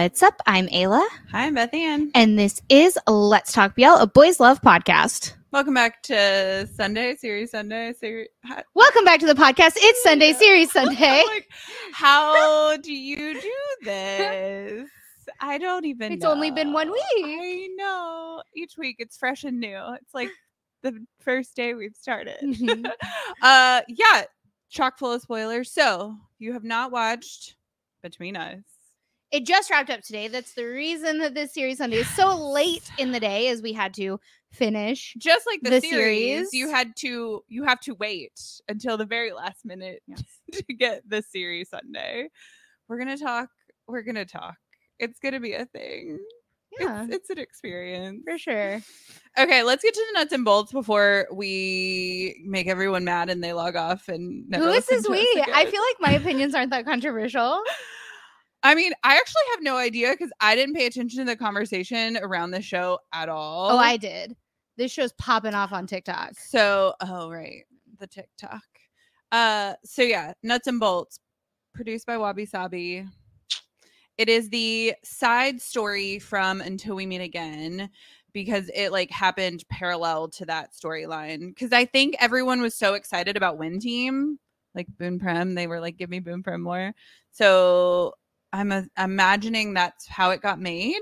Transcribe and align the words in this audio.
What's 0.00 0.22
up? 0.22 0.40
I'm 0.46 0.66
Ayla, 0.68 1.06
Hi, 1.30 1.44
I'm 1.44 1.54
Beth 1.54 1.74
Ann. 1.74 2.10
and 2.14 2.38
this 2.38 2.62
is 2.70 2.98
Let's 3.06 3.52
Talk 3.52 3.76
BL, 3.76 3.84
a 3.84 4.06
boys 4.06 4.40
love 4.40 4.58
podcast. 4.62 5.34
Welcome 5.52 5.74
back 5.74 6.02
to 6.04 6.66
Sunday, 6.74 7.16
Series 7.16 7.50
Sunday. 7.50 7.92
Series, 7.92 8.28
Welcome 8.74 9.04
back 9.04 9.20
to 9.20 9.26
the 9.26 9.34
podcast. 9.34 9.72
It's 9.76 10.02
Sunday, 10.02 10.32
Series 10.32 10.72
Sunday. 10.72 11.22
like, 11.26 11.46
how 11.92 12.76
do 12.82 12.94
you 12.94 13.38
do 13.42 13.52
this? 13.84 14.88
I 15.38 15.58
don't 15.58 15.84
even 15.84 16.12
It's 16.12 16.24
only 16.24 16.50
been 16.50 16.72
one 16.72 16.90
week. 16.90 17.02
I 17.26 17.68
know. 17.76 18.42
Each 18.56 18.78
week 18.78 18.96
it's 19.00 19.18
fresh 19.18 19.44
and 19.44 19.60
new. 19.60 19.78
It's 20.00 20.14
like 20.14 20.30
the 20.82 21.04
first 21.20 21.54
day 21.54 21.74
we've 21.74 21.94
started. 21.94 22.38
Mhm. 22.42 22.90
uh 23.42 23.82
yeah, 23.86 24.22
chock 24.70 24.98
full 24.98 25.12
of 25.12 25.20
spoilers. 25.20 25.70
So 25.70 26.16
you 26.38 26.54
have 26.54 26.64
not 26.64 26.90
watched 26.90 27.56
Between 28.02 28.34
Us. 28.38 28.60
It 29.30 29.46
just 29.46 29.70
wrapped 29.70 29.90
up 29.90 30.02
today. 30.02 30.26
That's 30.26 30.54
the 30.54 30.64
reason 30.64 31.18
that 31.18 31.34
this 31.34 31.54
Series 31.54 31.78
Sunday 31.78 31.98
is 31.98 32.08
so 32.10 32.36
late 32.36 32.90
in 32.98 33.12
the 33.12 33.20
day, 33.20 33.48
as 33.48 33.62
we 33.62 33.72
had 33.72 33.94
to 33.94 34.18
finish. 34.50 35.14
just 35.18 35.46
like 35.46 35.60
the, 35.62 35.70
the 35.70 35.80
series, 35.80 36.52
you 36.52 36.68
had 36.68 36.96
to 36.96 37.44
you 37.48 37.62
have 37.64 37.80
to 37.80 37.94
wait 37.94 38.40
until 38.68 38.96
the 38.96 39.04
very 39.06 39.32
last 39.32 39.64
minute 39.64 40.02
to 40.52 40.62
get 40.74 41.08
the 41.08 41.22
series 41.22 41.70
Sunday. 41.70 42.28
We're 42.88 42.98
gonna 42.98 43.16
talk. 43.16 43.48
We're 43.86 44.02
gonna 44.02 44.24
talk. 44.24 44.56
It's 44.98 45.20
gonna 45.20 45.40
be 45.40 45.52
a 45.52 45.66
thing. 45.66 46.18
Yeah, 46.78 47.04
It's, 47.04 47.14
it's 47.14 47.30
an 47.30 47.38
experience. 47.38 48.22
for 48.24 48.38
sure. 48.38 48.80
Okay, 49.38 49.62
let's 49.62 49.82
get 49.82 49.94
to 49.94 50.04
the 50.12 50.18
nuts 50.18 50.32
and 50.32 50.44
bolts 50.44 50.72
before 50.72 51.26
we 51.32 52.42
make 52.44 52.68
everyone 52.68 53.04
mad 53.04 53.28
and 53.30 53.42
they 53.42 53.52
log 53.52 53.76
off 53.76 54.08
and 54.08 54.48
never 54.48 54.64
Who 54.64 54.70
is 54.70 54.86
this 54.86 55.08
we? 55.08 55.20
I 55.52 55.66
feel 55.66 55.82
like 55.82 55.96
my 56.00 56.12
opinions 56.12 56.54
aren't 56.54 56.70
that 56.70 56.84
controversial. 56.84 57.62
I 58.62 58.74
mean, 58.74 58.92
I 59.02 59.16
actually 59.16 59.42
have 59.52 59.62
no 59.62 59.76
idea 59.76 60.10
because 60.10 60.30
I 60.40 60.54
didn't 60.54 60.74
pay 60.74 60.86
attention 60.86 61.20
to 61.20 61.24
the 61.24 61.36
conversation 61.36 62.18
around 62.20 62.50
the 62.50 62.60
show 62.60 62.98
at 63.12 63.28
all. 63.28 63.70
Oh, 63.70 63.78
I 63.78 63.96
did. 63.96 64.36
This 64.76 64.92
show's 64.92 65.12
popping 65.12 65.54
off 65.54 65.72
on 65.72 65.86
TikTok. 65.86 66.34
So, 66.38 66.94
oh 67.00 67.30
right, 67.30 67.64
the 67.98 68.06
TikTok. 68.06 68.62
Uh, 69.32 69.74
so 69.84 70.02
yeah, 70.02 70.32
nuts 70.42 70.66
and 70.66 70.80
bolts, 70.80 71.20
produced 71.74 72.06
by 72.06 72.18
Wabi 72.18 72.46
Sabi. 72.46 73.06
It 74.18 74.28
is 74.28 74.50
the 74.50 74.94
side 75.02 75.62
story 75.62 76.18
from 76.18 76.60
Until 76.60 76.96
We 76.96 77.06
Meet 77.06 77.22
Again 77.22 77.88
because 78.32 78.70
it 78.74 78.92
like 78.92 79.10
happened 79.10 79.64
parallel 79.70 80.28
to 80.28 80.44
that 80.46 80.72
storyline. 80.74 81.48
Because 81.48 81.72
I 81.72 81.86
think 81.86 82.16
everyone 82.20 82.60
was 82.60 82.74
so 82.74 82.94
excited 82.94 83.36
about 83.36 83.58
Win 83.58 83.80
Team, 83.80 84.38
like 84.74 84.86
Boun 84.98 85.18
Prem. 85.18 85.54
They 85.54 85.66
were 85.66 85.80
like, 85.80 85.96
"Give 85.96 86.10
me 86.10 86.20
Boun 86.20 86.42
Prem 86.42 86.60
more." 86.60 86.92
So 87.30 88.14
I'm 88.52 88.72
a- 88.72 88.86
imagining 88.98 89.74
that's 89.74 90.06
how 90.08 90.30
it 90.30 90.40
got 90.42 90.60
made. 90.60 91.00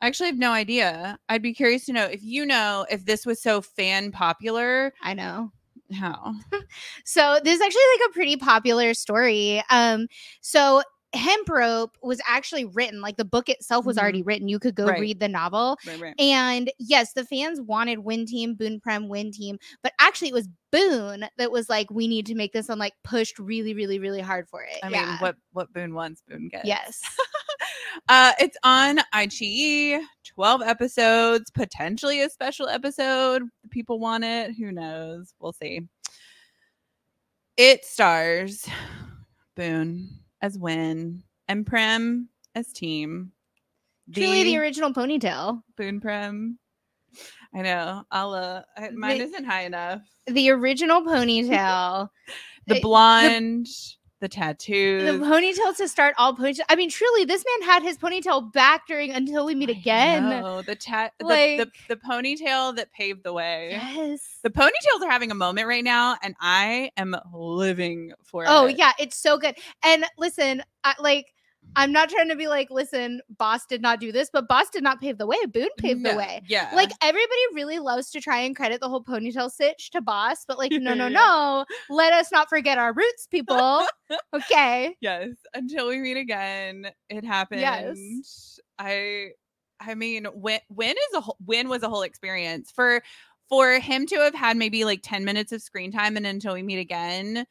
I 0.00 0.06
actually 0.06 0.28
have 0.28 0.38
no 0.38 0.52
idea. 0.52 1.18
I'd 1.28 1.42
be 1.42 1.54
curious 1.54 1.86
to 1.86 1.92
know 1.92 2.04
if 2.04 2.22
you 2.22 2.44
know 2.46 2.86
if 2.90 3.04
this 3.04 3.24
was 3.24 3.40
so 3.42 3.62
fan 3.62 4.12
popular. 4.12 4.92
I 5.02 5.14
know. 5.14 5.52
How? 5.94 6.34
So 7.04 7.38
this 7.44 7.54
is 7.54 7.60
actually 7.60 7.82
like 8.00 8.10
a 8.10 8.12
pretty 8.12 8.36
popular 8.36 8.92
story. 8.94 9.62
Um, 9.70 10.08
so 10.40 10.82
Hemp 11.16 11.48
Rope 11.48 11.96
was 12.02 12.20
actually 12.28 12.64
written, 12.66 13.00
like 13.00 13.16
the 13.16 13.24
book 13.24 13.48
itself 13.48 13.84
was 13.84 13.96
Mhm. 13.96 14.02
already 14.02 14.22
written. 14.22 14.48
You 14.48 14.58
could 14.58 14.74
go 14.74 14.86
Right. 14.86 15.00
read 15.00 15.20
the 15.20 15.28
novel. 15.28 15.78
Right, 15.86 16.00
right. 16.00 16.14
And 16.20 16.70
yes, 16.78 17.12
the 17.14 17.24
fans 17.24 17.60
wanted 17.60 18.00
Win 18.00 18.26
Team, 18.26 18.54
Boun 18.54 18.78
Prem, 18.80 19.08
Win 19.08 19.32
Team, 19.32 19.58
but 19.82 19.92
actually 19.98 20.28
it 20.28 20.34
was 20.34 20.48
Boun 20.70 21.26
that 21.38 21.50
was 21.50 21.68
like, 21.68 21.90
we 21.90 22.06
need 22.06 22.26
to 22.26 22.34
make 22.34 22.52
this 22.52 22.68
and 22.68 22.78
like 22.78 22.92
pushed 23.02 23.38
really, 23.38 23.72
really, 23.74 23.98
really 23.98 24.20
hard 24.20 24.48
for 24.48 24.62
it. 24.62 24.78
I 24.82 24.88
yeah. 24.88 25.06
mean, 25.06 25.16
what 25.18 25.36
what 25.52 25.72
Boun 25.72 25.94
wants, 25.94 26.22
Boun 26.28 26.48
gets. 26.48 26.66
Yes. 26.66 27.02
Uh, 28.08 28.32
it's 28.38 28.56
on 28.62 29.00
IGE, 29.14 29.98
12 30.24 30.62
episodes, 30.62 31.50
potentially 31.50 32.20
a 32.20 32.28
special 32.28 32.68
episode. 32.68 33.42
People 33.70 33.98
want 33.98 34.22
it. 34.22 34.54
Who 34.54 34.70
knows? 34.70 35.32
We'll 35.40 35.54
see. 35.54 35.80
It 37.56 37.84
stars 37.84 38.68
Boun 39.56 40.10
as 40.42 40.58
Win 40.58 41.22
and 41.48 41.66
Prem 41.66 42.28
as 42.54 42.72
Team. 42.72 43.32
Truly 44.12 44.44
the 44.44 44.58
original 44.58 44.92
ponytail. 44.92 45.62
Boun 45.76 46.00
Prem. 46.00 46.58
I 47.54 47.62
know. 47.62 48.04
I'll 48.10 48.34
uh 48.34 48.62
mine 48.94 49.18
The- 49.18 49.24
isn't 49.24 49.44
high 49.44 49.62
enough. 49.62 50.02
The 50.26 50.50
original 50.50 51.02
ponytail. 51.02 52.08
The 52.68 52.80
blonde, 52.80 53.66
the, 53.66 54.22
the 54.22 54.28
tattoos. 54.28 55.04
The 55.04 55.24
ponytail 55.24 55.76
to 55.76 55.86
start 55.86 56.16
all 56.18 56.34
ponytail. 56.34 56.62
I 56.68 56.74
mean, 56.74 56.90
truly, 56.90 57.24
this 57.24 57.44
man 57.60 57.68
had 57.70 57.84
his 57.84 57.96
ponytail 57.96 58.52
back 58.52 58.88
during 58.88 59.12
until 59.12 59.46
we 59.46 59.54
meet 59.54 59.70
again. 59.70 60.28
No, 60.28 60.62
the 60.62 60.74
tat, 60.74 61.12
the, 61.20 61.26
the 61.26 61.70
the 61.88 61.96
ponytail 61.96 62.74
that 62.74 62.90
paved 62.92 63.22
the 63.22 63.32
way. 63.32 63.68
Yes. 63.70 64.35
The 64.46 64.52
ponytails 64.52 65.04
are 65.04 65.10
having 65.10 65.32
a 65.32 65.34
moment 65.34 65.66
right 65.66 65.82
now, 65.82 66.16
and 66.22 66.36
I 66.40 66.92
am 66.96 67.16
living 67.34 68.12
for 68.22 68.44
Oh 68.46 68.66
it. 68.66 68.74
Oh, 68.74 68.76
yeah, 68.78 68.92
it's 68.96 69.16
so 69.16 69.38
good. 69.38 69.56
And 69.84 70.04
listen, 70.18 70.62
I, 70.84 70.94
like 71.00 71.34
I'm 71.74 71.90
not 71.90 72.10
trying 72.10 72.28
to 72.28 72.36
be 72.36 72.46
like, 72.46 72.70
listen, 72.70 73.22
Boss 73.38 73.66
did 73.66 73.82
not 73.82 73.98
do 73.98 74.12
this, 74.12 74.30
but 74.32 74.46
Boss 74.46 74.70
did 74.70 74.84
not 74.84 75.00
pave 75.00 75.18
the 75.18 75.26
way. 75.26 75.44
Boun 75.52 75.66
paved 75.78 76.04
the 76.04 76.14
way. 76.14 76.42
Yeah, 76.46 76.70
Like 76.76 76.92
everybody 77.02 77.40
really 77.54 77.80
loves 77.80 78.12
to 78.12 78.20
try 78.20 78.38
and 78.38 78.54
credit 78.54 78.80
the 78.80 78.88
whole 78.88 79.02
ponytail 79.02 79.50
stitch 79.50 79.90
to 79.90 80.00
Boss, 80.00 80.44
but 80.46 80.58
like, 80.58 80.70
no, 80.70 80.94
no, 80.94 81.08
no. 81.08 81.64
Let 81.90 82.12
us 82.12 82.30
not 82.30 82.48
forget 82.48 82.78
our 82.78 82.92
roots, 82.92 83.26
people. 83.28 83.84
okay. 84.32 84.94
yes. 85.00 85.30
Until 85.54 85.88
we 85.88 85.98
meet 85.98 86.18
again, 86.18 86.86
it 87.08 87.24
happened. 87.24 87.62
Yes. 87.62 88.60
I, 88.78 89.30
I 89.80 89.96
mean, 89.96 90.28
win 90.34 90.60
win 90.68 90.90
is 90.92 91.16
a 91.16 91.20
whole, 91.20 91.36
win 91.44 91.68
was 91.68 91.82
a 91.82 91.88
whole 91.88 92.02
experience 92.02 92.70
for 92.70 93.02
for 93.48 93.78
him 93.78 94.06
to 94.06 94.16
have 94.16 94.34
had 94.34 94.56
maybe 94.56 94.84
like 94.84 95.00
ten 95.02 95.24
minutes 95.24 95.52
of 95.52 95.62
screen 95.62 95.92
time, 95.92 96.16
and 96.16 96.26
until 96.26 96.54
we 96.54 96.62
meet 96.62 96.78
again. 96.78 97.46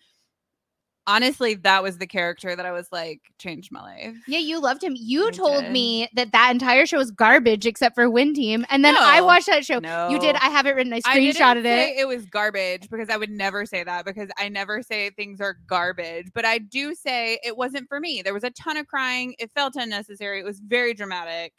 Honestly, 1.07 1.53
that 1.53 1.83
was 1.83 1.99
the 1.99 2.07
character 2.07 2.55
that 2.55 2.65
I 2.65 2.71
was 2.71 2.87
like 2.91 3.21
changed 3.37 3.71
my 3.71 3.79
life. 3.79 4.15
Yeah, 4.27 4.39
you 4.39 4.59
loved 4.59 4.83
him. 4.83 4.95
You 4.97 5.27
I 5.27 5.31
told 5.31 5.61
did. 5.61 5.71
me 5.71 6.09
that 6.15 6.31
that 6.31 6.49
entire 6.49 6.87
show 6.87 6.97
was 6.97 7.11
garbage 7.11 7.67
except 7.67 7.93
for 7.93 8.09
Win 8.09 8.33
Team, 8.33 8.65
and 8.71 8.83
then 8.83 8.95
I 8.97 9.21
watched 9.21 9.45
that 9.45 9.63
show. 9.63 9.77
No, 9.77 10.09
You 10.09 10.17
did. 10.19 10.35
I 10.37 10.49
have 10.49 10.65
it 10.65 10.71
written. 10.71 10.91
I 10.93 11.01
I 11.05 11.19
screenshotted 11.19 11.61
say 11.61 11.91
it. 11.91 11.99
it 11.99 12.07
was 12.07 12.25
garbage 12.25 12.89
because 12.89 13.11
I 13.11 13.17
would 13.17 13.29
never 13.29 13.67
say 13.67 13.83
that 13.83 14.03
because 14.03 14.31
I 14.39 14.49
never 14.49 14.81
say 14.81 15.11
things 15.11 15.39
are 15.41 15.59
garbage. 15.67 16.29
But 16.33 16.43
I 16.43 16.57
do 16.57 16.95
say 16.95 17.37
it 17.43 17.55
wasn't 17.55 17.87
for 17.87 17.99
me. 17.99 18.23
There 18.23 18.33
was 18.33 18.43
a 18.43 18.49
ton 18.49 18.75
of 18.75 18.87
crying. 18.87 19.35
It 19.37 19.51
felt 19.53 19.75
unnecessary. 19.75 20.39
It 20.39 20.45
was 20.45 20.59
very 20.59 20.95
dramatic. 20.95 21.53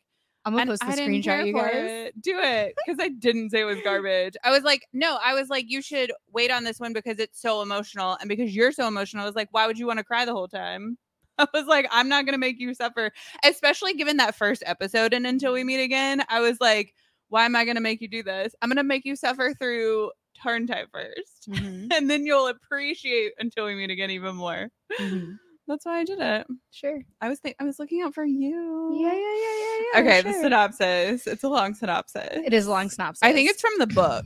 I'm 0.47 0.53
gonna 0.53 0.63
and 0.63 0.71
post 0.71 0.83
the 0.87 0.93
I 0.93 0.95
screenshot, 0.95 1.47
you 1.47 1.53
guys. 1.53 1.91
it. 1.91 2.23
Do 2.23 2.39
it 2.39 2.75
because 2.87 2.99
I 3.01 3.09
didn't 3.09 3.51
say 3.51 3.61
it 3.61 3.65
was 3.65 3.81
garbage. 3.83 4.37
I 4.45 4.51
was 4.51 4.63
like, 4.63 4.87
no, 4.93 5.19
I 5.23 5.35
was 5.35 5.49
like, 5.49 5.65
you 5.69 5.83
should 5.83 6.13
wait 6.33 6.51
on 6.53 6.65
this 6.65 6.79
one 6.79 6.93
because 6.93 7.19
it's 7.19 7.41
so 7.41 7.63
emotional 7.63 8.17
and 8.21 8.29
because 8.29 8.55
you're 8.55 8.73
so 8.73 8.87
emotional. 8.87 9.25
I 9.25 9.27
was 9.27 9.35
like, 9.35 9.49
why 9.51 9.67
would 9.67 9.79
you 9.79 9.87
want 9.87 9.99
to 9.99 10.05
cry 10.05 10.25
the 10.25 10.33
whole 10.33 10.49
time? 10.49 10.97
I 11.39 11.47
was 11.53 11.67
like, 11.67 11.87
I'm 11.91 12.09
not 12.09 12.25
gonna 12.25 12.39
make 12.39 12.61
you 12.61 12.73
suffer, 12.75 13.11
especially 13.45 13.95
given 13.95 14.17
that 14.19 14.37
first 14.37 14.63
episode. 14.65 15.13
And 15.13 15.27
until 15.27 15.53
we 15.53 15.65
meet 15.65 15.83
again, 15.83 16.23
I 16.29 16.41
was 16.41 16.59
like, 16.61 16.95
why 17.29 17.45
am 17.45 17.57
I 17.57 17.65
gonna 17.65 17.81
make 17.81 18.01
you 18.01 18.09
do 18.09 18.23
this? 18.23 18.55
I'm 18.63 18.71
gonna 18.71 18.85
make 18.85 19.05
you 19.05 19.17
suffer 19.17 19.53
through 19.59 20.13
TharnType 20.45 20.87
1st 20.93 21.49
Mhm, 21.49 21.89
and 21.93 22.09
then 22.11 22.25
you'll 22.25 22.49
appreciate 22.49 23.33
until 23.39 23.67
we 23.67 23.75
meet 23.75 23.91
again 23.91 24.11
even 24.11 24.37
more. 24.37 24.69
mhm. 25.01 25.39
That's 25.69 25.85
why 25.85 25.99
I 25.99 26.05
did 26.05 26.21
it. 26.21 26.47
Sure. 26.71 27.01
I 27.21 27.29
was 27.29 27.41
think 27.41 27.57
I 27.61 27.65
was 27.65 27.79
looking 27.79 28.03
out 28.03 28.15
for 28.15 28.25
you. 28.25 28.97
Yeah, 29.01 29.13
yeah, 29.13 29.19
yeah, 29.19 29.55
yeah, 29.61 29.85
yeah. 29.95 30.01
Okay, 30.01 30.23
the 30.23 30.33
synopsis. 30.41 31.27
It's 31.27 31.43
a 31.43 31.49
long 31.49 31.75
synopsis. 31.75 32.29
It 32.45 32.53
is 32.53 32.67
a 32.67 32.71
long 32.71 32.89
synopsis. 32.89 33.23
I 33.23 33.33
think 33.33 33.51
it's 33.51 33.61
from 33.61 33.73
the 33.79 33.89
book. 33.89 34.25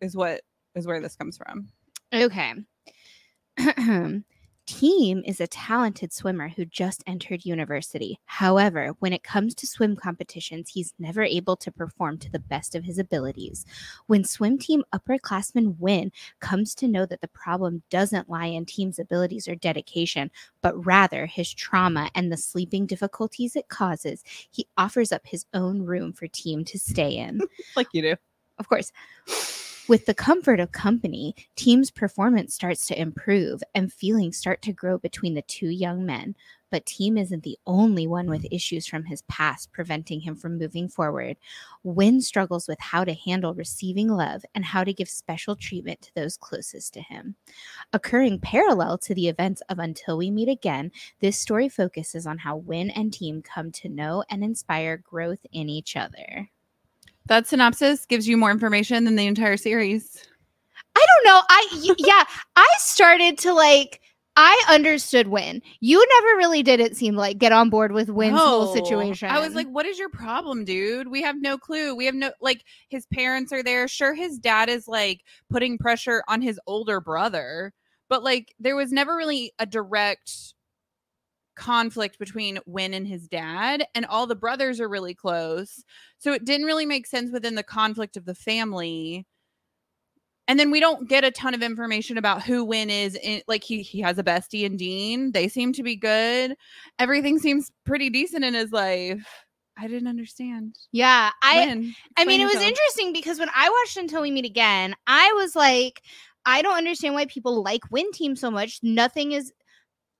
Is 0.00 0.14
what 0.16 0.42
is 0.74 0.86
where 0.86 1.00
this 1.00 1.16
comes 1.16 1.36
from. 1.36 1.68
Okay. 2.12 2.54
Team 4.66 5.22
is 5.26 5.42
a 5.42 5.46
talented 5.46 6.10
swimmer 6.10 6.48
who 6.48 6.64
just 6.64 7.04
entered 7.06 7.44
university. 7.44 8.18
However, 8.24 8.94
when 8.98 9.12
it 9.12 9.22
comes 9.22 9.54
to 9.56 9.66
swim 9.66 9.94
competitions, 9.94 10.70
he's 10.70 10.94
never 10.98 11.22
able 11.22 11.54
to 11.56 11.70
perform 11.70 12.16
to 12.18 12.30
the 12.30 12.38
best 12.38 12.74
of 12.74 12.82
his 12.82 12.98
abilities. 12.98 13.66
When 14.06 14.24
swim 14.24 14.56
team 14.56 14.82
upperclassmen 14.94 15.78
win, 15.78 16.12
comes 16.40 16.74
to 16.76 16.88
know 16.88 17.04
that 17.04 17.20
the 17.20 17.28
problem 17.28 17.82
doesn't 17.90 18.30
lie 18.30 18.46
in 18.46 18.64
team's 18.64 18.98
abilities 18.98 19.46
or 19.48 19.54
dedication, 19.54 20.30
but 20.62 20.86
rather 20.86 21.26
his 21.26 21.52
trauma 21.52 22.10
and 22.14 22.32
the 22.32 22.38
sleeping 22.38 22.86
difficulties 22.86 23.56
it 23.56 23.68
causes, 23.68 24.24
he 24.50 24.66
offers 24.78 25.12
up 25.12 25.26
his 25.26 25.44
own 25.52 25.82
room 25.82 26.10
for 26.14 26.26
team 26.26 26.64
to 26.64 26.78
stay 26.78 27.16
in. 27.16 27.40
Like 27.76 27.88
you 27.92 28.02
do. 28.02 28.16
Of 28.58 28.68
course. 28.68 28.92
With 29.86 30.06
the 30.06 30.14
comfort 30.14 30.60
of 30.60 30.72
company, 30.72 31.34
team's 31.56 31.90
performance 31.90 32.54
starts 32.54 32.86
to 32.86 32.98
improve 32.98 33.62
and 33.74 33.92
feelings 33.92 34.38
start 34.38 34.62
to 34.62 34.72
grow 34.72 34.96
between 34.96 35.34
the 35.34 35.42
two 35.42 35.68
young 35.68 36.06
men. 36.06 36.34
But 36.70 36.86
Team 36.86 37.18
isn't 37.18 37.42
the 37.42 37.58
only 37.66 38.06
one 38.06 38.26
with 38.26 38.46
issues 38.50 38.86
from 38.86 39.04
his 39.04 39.22
past 39.28 39.70
preventing 39.72 40.20
him 40.20 40.36
from 40.36 40.58
moving 40.58 40.88
forward. 40.88 41.36
Win 41.82 42.22
struggles 42.22 42.66
with 42.66 42.80
how 42.80 43.04
to 43.04 43.12
handle 43.12 43.54
receiving 43.54 44.08
love 44.08 44.42
and 44.54 44.64
how 44.64 44.84
to 44.84 44.92
give 44.92 45.08
special 45.08 45.54
treatment 45.54 46.00
to 46.00 46.14
those 46.14 46.38
closest 46.38 46.94
to 46.94 47.00
him. 47.02 47.36
Occurring 47.92 48.40
parallel 48.40 48.96
to 48.98 49.14
the 49.14 49.28
events 49.28 49.62
of 49.68 49.78
Until 49.78 50.16
We 50.16 50.30
Meet 50.30 50.48
Again, 50.48 50.90
this 51.20 51.38
story 51.38 51.68
focuses 51.68 52.26
on 52.26 52.38
how 52.38 52.56
Win 52.56 52.88
and 52.90 53.12
Team 53.12 53.42
come 53.42 53.70
to 53.72 53.88
know 53.90 54.24
and 54.30 54.42
inspire 54.42 54.96
growth 54.96 55.44
in 55.52 55.68
each 55.68 55.94
other. 55.94 56.50
That 57.26 57.46
synopsis 57.46 58.06
gives 58.06 58.28
you 58.28 58.36
more 58.36 58.50
information 58.50 59.04
than 59.04 59.16
the 59.16 59.26
entire 59.26 59.56
series. 59.56 60.24
I 60.96 61.06
don't 61.06 61.32
know. 61.32 61.42
I 61.48 61.94
yeah, 61.98 62.24
I 62.56 62.68
started 62.78 63.38
to 63.38 63.52
like 63.52 64.00
I 64.36 64.64
understood 64.68 65.28
Win. 65.28 65.62
You 65.80 66.04
never 66.16 66.36
really 66.36 66.62
did 66.62 66.80
it 66.80 66.96
seemed 66.96 67.16
like 67.16 67.38
get 67.38 67.52
on 67.52 67.70
board 67.70 67.92
with 67.92 68.08
Win's 68.08 68.38
whole 68.38 68.72
situation. 68.74 69.30
I 69.30 69.38
was 69.38 69.54
like, 69.54 69.68
what 69.68 69.86
is 69.86 69.98
your 69.98 70.08
problem, 70.08 70.64
dude? 70.64 71.08
We 71.08 71.22
have 71.22 71.40
no 71.40 71.56
clue. 71.56 71.94
We 71.94 72.06
have 72.06 72.16
no 72.16 72.32
like 72.40 72.64
his 72.88 73.06
parents 73.06 73.52
are 73.52 73.62
there. 73.62 73.86
Sure, 73.86 74.14
his 74.14 74.38
dad 74.38 74.68
is 74.68 74.88
like 74.88 75.22
putting 75.50 75.78
pressure 75.78 76.24
on 76.26 76.42
his 76.42 76.58
older 76.66 77.00
brother, 77.00 77.72
but 78.08 78.24
like 78.24 78.54
there 78.58 78.76
was 78.76 78.92
never 78.92 79.16
really 79.16 79.52
a 79.58 79.66
direct 79.66 80.53
conflict 81.56 82.18
between 82.18 82.58
Win 82.66 82.94
and 82.94 83.06
his 83.06 83.28
dad, 83.28 83.84
and 83.94 84.06
all 84.06 84.26
the 84.26 84.34
brothers 84.34 84.80
are 84.80 84.88
really 84.88 85.14
close. 85.14 85.84
So 86.18 86.32
it 86.32 86.44
didn't 86.44 86.66
really 86.66 86.86
make 86.86 87.06
sense 87.06 87.30
within 87.32 87.54
the 87.54 87.62
conflict 87.62 88.16
of 88.16 88.24
the 88.24 88.34
family. 88.34 89.26
And 90.46 90.60
then 90.60 90.70
we 90.70 90.78
don't 90.78 91.08
get 91.08 91.24
a 91.24 91.30
ton 91.30 91.54
of 91.54 91.62
information 91.62 92.18
about 92.18 92.42
who 92.42 92.64
Win 92.64 92.90
is. 92.90 93.16
In, 93.22 93.40
like 93.48 93.64
he 93.64 93.82
he 93.82 94.00
has 94.00 94.18
a 94.18 94.24
bestie 94.24 94.64
in 94.64 94.76
Dean. 94.76 95.32
They 95.32 95.48
seem 95.48 95.72
to 95.72 95.82
be 95.82 95.96
good. 95.96 96.54
Everything 96.98 97.38
seems 97.38 97.70
pretty 97.86 98.10
decent 98.10 98.44
in 98.44 98.52
his 98.52 98.70
life. 98.70 99.26
I 99.76 99.88
didn't 99.88 100.08
understand. 100.08 100.76
yeah, 100.92 101.30
I 101.42 101.66
Win, 101.66 101.94
I 102.16 102.24
mean, 102.24 102.40
it 102.40 102.44
was 102.44 102.62
interesting 102.62 103.12
because 103.12 103.38
when 103.38 103.50
I 103.54 103.68
watched 103.68 103.96
Until 103.96 104.22
We 104.22 104.30
Meet 104.30 104.44
Again, 104.44 104.94
I 105.06 105.32
was 105.36 105.56
like, 105.56 106.02
I 106.46 106.62
don't 106.62 106.76
understand 106.76 107.14
why 107.14 107.26
people 107.26 107.62
like 107.62 107.90
Win 107.90 108.12
Team 108.12 108.36
so 108.36 108.50
much. 108.50 108.80
Nothing 108.82 109.32
is. 109.32 109.52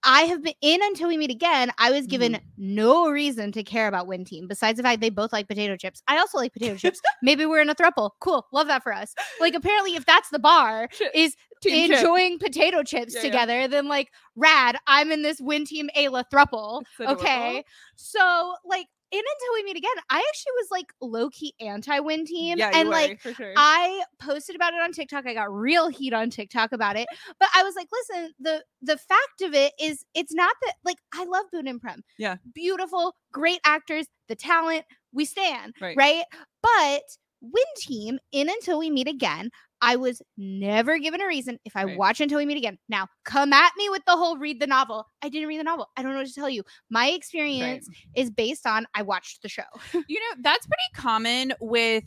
I 0.04 0.22
have 0.22 0.42
been 0.42 0.54
in 0.60 0.80
Until 0.82 1.08
We 1.08 1.16
Meet 1.16 1.30
Again. 1.30 1.70
I 1.78 1.90
was 1.90 2.06
given 2.06 2.34
Mhm. 2.34 2.40
no 2.58 3.08
reason 3.10 3.52
to 3.52 3.62
care 3.62 3.88
about 3.88 4.06
Win 4.06 4.24
Team 4.24 4.46
besides 4.46 4.76
the 4.76 4.82
fact 4.82 5.00
they 5.00 5.10
both 5.10 5.32
like 5.32 5.48
potato 5.48 5.76
chips. 5.76 6.02
I 6.06 6.18
also 6.18 6.38
like 6.38 6.52
potato 6.52 6.76
chips. 6.76 7.00
Maybe 7.22 7.46
we're 7.46 7.60
in 7.62 7.70
a 7.70 7.74
thruple. 7.74 8.10
Cool, 8.20 8.46
love 8.52 8.66
that 8.66 8.82
for 8.82 8.92
us. 8.92 9.14
Like 9.40 9.54
apparently, 9.54 9.94
if 9.96 10.04
that's 10.06 10.28
the 10.30 10.38
bar, 10.38 10.88
is 11.14 11.34
Team 11.62 11.90
enjoying 11.92 12.38
potato 12.38 12.82
chips 12.82 13.14
Yeah, 13.14 13.20
yeah. 13.22 13.30
together, 13.30 13.68
then 13.68 13.88
like 13.88 14.12
rad. 14.36 14.76
I'm 14.86 15.10
in 15.10 15.22
this 15.22 15.40
Win 15.40 15.64
Team 15.64 15.88
Ayla 15.96 16.24
thruple. 16.32 16.82
Okay. 17.00 17.64
So 17.96 18.54
like 18.66 18.86
in 19.14 19.20
Until 19.20 19.54
We 19.54 19.62
Meet 19.62 19.76
Again, 19.76 20.02
I 20.10 20.18
actually 20.18 20.52
was 20.56 20.68
like 20.72 20.92
low 21.00 21.30
key 21.30 21.54
anti 21.60 22.00
Win 22.00 22.26
Team. 22.26 22.58
Yeah, 22.58 22.72
and 22.74 22.88
were, 22.88 22.94
like 22.94 23.20
for 23.20 23.32
sure. 23.32 23.52
I 23.56 24.02
posted 24.18 24.56
about 24.56 24.72
it 24.74 24.80
on 24.80 24.90
TikTok. 24.90 25.24
I 25.26 25.34
got 25.34 25.54
real 25.54 25.88
heat 25.88 26.12
on 26.12 26.30
TikTok 26.30 26.72
about 26.72 26.96
it. 26.96 27.06
But 27.38 27.48
I 27.54 27.62
was 27.62 27.76
like, 27.76 27.86
listen, 27.92 28.34
the 28.40 28.64
the 28.82 28.96
fact 28.96 29.42
of 29.42 29.54
it 29.54 29.72
is 29.80 30.04
it's 30.14 30.34
not 30.34 30.56
that 30.62 30.74
like 30.84 30.96
I 31.14 31.24
love 31.24 31.44
Boun 31.52 31.68
and 31.68 31.80
Prem. 31.80 32.02
Yeah. 32.18 32.36
Beautiful, 32.52 33.14
great 33.30 33.60
actors, 33.64 34.06
the 34.28 34.34
talent, 34.34 34.84
we 35.12 35.24
stand. 35.24 35.74
Right. 35.80 35.96
Right. 35.96 36.24
But 36.60 37.02
Win 37.40 37.64
Team 37.76 38.18
in 38.32 38.48
Until 38.48 38.78
We 38.78 38.90
Meet 38.90 39.06
Again, 39.06 39.50
I 39.80 39.96
was 39.96 40.22
never 40.36 40.98
given 40.98 41.20
a 41.20 41.26
reason 41.26 41.58
if 41.64 41.76
I 41.76 41.84
Right. 41.84 41.98
watch 41.98 42.20
Until 42.20 42.38
We 42.38 42.46
Meet 42.46 42.56
Again. 42.56 42.78
Now, 42.88 43.08
come 43.24 43.52
at 43.52 43.72
me 43.76 43.88
with 43.90 44.02
the 44.06 44.16
whole 44.16 44.38
read 44.38 44.60
the 44.60 44.66
novel. 44.66 45.06
I 45.22 45.28
didn't 45.28 45.48
read 45.48 45.60
the 45.60 45.64
novel. 45.64 45.88
I 45.96 46.02
don't 46.02 46.12
know 46.12 46.18
what 46.18 46.26
to 46.26 46.34
tell 46.34 46.48
you. 46.48 46.62
My 46.90 47.08
experience 47.08 47.88
is 48.14 48.30
based 48.30 48.66
on 48.66 48.86
I 48.94 49.02
watched 49.02 49.42
the 49.42 49.48
show. 49.48 49.62
you 49.92 50.18
know, 50.20 50.36
that's 50.42 50.66
pretty 50.66 51.02
common 51.02 51.52
with 51.60 52.04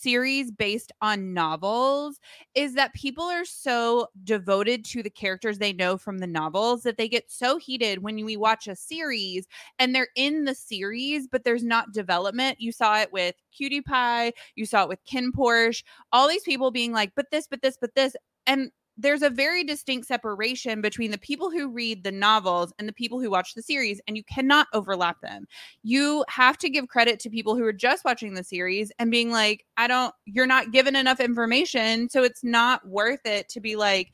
series 0.00 0.50
based 0.50 0.92
on 1.00 1.32
novels 1.34 2.20
is 2.54 2.74
that 2.74 2.94
people 2.94 3.24
are 3.24 3.44
so 3.44 4.06
devoted 4.24 4.84
to 4.84 5.02
the 5.02 5.10
characters 5.10 5.58
they 5.58 5.72
know 5.72 5.96
from 5.96 6.18
the 6.18 6.26
novels 6.26 6.82
that 6.82 6.96
they 6.96 7.08
get 7.08 7.30
so 7.30 7.58
heated 7.58 8.02
when 8.02 8.24
we 8.24 8.36
watch 8.36 8.66
a 8.68 8.76
series 8.76 9.46
and 9.78 9.94
they're 9.94 10.08
in 10.16 10.44
the 10.44 10.54
series 10.54 11.28
but 11.28 11.44
there's 11.44 11.64
not 11.64 11.92
development. 11.92 12.60
You 12.60 12.72
saw 12.72 13.00
it 13.00 13.12
with 13.12 13.34
cutie 13.56 13.82
pie 13.82 14.32
you 14.54 14.66
saw 14.66 14.84
it 14.84 14.88
with 14.88 15.04
KinnPorsche 15.04 15.82
all 16.12 16.28
these 16.28 16.42
people 16.42 16.70
being 16.70 16.92
like 16.92 17.12
but 17.14 17.26
this 17.30 17.46
but 17.46 17.62
this 17.62 17.76
but 17.80 17.94
this 17.94 18.16
and 18.46 18.70
there's 19.00 19.22
a 19.22 19.30
very 19.30 19.64
distinct 19.64 20.06
separation 20.06 20.80
between 20.80 21.10
the 21.10 21.18
people 21.18 21.50
who 21.50 21.68
read 21.68 22.04
the 22.04 22.12
novels 22.12 22.72
and 22.78 22.88
the 22.88 22.92
people 22.92 23.20
who 23.20 23.30
watch 23.30 23.54
the 23.54 23.62
series 23.62 24.00
and 24.06 24.16
you 24.16 24.24
cannot 24.24 24.66
overlap 24.72 25.20
them. 25.20 25.46
You 25.82 26.24
have 26.28 26.58
to 26.58 26.68
give 26.68 26.88
credit 26.88 27.18
to 27.20 27.30
people 27.30 27.56
who 27.56 27.64
are 27.64 27.72
just 27.72 28.04
watching 28.04 28.34
the 28.34 28.44
series 28.44 28.92
and 28.98 29.10
being 29.10 29.30
like 29.30 29.64
i 29.76 29.86
don't 29.86 30.14
you're 30.26 30.46
not 30.46 30.72
given 30.72 30.96
enough 30.96 31.20
information 31.20 32.08
so 32.08 32.22
it's 32.22 32.44
not 32.44 32.86
worth 32.86 33.24
it 33.24 33.48
to 33.48 33.60
be 33.60 33.76
like 33.76 34.12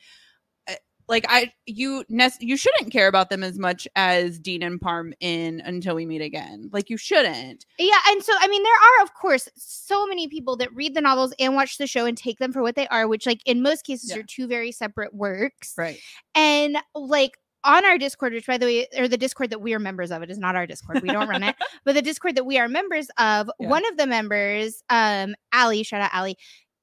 like 1.09 1.25
i 1.29 1.53
you 1.67 2.05
nec- 2.09 2.41
you 2.41 2.57
shouldn't 2.57 2.93
care 2.93 3.07
about 3.09 3.31
them 3.31 3.43
as 3.43 3.59
much 3.59 3.87
as 3.97 4.39
dean 4.39 4.63
and 4.63 4.81
Pharm 4.81 5.13
in 5.21 5.61
until 5.65 5.95
we 5.95 6.07
meet 6.07 6.23
again 6.23 6.69
like 6.73 6.91
you 6.91 6.97
shouldn't 6.97 7.65
Yeah, 7.79 7.95
and 8.09 8.23
so 8.23 8.33
I 8.39 8.49
mean, 8.49 8.63
there 8.63 8.73
are 8.73 9.03
of 9.05 9.15
course 9.15 9.49
so 9.57 10.07
many 10.07 10.29
people 10.29 10.57
that 10.57 10.75
read 10.75 10.95
the 10.95 11.01
novels 11.01 11.33
and 11.39 11.55
watch 11.55 11.79
the 11.79 11.87
show 11.87 12.07
and 12.07 12.17
take 12.17 12.39
them 12.39 12.53
for 12.53 12.63
what 12.63 12.75
they 12.75 12.89
are, 12.89 13.07
which 13.09 13.27
like 13.27 13.41
in 13.47 13.63
most 13.63 13.85
cases 13.85 14.11
Yeah. 14.11 14.19
are 14.21 14.23
two 14.25 14.47
very 14.47 14.73
separate 14.73 15.15
works. 15.15 15.75
right 15.79 15.99
And 16.35 16.77
like 16.95 17.39
on 17.65 17.85
our 17.85 17.99
Discord, 17.99 18.33
which 18.33 18.47
by 18.47 18.59
the 18.59 18.67
way, 18.67 18.87
or 18.97 19.09
the 19.09 19.17
Discord 19.17 19.51
that 19.51 19.61
we 19.61 19.75
are 19.75 19.81
members 19.81 20.13
of, 20.13 20.23
it 20.23 20.31
is 20.31 20.39
not 20.39 20.55
our 20.55 20.67
Discord. 20.69 21.03
We 21.03 21.09
don't 21.09 21.29
run 21.29 21.43
it, 21.43 21.57
but 21.85 21.95
the 21.97 22.03
Discord 22.03 22.37
that 22.37 22.47
we 22.47 22.59
are 22.59 22.69
members 22.69 23.09
of, 23.19 23.51
Yeah. 23.59 23.69
one 23.69 23.85
of 23.91 23.97
the 23.97 24.07
members, 24.07 24.83
um, 24.89 25.35
Ali, 25.53 25.83
shout 25.83 26.01
out 26.01 26.15
Ali, 26.15 26.37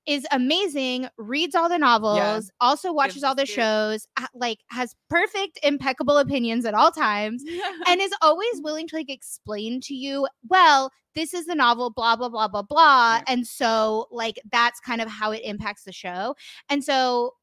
is 0.05 0.25
amazing, 0.31 1.07
reads 1.17 1.55
all 1.55 1.69
the 1.69 1.77
novels, 1.77 2.51
also 2.59 2.91
watches 2.91 3.15
Gives 3.15 3.23
all 3.23 3.35
the 3.35 3.45
shows, 3.45 4.07
like 4.33 4.59
has 4.69 4.95
perfect, 5.09 5.59
impeccable 5.63 6.17
opinions 6.17 6.65
at 6.65 6.73
all 6.73 6.91
times 6.91 7.44
and 7.88 8.01
is 8.01 8.13
always 8.21 8.59
willing 8.63 8.88
to 8.89 8.95
like 8.95 9.09
explain 9.09 9.79
to 9.81 9.94
you, 9.94 10.27
well, 10.50 10.91
this 11.15 11.33
is 11.33 11.45
the 11.45 11.55
novel, 11.55 11.89
blah, 11.91 12.15
blah, 12.15 12.29
blah, 12.29 12.47
blah, 12.47 12.63
blah. 12.63 13.15
Right. 13.15 13.23
And 13.27 13.45
so, 13.45 14.07
like, 14.11 14.39
that's 14.51 14.79
kind 14.79 15.01
of 15.01 15.07
how 15.07 15.31
it 15.31 15.41
impacts 15.44 15.83
the 15.83 15.91
show. 15.91 16.35
And 16.69 16.83
so, 16.83 17.35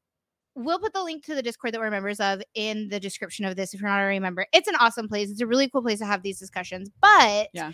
we'll 0.55 0.79
put 0.79 0.93
the 0.93 1.03
link 1.03 1.23
to 1.25 1.33
the 1.33 1.41
Discord 1.41 1.73
that 1.73 1.79
we're 1.79 1.89
members 1.89 2.19
of 2.19 2.41
in 2.53 2.89
the 2.89 2.99
description 2.99 3.45
of 3.45 3.55
this 3.55 3.73
if 3.73 3.79
you're 3.79 3.89
not 3.89 3.99
already 3.99 4.17
a 4.17 4.21
member. 4.21 4.45
It's 4.53 4.67
an 4.67 4.75
awesome 4.75 5.07
place. 5.07 5.29
It's 5.31 5.41
a 5.41 5.47
really 5.47 5.69
cool 5.69 5.81
place 5.81 5.99
to 5.99 6.05
have 6.05 6.23
these 6.23 6.39
discussions. 6.39 6.89
But 7.01 7.49
Yeah. 7.53 7.71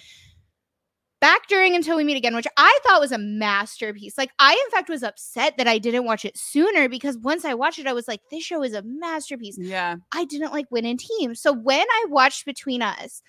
Back 1.21 1.47
during 1.47 1.75
Until 1.75 1.97
We 1.97 2.03
Meet 2.03 2.17
Again, 2.17 2.35
which 2.35 2.47
I 2.57 2.79
thought 2.83 3.01
was 3.01 3.11
a 3.11 3.17
masterpiece. 3.17 4.17
Like, 4.17 4.31
I, 4.39 4.53
in 4.53 4.71
fact, 4.71 4.89
was 4.89 5.03
upset 5.03 5.55
that 5.57 5.67
I 5.67 5.77
didn't 5.77 6.05
watch 6.05 6.25
it 6.25 6.37
sooner 6.37 6.87
because 6.89 7.17
once 7.17 7.45
I 7.45 7.53
watched 7.53 7.79
it, 7.79 7.87
I 7.87 7.93
was 7.93 8.07
like, 8.07 8.21
this 8.31 8.43
show 8.43 8.63
is 8.63 8.73
a 8.73 8.83
masterpiece. 8.83 9.57
yeah 9.57 9.95
I 10.13 10.25
didn't 10.25 10.53
like 10.53 10.67
win 10.71 10.85
in 10.85 10.97
team. 10.97 11.35
So 11.35 11.53
when 11.53 11.85
I 11.89 12.05
watched 12.09 12.45
Between 12.45 12.81
Us, 12.81 13.21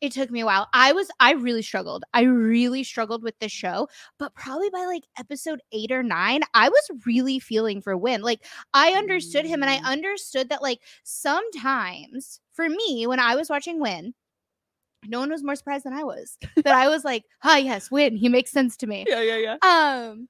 it 0.00 0.12
took 0.12 0.30
me 0.30 0.40
a 0.40 0.46
while. 0.46 0.68
I 0.72 0.92
was 0.92 1.08
I 1.18 1.32
really 1.32 1.62
struggled. 1.62 2.04
I 2.14 2.22
really 2.22 2.84
struggled 2.84 3.22
with 3.24 3.38
the 3.40 3.48
show, 3.48 3.88
but 4.18 4.34
probably 4.34 4.70
by 4.70 4.84
like 4.86 5.02
episode 5.18 5.60
8 5.72 5.90
or 5.90 6.02
9, 6.04 6.42
I 6.54 6.68
was 6.68 6.90
really 7.04 7.40
feeling 7.40 7.80
for 7.82 7.96
Win. 7.96 8.22
Like 8.22 8.44
I 8.72 8.92
understood 8.92 9.44
him 9.44 9.62
and 9.62 9.70
I 9.70 9.78
Mm. 9.78 9.84
understood 9.84 10.50
that 10.50 10.62
like 10.62 10.80
sometimes 11.04 12.40
for 12.52 12.68
me 12.68 13.06
when 13.06 13.20
I 13.20 13.34
was 13.36 13.50
watching 13.50 13.80
Win, 13.80 14.14
no 15.06 15.20
one 15.20 15.30
was 15.30 15.42
more 15.44 15.54
surprised 15.56 15.84
than 15.84 15.92
I 15.92 16.02
was. 16.04 16.36
that 16.56 16.66
I 16.74 16.88
was 16.88 17.04
like, 17.04 17.24
"Ah, 17.42 17.56
yes, 17.56 17.90
Win. 17.90 18.16
He 18.16 18.28
makes 18.28 18.50
sense 18.50 18.76
to 18.78 18.86
me." 18.86 19.04
yeah 19.08 19.20
yeah 19.20 19.36
yeah 19.36 19.56
um 20.10 20.28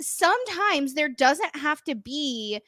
sometimes 0.00 0.94
there 0.94 1.08
doesn't 1.08 1.54
have 1.56 1.82
to 1.84 1.94
be 1.94 2.60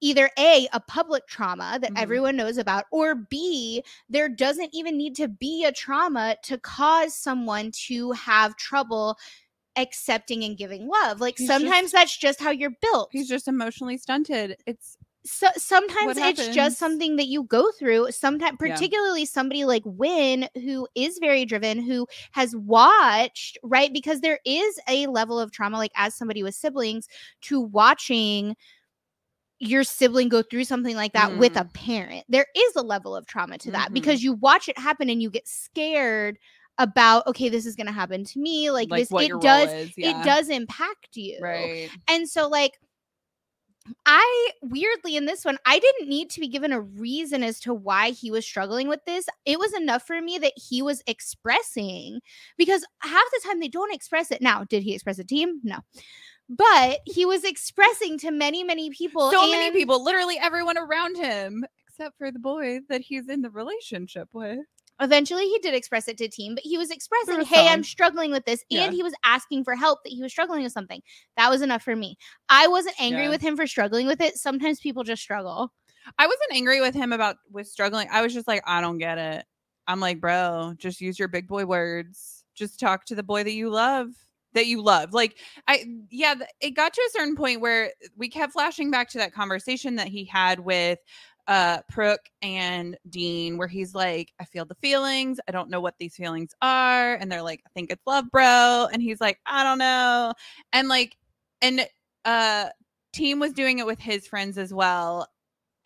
either 0.00 0.30
a 0.38 0.68
a 0.72 0.80
public 0.80 1.26
trauma 1.26 1.78
that 1.80 1.90
Mhm. 1.92 2.00
everyone 2.02 2.36
knows 2.36 2.58
about 2.58 2.84
or 2.90 3.14
b 3.14 3.82
there 4.08 4.28
doesn't 4.28 4.70
even 4.74 4.96
need 4.96 5.14
to 5.16 5.28
be 5.28 5.64
a 5.64 5.72
trauma 5.72 6.36
to 6.42 6.58
cause 6.58 7.14
someone 7.14 7.70
to 7.72 8.12
have 8.12 8.56
trouble 8.56 9.16
accepting 9.76 10.44
and 10.44 10.56
giving 10.58 10.88
love 10.88 11.20
like 11.20 11.36
He's 11.38 11.46
sometimes 11.46 11.90
just- 11.90 11.92
that's 11.92 12.16
just 12.18 12.40
how 12.40 12.50
you're 12.50 12.74
built 12.82 13.10
he's 13.12 13.28
just 13.28 13.48
emotionally 13.48 13.98
stunted 13.98 14.56
it's 14.66 14.96
so 15.26 15.48
sometimes 15.56 16.16
it's 16.16 16.48
just 16.54 16.78
something 16.78 17.16
that 17.16 17.26
you 17.26 17.42
go 17.44 17.70
through 17.72 18.10
sometimes 18.12 18.56
Yeah. 18.62 18.74
particularly 18.74 19.24
somebody 19.24 19.64
like 19.64 19.82
Win 19.84 20.48
who 20.54 20.86
is 20.94 21.18
very 21.18 21.44
driven 21.44 21.80
who 21.80 22.06
has 22.32 22.54
watched 22.56 23.58
right 23.62 23.92
because 23.92 24.20
there 24.20 24.38
is 24.46 24.78
a 24.88 25.06
level 25.08 25.38
of 25.38 25.50
trauma 25.50 25.76
like 25.76 25.92
as 25.96 26.14
somebody 26.14 26.42
with 26.42 26.54
siblings 26.54 27.08
to 27.42 27.60
watching 27.60 28.56
your 29.58 29.84
sibling 29.84 30.28
go 30.28 30.42
through 30.42 30.64
something 30.64 30.94
like 30.96 31.12
that 31.14 31.38
with 31.38 31.56
a 31.56 31.64
parent 31.72 32.24
there 32.28 32.46
is 32.54 32.76
a 32.76 32.82
level 32.82 33.16
of 33.16 33.26
trauma 33.26 33.58
to 33.58 33.70
that 33.70 33.90
Mhm. 33.90 33.94
because 33.94 34.22
you 34.22 34.34
watch 34.34 34.68
it 34.68 34.78
happen 34.78 35.08
and 35.10 35.22
you 35.22 35.30
get 35.30 35.48
scared 35.48 36.38
about 36.78 37.26
okay 37.26 37.48
this 37.48 37.64
is 37.64 37.74
going 37.74 37.86
to 37.86 37.92
happen 37.92 38.22
to 38.22 38.38
me 38.38 38.70
like, 38.70 38.90
like 38.90 39.08
this 39.08 39.22
it 39.22 39.40
does 39.40 39.92
yeah. 39.96 40.20
it 40.20 40.24
does 40.24 40.50
impact 40.50 41.16
you 41.16 41.38
right 41.40 41.88
and 42.06 42.28
so 42.28 42.48
like 42.48 42.78
I 44.04 44.50
weirdly 44.62 45.16
in 45.16 45.26
this 45.26 45.44
one, 45.44 45.58
I 45.64 45.78
didn't 45.78 46.08
need 46.08 46.30
to 46.30 46.40
be 46.40 46.48
given 46.48 46.72
a 46.72 46.80
reason 46.80 47.42
as 47.42 47.60
to 47.60 47.74
why 47.74 48.10
he 48.10 48.30
was 48.30 48.44
struggling 48.44 48.88
with 48.88 49.04
this. 49.04 49.26
It 49.44 49.58
was 49.58 49.74
enough 49.74 50.06
for 50.06 50.20
me 50.20 50.38
that 50.38 50.52
he 50.56 50.82
was 50.82 51.02
expressing 51.06 52.20
because 52.56 52.84
half 53.00 53.24
the 53.32 53.40
time 53.44 53.60
they 53.60 53.68
don't 53.68 53.94
express 53.94 54.30
it. 54.30 54.42
Now, 54.42 54.64
did 54.64 54.82
he 54.82 54.94
express 54.94 55.18
it 55.18 55.28
to 55.28 55.36
him? 55.36 55.60
No. 55.62 55.78
But 56.48 57.00
he 57.04 57.26
was 57.26 57.44
expressing 57.44 58.18
to 58.18 58.30
many, 58.30 58.62
many 58.62 58.90
people. 58.90 59.30
So 59.30 59.50
many 59.50 59.72
people, 59.72 60.02
literally 60.02 60.38
everyone 60.38 60.78
around 60.78 61.16
him, 61.16 61.64
except 61.88 62.16
for 62.18 62.30
the 62.30 62.38
boy 62.38 62.80
that 62.88 63.00
he's 63.00 63.28
in 63.28 63.42
the 63.42 63.50
relationship 63.50 64.28
with. 64.32 64.60
Eventually, 65.00 65.44
he 65.46 65.58
did 65.58 65.74
express 65.74 66.08
it 66.08 66.16
to 66.18 66.28
team, 66.28 66.54
but 66.54 66.64
he 66.64 66.78
was 66.78 66.90
expressing, 66.90 67.42
"Hey, 67.44 67.68
I'm 67.68 67.84
struggling 67.84 68.30
with 68.30 68.44
this," 68.46 68.64
Yeah. 68.70 68.84
and 68.84 68.94
he 68.94 69.02
was 69.02 69.12
asking 69.24 69.64
for 69.64 69.74
help 69.76 70.02
that 70.04 70.12
he 70.12 70.22
was 70.22 70.32
struggling 70.32 70.62
with 70.62 70.72
something. 70.72 71.02
That 71.36 71.50
was 71.50 71.60
enough 71.62 71.82
for 71.82 71.94
me. 71.94 72.16
I 72.48 72.66
wasn't 72.66 73.00
angry 73.00 73.24
Yeah. 73.24 73.30
with 73.30 73.42
him 73.42 73.56
for 73.56 73.66
struggling 73.66 74.06
with 74.06 74.20
it. 74.20 74.38
Sometimes 74.38 74.80
people 74.80 75.04
just 75.04 75.22
struggle. 75.22 75.72
I 76.18 76.26
wasn't 76.26 76.52
angry 76.52 76.80
with 76.80 76.94
him 76.94 77.12
about 77.12 77.36
with 77.50 77.68
struggling. 77.68 78.08
I 78.10 78.22
was 78.22 78.32
just 78.32 78.48
like, 78.48 78.62
I 78.66 78.80
don't 78.80 78.98
get 78.98 79.18
it. 79.18 79.44
I'm 79.86 80.00
like, 80.00 80.20
bro, 80.20 80.74
just 80.78 81.00
use 81.00 81.18
your 81.18 81.28
big 81.28 81.46
boy 81.46 81.66
words. 81.66 82.44
Just 82.54 82.80
talk 82.80 83.04
to 83.06 83.14
the 83.14 83.22
boy 83.22 83.44
that 83.44 83.52
you 83.52 83.68
love. 83.70 84.08
That 84.54 84.66
you 84.66 84.80
love. 84.82 85.12
Like, 85.12 85.36
I, 85.68 85.84
yeah, 86.10 86.34
it 86.60 86.70
got 86.70 86.94
to 86.94 87.00
a 87.02 87.10
certain 87.10 87.36
point 87.36 87.60
where 87.60 87.92
we 88.16 88.30
kept 88.30 88.54
flashing 88.54 88.90
back 88.90 89.10
to 89.10 89.18
that 89.18 89.34
conversation 89.34 89.96
that 89.96 90.08
he 90.08 90.24
had 90.24 90.60
with 90.60 90.98
uh 91.48 91.82
Prook 91.88 92.20
and 92.42 92.96
Dean, 93.08 93.58
where 93.58 93.68
he's 93.68 93.94
like, 93.94 94.32
I 94.40 94.44
feel 94.44 94.64
the 94.64 94.74
feelings. 94.76 95.38
I 95.48 95.52
don't 95.52 95.70
know 95.70 95.80
what 95.80 95.94
these 95.98 96.16
feelings 96.16 96.54
are. 96.62 97.14
And 97.14 97.30
they're 97.30 97.42
like, 97.42 97.62
I 97.66 97.70
think 97.74 97.90
it's 97.90 98.06
love, 98.06 98.26
bro. 98.30 98.88
And 98.92 99.02
he's 99.02 99.20
like, 99.20 99.38
I 99.46 99.62
don't 99.62 99.78
know. 99.78 100.32
And 100.72 100.88
like, 100.88 101.16
and 101.62 101.86
uh, 102.24 102.66
Team 103.12 103.38
was 103.38 103.52
doing 103.52 103.78
it 103.78 103.86
with 103.86 104.00
his 104.00 104.26
friends 104.26 104.58
as 104.58 104.74
well 104.74 105.28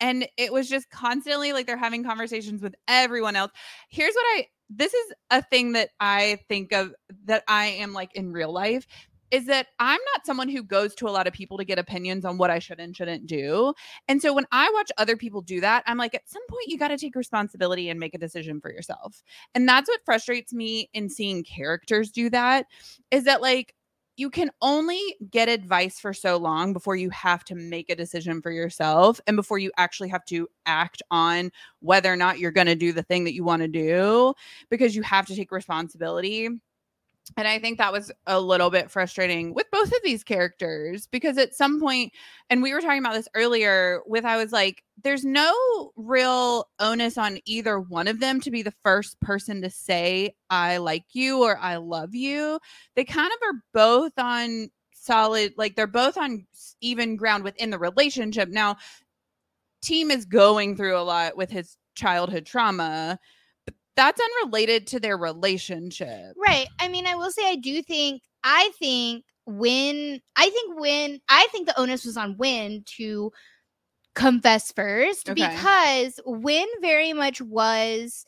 and 0.01 0.27
it 0.35 0.51
was 0.51 0.67
just 0.67 0.89
constantly 0.89 1.53
like 1.53 1.67
they're 1.67 1.77
having 1.77 2.03
conversations 2.03 2.61
with 2.61 2.75
everyone 2.87 3.35
else 3.35 3.51
here's 3.89 4.13
what 4.13 4.25
i 4.37 4.47
this 4.69 4.93
is 4.93 5.13
a 5.29 5.41
thing 5.43 5.73
that 5.73 5.89
i 5.99 6.37
think 6.49 6.73
of 6.73 6.93
that 7.25 7.43
i 7.47 7.67
am 7.67 7.93
like 7.93 8.13
in 8.15 8.33
real 8.33 8.51
life 8.51 8.85
is 9.31 9.45
that 9.45 9.67
i'm 9.79 9.99
not 10.13 10.25
someone 10.25 10.49
who 10.49 10.63
goes 10.63 10.93
to 10.93 11.07
a 11.07 11.09
lot 11.09 11.27
of 11.27 11.33
people 11.33 11.57
to 11.57 11.65
get 11.65 11.79
opinions 11.79 12.25
on 12.25 12.37
what 12.37 12.51
i 12.51 12.59
should 12.59 12.79
and 12.79 12.95
shouldn't 12.95 13.25
do 13.25 13.73
and 14.07 14.21
so 14.21 14.33
when 14.33 14.45
i 14.51 14.69
watch 14.73 14.91
other 14.97 15.17
people 15.17 15.41
do 15.41 15.59
that 15.61 15.83
i'm 15.87 15.97
like 15.97 16.13
at 16.13 16.29
some 16.29 16.45
point 16.47 16.67
you 16.67 16.77
got 16.77 16.89
to 16.89 16.97
take 16.97 17.15
responsibility 17.15 17.89
and 17.89 17.99
make 17.99 18.13
a 18.13 18.19
decision 18.19 18.59
for 18.61 18.71
yourself 18.71 19.23
and 19.55 19.67
that's 19.67 19.89
what 19.89 20.01
frustrates 20.05 20.53
me 20.53 20.89
in 20.93 21.09
seeing 21.09 21.43
characters 21.43 22.11
do 22.11 22.29
that 22.29 22.65
is 23.09 23.23
that 23.23 23.41
like 23.41 23.73
you 24.17 24.29
can 24.29 24.51
only 24.61 25.01
get 25.31 25.49
advice 25.49 25.99
for 25.99 26.13
so 26.13 26.37
long 26.37 26.73
before 26.73 26.95
you 26.95 27.09
have 27.09 27.43
to 27.45 27.55
make 27.55 27.89
a 27.89 27.95
decision 27.95 28.41
for 28.41 28.51
yourself 28.51 29.19
and 29.25 29.35
before 29.35 29.57
you 29.57 29.71
actually 29.77 30.09
have 30.09 30.23
to 30.25 30.47
act 30.65 31.01
on 31.09 31.51
whether 31.79 32.11
or 32.11 32.15
not 32.15 32.37
you're 32.37 32.51
going 32.51 32.67
to 32.67 32.75
do 32.75 32.91
the 32.91 33.03
thing 33.03 33.23
that 33.23 33.33
you 33.33 33.43
want 33.43 33.61
to 33.61 33.67
do 33.67 34.33
because 34.69 34.95
you 34.95 35.01
have 35.01 35.25
to 35.25 35.35
take 35.35 35.51
responsibility. 35.51 36.49
And 37.37 37.47
I 37.47 37.59
think 37.59 37.77
that 37.77 37.93
was 37.93 38.11
a 38.27 38.39
little 38.39 38.69
bit 38.69 38.91
frustrating 38.91 39.53
with 39.53 39.71
both 39.71 39.87
of 39.87 39.99
these 40.03 40.23
characters 40.23 41.07
because 41.07 41.37
at 41.37 41.55
some 41.55 41.79
point, 41.79 42.11
and 42.49 42.61
we 42.61 42.73
were 42.73 42.81
talking 42.81 42.99
about 42.99 43.13
this 43.13 43.29
earlier, 43.35 44.01
with 44.05 44.25
I 44.25 44.37
was 44.37 44.51
like, 44.51 44.83
there's 45.01 45.23
no 45.23 45.91
real 45.95 46.67
onus 46.79 47.17
on 47.17 47.39
either 47.45 47.79
one 47.79 48.07
of 48.07 48.19
them 48.19 48.41
to 48.41 48.51
be 48.51 48.61
the 48.61 48.73
first 48.83 49.19
person 49.21 49.61
to 49.61 49.69
say, 49.69 50.35
I 50.49 50.77
like 50.77 51.05
you 51.13 51.41
or 51.43 51.57
I 51.57 51.77
love 51.77 52.13
you 52.13 52.59
they 52.95 53.05
kind 53.05 53.31
of 53.31 53.37
are 53.47 53.61
both 53.73 54.13
on 54.17 54.69
solid 54.93 55.53
like 55.57 55.75
they're 55.75 55.87
both 55.87 56.17
on 56.17 56.45
even 56.81 57.15
ground 57.15 57.43
within 57.43 57.69
the 57.71 57.79
relationship. 57.79 58.49
Now 58.49 58.77
team 59.81 60.11
is 60.11 60.25
going 60.25 60.75
through 60.77 60.97
a 60.97 61.01
lot 61.01 61.35
with 61.35 61.49
his 61.49 61.77
childhood 61.95 62.45
trauma 62.45 63.19
that's 63.95 64.21
unrelated 64.41 64.87
to 64.87 64.99
their 64.99 65.17
relationship 65.17 66.33
Right. 66.37 66.67
I 66.79 66.87
mean, 66.87 67.05
I 67.05 67.15
will 67.15 67.31
say 67.31 67.49
I 67.49 67.55
do 67.55 67.81
think 67.83 68.21
I 68.43 68.71
think 68.79 69.23
when 69.45 70.19
I 70.35 70.49
think 70.49 70.79
when 70.79 71.19
I 71.29 71.47
think 71.51 71.67
the 71.67 71.79
onus 71.79 72.05
was 72.05 72.17
on 72.17 72.37
Win 72.37 72.83
to 72.97 73.31
confess 74.15 74.71
first 74.71 75.29
Okay. 75.29 75.47
because 75.47 76.19
Win 76.25 76.67
very 76.81 77.13
much 77.13 77.41
was 77.41 78.25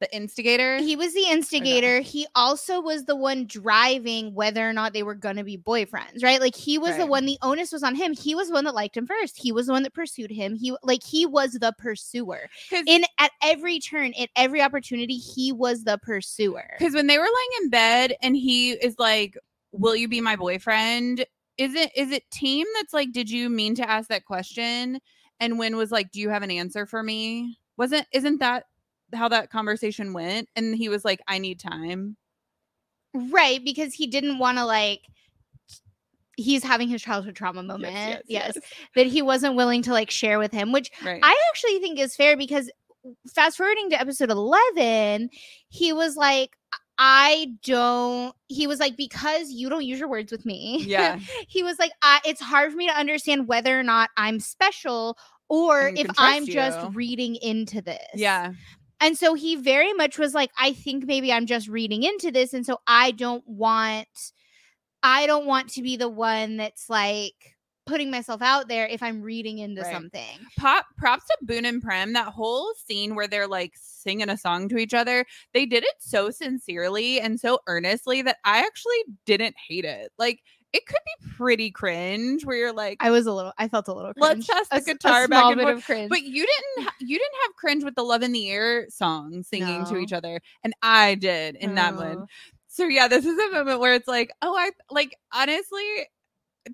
the 0.00 0.14
instigator 0.14 0.78
he 0.78 0.96
was 0.96 1.14
the 1.14 1.26
instigator. 1.28 2.00
He 2.00 2.26
also 2.34 2.80
was 2.80 3.04
the 3.04 3.16
one 3.16 3.46
driving 3.46 4.34
whether 4.34 4.68
or 4.68 4.72
not 4.72 4.92
they 4.92 5.02
were 5.02 5.14
going 5.14 5.36
to 5.36 5.44
be 5.44 5.58
boyfriends, 5.58 6.22
right? 6.22 6.40
Like 6.40 6.56
he 6.56 6.78
was 6.78 6.96
the 6.96 7.06
one 7.06 7.26
the 7.26 7.38
onus 7.42 7.70
was 7.70 7.82
on 7.82 7.94
him. 7.94 8.14
He 8.14 8.34
was 8.34 8.48
the 8.48 8.54
one 8.54 8.64
that 8.64 8.74
liked 8.74 8.96
him 8.96 9.06
first. 9.06 9.36
He 9.36 9.52
was 9.52 9.66
the 9.66 9.72
one 9.72 9.82
that 9.82 9.94
pursued 9.94 10.30
him. 10.30 10.56
He 10.56 10.74
like 10.82 11.02
he 11.02 11.26
was 11.26 11.52
the 11.52 11.74
pursuer. 11.78 12.48
In 12.86 13.04
at 13.18 13.30
every 13.42 13.78
turn, 13.78 14.12
at 14.18 14.30
every 14.36 14.62
opportunity, 14.62 15.16
he 15.16 15.52
was 15.52 15.84
the 15.84 15.98
pursuer. 15.98 16.76
Because 16.78 16.94
when 16.94 17.06
they 17.06 17.18
were 17.18 17.24
lying 17.24 17.62
in 17.62 17.70
bed 17.70 18.14
and 18.22 18.36
he 18.36 18.72
is 18.72 18.96
like, 18.98 19.36
Will 19.72 19.94
you 19.94 20.08
be 20.08 20.20
my 20.20 20.34
boyfriend? 20.34 21.24
Is 21.58 21.74
it 21.74 21.92
is 21.94 22.10
it 22.10 22.28
team 22.30 22.66
that's 22.74 22.94
like, 22.94 23.12
Did 23.12 23.30
you 23.30 23.50
mean 23.50 23.74
to 23.76 23.88
ask 23.88 24.08
that 24.08 24.24
question? 24.24 25.00
And 25.38 25.58
Win 25.58 25.76
was 25.76 25.92
like, 25.92 26.10
Do 26.10 26.20
you 26.20 26.30
have 26.30 26.42
an 26.42 26.50
answer 26.50 26.86
for 26.86 27.02
me? 27.02 27.58
Wasn't 27.76 28.06
isn't 28.12 28.38
that 28.40 28.64
how 29.14 29.28
that 29.28 29.50
conversation 29.50 30.12
went? 30.12 30.48
And 30.56 30.74
he 30.74 30.88
was 30.88 31.04
like, 31.04 31.20
I 31.28 31.38
need 31.38 31.58
time. 31.60 32.16
Right, 33.14 33.64
because 33.64 33.92
he 33.94 34.06
didn't 34.06 34.38
want 34.38 34.58
to 34.58 34.64
like 34.64 35.00
he's 36.36 36.64
having 36.64 36.88
his 36.88 37.02
childhood 37.02 37.36
trauma 37.36 37.62
moment. 37.62 38.22
Yes, 38.26 38.56
That 38.94 39.06
he 39.06 39.20
wasn't 39.20 39.56
willing 39.56 39.82
to 39.82 39.92
like 39.92 40.10
share 40.10 40.38
with 40.38 40.52
him, 40.52 40.72
which 40.72 40.90
Right. 41.04 41.20
I 41.22 41.36
actually 41.50 41.80
think 41.80 41.98
is 41.98 42.16
fair 42.16 42.36
because 42.36 42.70
fast 43.34 43.56
forwarding 43.56 43.90
to 43.90 44.00
episode 44.00 44.30
11, 44.30 45.30
he 45.68 45.92
was 45.92 46.16
like 46.16 46.56
I 47.02 47.54
don't 47.62 48.34
he 48.48 48.66
was 48.66 48.78
like 48.78 48.96
because 48.96 49.50
you 49.50 49.68
don't 49.70 49.84
use 49.84 49.98
your 49.98 50.08
words 50.08 50.30
with 50.30 50.44
me. 50.46 50.84
yeah. 50.84 51.18
he 51.48 51.62
was 51.62 51.78
like 51.78 51.92
I, 52.02 52.20
it's 52.24 52.40
hard 52.40 52.70
for 52.70 52.76
me 52.76 52.86
to 52.88 52.98
understand 52.98 53.48
whether 53.48 53.78
or 53.78 53.82
not 53.82 54.10
I'm 54.16 54.38
special 54.38 55.18
or 55.48 55.88
if 55.88 56.06
I'm 56.16 56.46
trust 56.46 56.78
just 56.78 56.94
reading 56.94 57.36
into 57.36 57.82
this. 57.82 57.98
Yeah. 58.14 58.52
And 59.00 59.16
so 59.16 59.34
he 59.34 59.56
very 59.56 59.92
much 59.92 60.18
was 60.18 60.34
like, 60.34 60.50
I 60.58 60.72
think 60.72 61.06
maybe 61.06 61.32
I'm 61.32 61.46
just 61.46 61.68
reading 61.68 62.02
into 62.02 62.30
this. 62.30 62.52
And 62.52 62.66
so 62.66 62.78
I 62.86 63.12
don't 63.12 63.46
want, 63.46 64.08
I 65.02 65.26
don't 65.26 65.46
want 65.46 65.70
to 65.70 65.82
be 65.82 65.96
the 65.96 66.08
one 66.08 66.58
that's 66.58 66.90
like 66.90 67.56
putting 67.86 68.10
myself 68.10 68.42
out 68.42 68.68
there 68.68 68.86
if 68.86 69.02
I'm 69.02 69.22
reading 69.22 69.58
into 69.58 69.82
Right. 69.82 69.92
something. 69.92 70.38
Pop 70.58 70.86
props 70.98 71.24
to 71.26 71.38
Boun 71.42 71.64
and 71.64 71.82
Prem. 71.82 72.12
That 72.12 72.28
whole 72.28 72.72
scene 72.86 73.14
where 73.14 73.26
they're 73.26 73.48
like 73.48 73.72
singing 73.76 74.28
a 74.28 74.36
song 74.36 74.68
to 74.68 74.76
each 74.76 74.94
other, 74.94 75.24
they 75.54 75.64
did 75.66 75.82
it 75.84 75.94
so 75.98 76.30
sincerely 76.30 77.20
and 77.20 77.40
so 77.40 77.58
earnestly 77.66 78.22
that 78.22 78.36
I 78.44 78.58
actually 78.58 79.02
didn't 79.24 79.56
hate 79.68 79.84
it. 79.86 80.12
Like 80.18 80.40
it 80.72 80.86
could 80.86 80.98
be 81.20 81.28
pretty 81.36 81.70
cringe 81.70 82.44
where 82.44 82.56
you're 82.56 82.72
like, 82.72 82.98
I 83.00 83.10
was 83.10 83.26
a 83.26 83.32
little, 83.32 83.52
I 83.58 83.66
felt 83.68 83.88
a 83.88 83.92
little 83.94 84.12
Let's 84.16 84.34
cringe. 84.34 84.46
toss 84.46 84.68
the 84.68 84.74
A 84.76 84.78
s- 84.78 84.86
a 84.86 84.92
guitar 84.94 85.28
back 85.28 85.52
and 85.52 85.60
forth. 85.60 85.84
cringe. 85.84 86.08
but 86.10 86.22
you 86.22 86.46
didn't 86.46 86.90
you 87.00 87.18
didn't 87.18 87.34
have 87.46 87.56
cringe 87.56 87.82
with 87.84 87.94
the 87.96 88.04
love 88.04 88.22
in 88.22 88.32
the 88.32 88.48
air 88.50 88.86
song 88.88 89.42
singing 89.42 89.84
to 89.86 89.96
each 89.96 90.12
other 90.12 90.40
and 90.64 90.74
i 90.82 91.14
did 91.16 91.56
in 91.56 91.74
that 91.74 91.96
one. 91.96 92.26
so 92.68 92.84
yeah 92.86 93.08
this 93.08 93.24
is 93.24 93.36
a 93.38 93.50
moment 93.52 93.80
where 93.80 93.94
it's 93.94 94.06
like 94.08 94.30
oh 94.42 94.54
i 94.56 94.70
like 94.90 95.16
honestly 95.32 95.84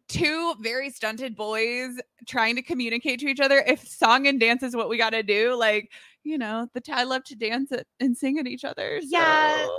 two 0.08 0.54
very 0.60 0.90
stunted 0.90 1.36
boys 1.36 1.98
trying 2.26 2.56
to 2.56 2.62
communicate 2.62 3.20
to 3.20 3.26
each 3.28 3.40
other 3.40 3.62
if 3.66 3.86
song 3.86 4.26
and 4.26 4.40
dance 4.40 4.62
is 4.62 4.74
what 4.76 4.88
we 4.88 4.98
got 4.98 5.10
to 5.10 5.22
do 5.22 5.54
like 5.54 5.90
you 6.24 6.36
know 6.38 6.66
the 6.74 6.82
i 6.92 7.04
love 7.04 7.22
to 7.24 7.36
dance 7.36 7.70
it 7.72 7.86
and 8.00 8.16
sing 8.16 8.38
at 8.38 8.46
each 8.46 8.64
other 8.64 9.00
Yeah. 9.02 9.66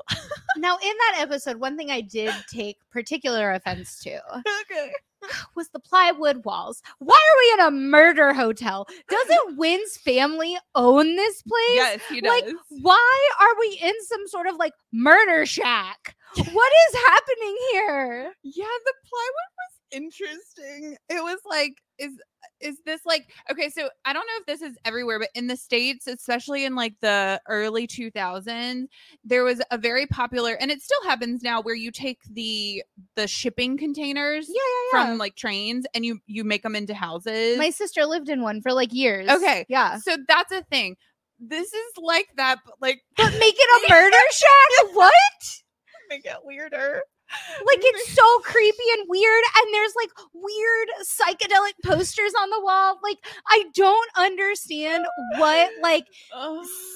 Now, 0.59 0.75
in 0.77 0.93
that 1.11 1.17
episode, 1.19 1.57
one 1.57 1.77
thing 1.77 1.91
I 1.91 2.01
did 2.01 2.33
take 2.51 2.77
particular 2.89 3.51
offense 3.51 3.99
to 3.99 4.19
okay 4.63 4.91
was 5.55 5.69
the 5.69 5.79
plywood 5.79 6.43
walls. 6.45 6.81
Why 6.97 7.15
are 7.15 7.37
we 7.37 7.61
in 7.61 7.67
a 7.67 7.71
murder 7.77 8.33
hotel? 8.33 8.87
Doesn't 9.07 9.57
Win's 9.57 9.97
family 9.97 10.57
own 10.73 11.15
this 11.15 11.43
place? 11.43 11.75
yes 11.75 12.01
he 12.09 12.21
does 12.21 12.31
Like, 12.31 12.45
why 12.81 13.29
are 13.39 13.53
we 13.59 13.79
in 13.83 13.93
some 14.07 14.27
sort 14.27 14.47
of 14.47 14.55
like 14.55 14.73
murder 14.91 15.45
shack? 15.45 16.15
What 16.35 16.71
is 16.89 16.99
happening 17.07 17.57
here? 17.71 18.33
Yeah, 18.43 18.65
the 18.85 18.93
plywood 19.05 19.51
was 19.57 19.76
interesting. 19.91 20.97
It 21.09 21.23
was 21.23 21.39
like, 21.45 21.73
is 21.99 22.11
is 22.61 22.77
this 22.85 23.01
like 23.05 23.29
okay? 23.51 23.69
So 23.69 23.89
I 24.05 24.13
don't 24.13 24.25
know 24.25 24.39
if 24.39 24.45
this 24.45 24.61
is 24.61 24.77
everywhere, 24.85 25.19
but 25.19 25.29
in 25.35 25.47
the 25.47 25.57
states, 25.57 26.07
especially 26.07 26.65
in 26.65 26.75
like 26.75 26.93
the 27.01 27.41
early 27.47 27.87
2000s, 27.87 28.85
there 29.23 29.43
was 29.43 29.61
a 29.71 29.77
very 29.77 30.05
popular, 30.07 30.53
and 30.53 30.69
it 30.71 30.81
still 30.81 31.01
happens 31.03 31.41
now, 31.43 31.61
where 31.61 31.75
you 31.75 31.91
take 31.91 32.19
the 32.29 32.83
the 33.15 33.27
shipping 33.27 33.77
containers 33.77 34.47
Yeah, 34.49 34.55
yeah, 34.93 35.07
from 35.07 35.17
like 35.17 35.35
trains 35.35 35.85
and 35.93 36.05
you 36.05 36.19
you 36.27 36.43
make 36.43 36.63
them 36.63 36.75
into 36.75 36.93
houses. 36.93 37.57
My 37.57 37.69
sister 37.69 38.05
lived 38.05 38.29
in 38.29 38.41
one 38.41 38.61
for 38.61 38.73
like 38.73 38.93
years. 38.93 39.29
Okay. 39.29 39.65
Yeah. 39.69 39.97
so 39.99 40.17
that's 40.27 40.51
a 40.51 40.63
thing. 40.63 40.97
This 41.39 41.71
is 41.71 41.91
like 41.97 42.27
that, 42.37 42.59
but 42.65 42.75
like 42.81 43.01
But 43.15 43.31
make 43.39 43.55
it 43.57 43.85
a 43.85 43.89
murder 43.93 44.17
shack? 44.31 44.95
What? 44.95 45.13
make 46.09 46.25
it 46.25 46.37
weirder. 46.43 47.01
Like 47.65 47.79
it's 47.81 48.13
so 48.13 48.39
creepy 48.39 48.77
and 48.97 49.07
weird. 49.07 49.43
And 49.57 49.73
there's 49.73 49.93
like 49.95 50.09
weird 50.33 50.87
psychedelic 51.03 51.73
posters 51.83 52.33
on 52.39 52.49
the 52.49 52.61
wall. 52.61 52.99
Like 53.03 53.17
I 53.47 53.65
don't 53.73 54.09
understand 54.17 55.05
what 55.37 55.69
like 55.81 56.05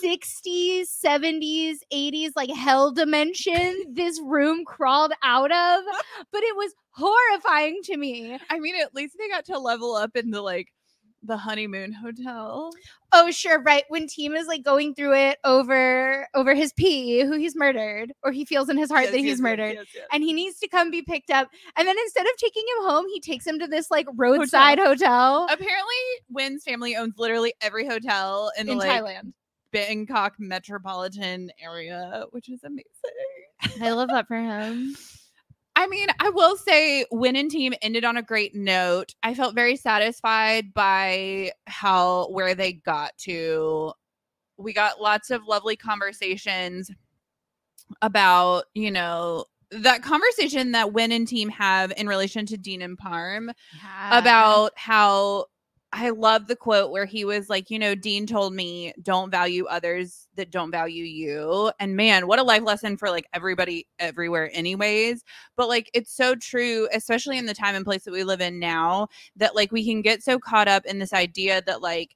60s, 0.03 0.87
70s, 1.03 1.77
80s, 1.93 2.31
like 2.35 2.51
hell 2.51 2.91
dimension 2.91 3.83
this 3.93 4.19
room 4.21 4.65
crawled 4.65 5.13
out 5.23 5.51
of. 5.51 5.83
But 6.31 6.43
it 6.43 6.55
was 6.55 6.73
horrifying 6.91 7.79
to 7.85 7.97
me. 7.97 8.37
I 8.49 8.59
mean, 8.59 8.75
at 8.81 8.93
least 8.93 9.15
they 9.17 9.29
got 9.29 9.45
to 9.45 9.59
level 9.59 9.95
up 9.95 10.15
in 10.15 10.31
the 10.31 10.41
like 10.41 10.67
the 11.23 11.37
honeymoon 11.37 11.91
hotel. 11.93 12.71
Oh, 13.11 13.29
sure, 13.31 13.61
right. 13.61 13.83
When 13.89 14.07
Team 14.07 14.33
is 14.35 14.47
like 14.47 14.63
going 14.63 14.95
through 14.95 15.15
it 15.15 15.37
over 15.43 16.27
over 16.33 16.55
his 16.55 16.73
P, 16.73 17.21
who 17.21 17.37
he's 17.37 17.55
murdered, 17.55 18.13
or 18.23 18.31
he 18.31 18.45
feels 18.45 18.69
in 18.69 18.77
his 18.77 18.89
heart 18.89 19.03
Yes, 19.03 19.11
that 19.11 19.17
yes, 19.17 19.23
he's 19.23 19.31
yes, 19.31 19.39
murdered. 19.39 19.77
And 20.11 20.23
he 20.23 20.33
needs 20.33 20.59
to 20.59 20.67
come 20.67 20.91
be 20.91 21.01
picked 21.01 21.29
up. 21.29 21.49
And 21.77 21.87
then 21.87 21.97
instead 21.97 22.25
of 22.25 22.31
taking 22.37 22.63
him 22.63 22.89
home, 22.89 23.05
he 23.13 23.19
takes 23.19 23.45
him 23.45 23.59
to 23.59 23.67
this 23.67 23.91
like 23.91 24.07
roadside 24.15 24.79
hotel, 24.79 25.47
Apparently, 25.51 25.95
Win's 26.29 26.63
family 26.63 26.95
owns 26.95 27.15
literally 27.17 27.53
every 27.61 27.87
hotel 27.87 28.51
in, 28.57 28.69
in 28.69 28.77
the 28.77 28.85
like 28.85 29.03
Thailand. 29.03 29.33
Bangkok 29.71 30.35
metropolitan 30.39 31.51
area, 31.61 32.25
which 32.31 32.49
is 32.49 32.63
amazing. 32.63 32.85
I 33.81 33.91
love 33.91 34.09
that 34.09 34.27
for 34.27 34.37
him. 34.37 34.95
I 35.75 35.87
mean, 35.87 36.07
I 36.19 36.29
will 36.29 36.57
say 36.57 37.05
Win 37.11 37.35
and 37.35 37.49
team 37.49 37.73
ended 37.81 38.03
on 38.03 38.17
a 38.17 38.21
great 38.21 38.53
note. 38.53 39.15
I 39.23 39.33
felt 39.33 39.55
very 39.55 39.75
satisfied 39.75 40.73
by 40.73 41.51
how 41.67 42.27
where 42.29 42.53
they 42.55 42.73
got 42.73 43.17
to. 43.19 43.93
We 44.57 44.73
got 44.73 45.01
lots 45.01 45.31
of 45.31 45.47
lovely 45.47 45.75
conversations 45.75 46.91
about, 48.01 48.65
you 48.73 48.91
know, 48.91 49.45
that 49.71 50.03
conversation 50.03 50.73
that 50.73 50.93
Win 50.93 51.11
and 51.11 51.27
team 51.27 51.49
have 51.49 51.93
in 51.95 52.07
relation 52.07 52.45
to 52.47 52.57
Dean 52.57 52.81
and 52.81 52.97
Pharm 52.99 53.51
about 54.11 54.73
how 54.75 55.45
I 55.93 56.09
love 56.11 56.47
the 56.47 56.55
quote 56.55 56.89
where 56.91 57.05
he 57.05 57.25
was 57.25 57.49
like, 57.49 57.69
you 57.69 57.77
know, 57.77 57.95
Dean 57.95 58.25
told 58.25 58.53
me 58.53 58.93
don't 59.01 59.29
value 59.29 59.65
others 59.65 60.27
that 60.35 60.49
don't 60.49 60.71
value 60.71 61.03
you. 61.03 61.69
And 61.81 61.97
man, 61.97 62.27
what 62.27 62.39
a 62.39 62.43
life 62.43 62.63
lesson 62.63 62.95
for 62.95 63.09
like 63.09 63.27
everybody 63.33 63.87
everywhere, 63.99 64.49
anyways. 64.53 65.25
But 65.57 65.67
like, 65.67 65.91
it's 65.93 66.15
so 66.15 66.35
true, 66.35 66.87
especially 66.93 67.37
in 67.37 67.45
the 67.45 67.53
time 67.53 67.75
and 67.75 67.83
place 67.83 68.05
that 68.05 68.13
we 68.13 68.23
live 68.23 68.39
in 68.39 68.57
now, 68.57 69.09
that 69.35 69.53
like 69.53 69.73
we 69.73 69.85
can 69.85 70.01
get 70.01 70.23
so 70.23 70.39
caught 70.39 70.69
up 70.69 70.85
in 70.85 70.97
this 70.99 71.11
idea 71.11 71.61
that 71.65 71.81
like, 71.81 72.15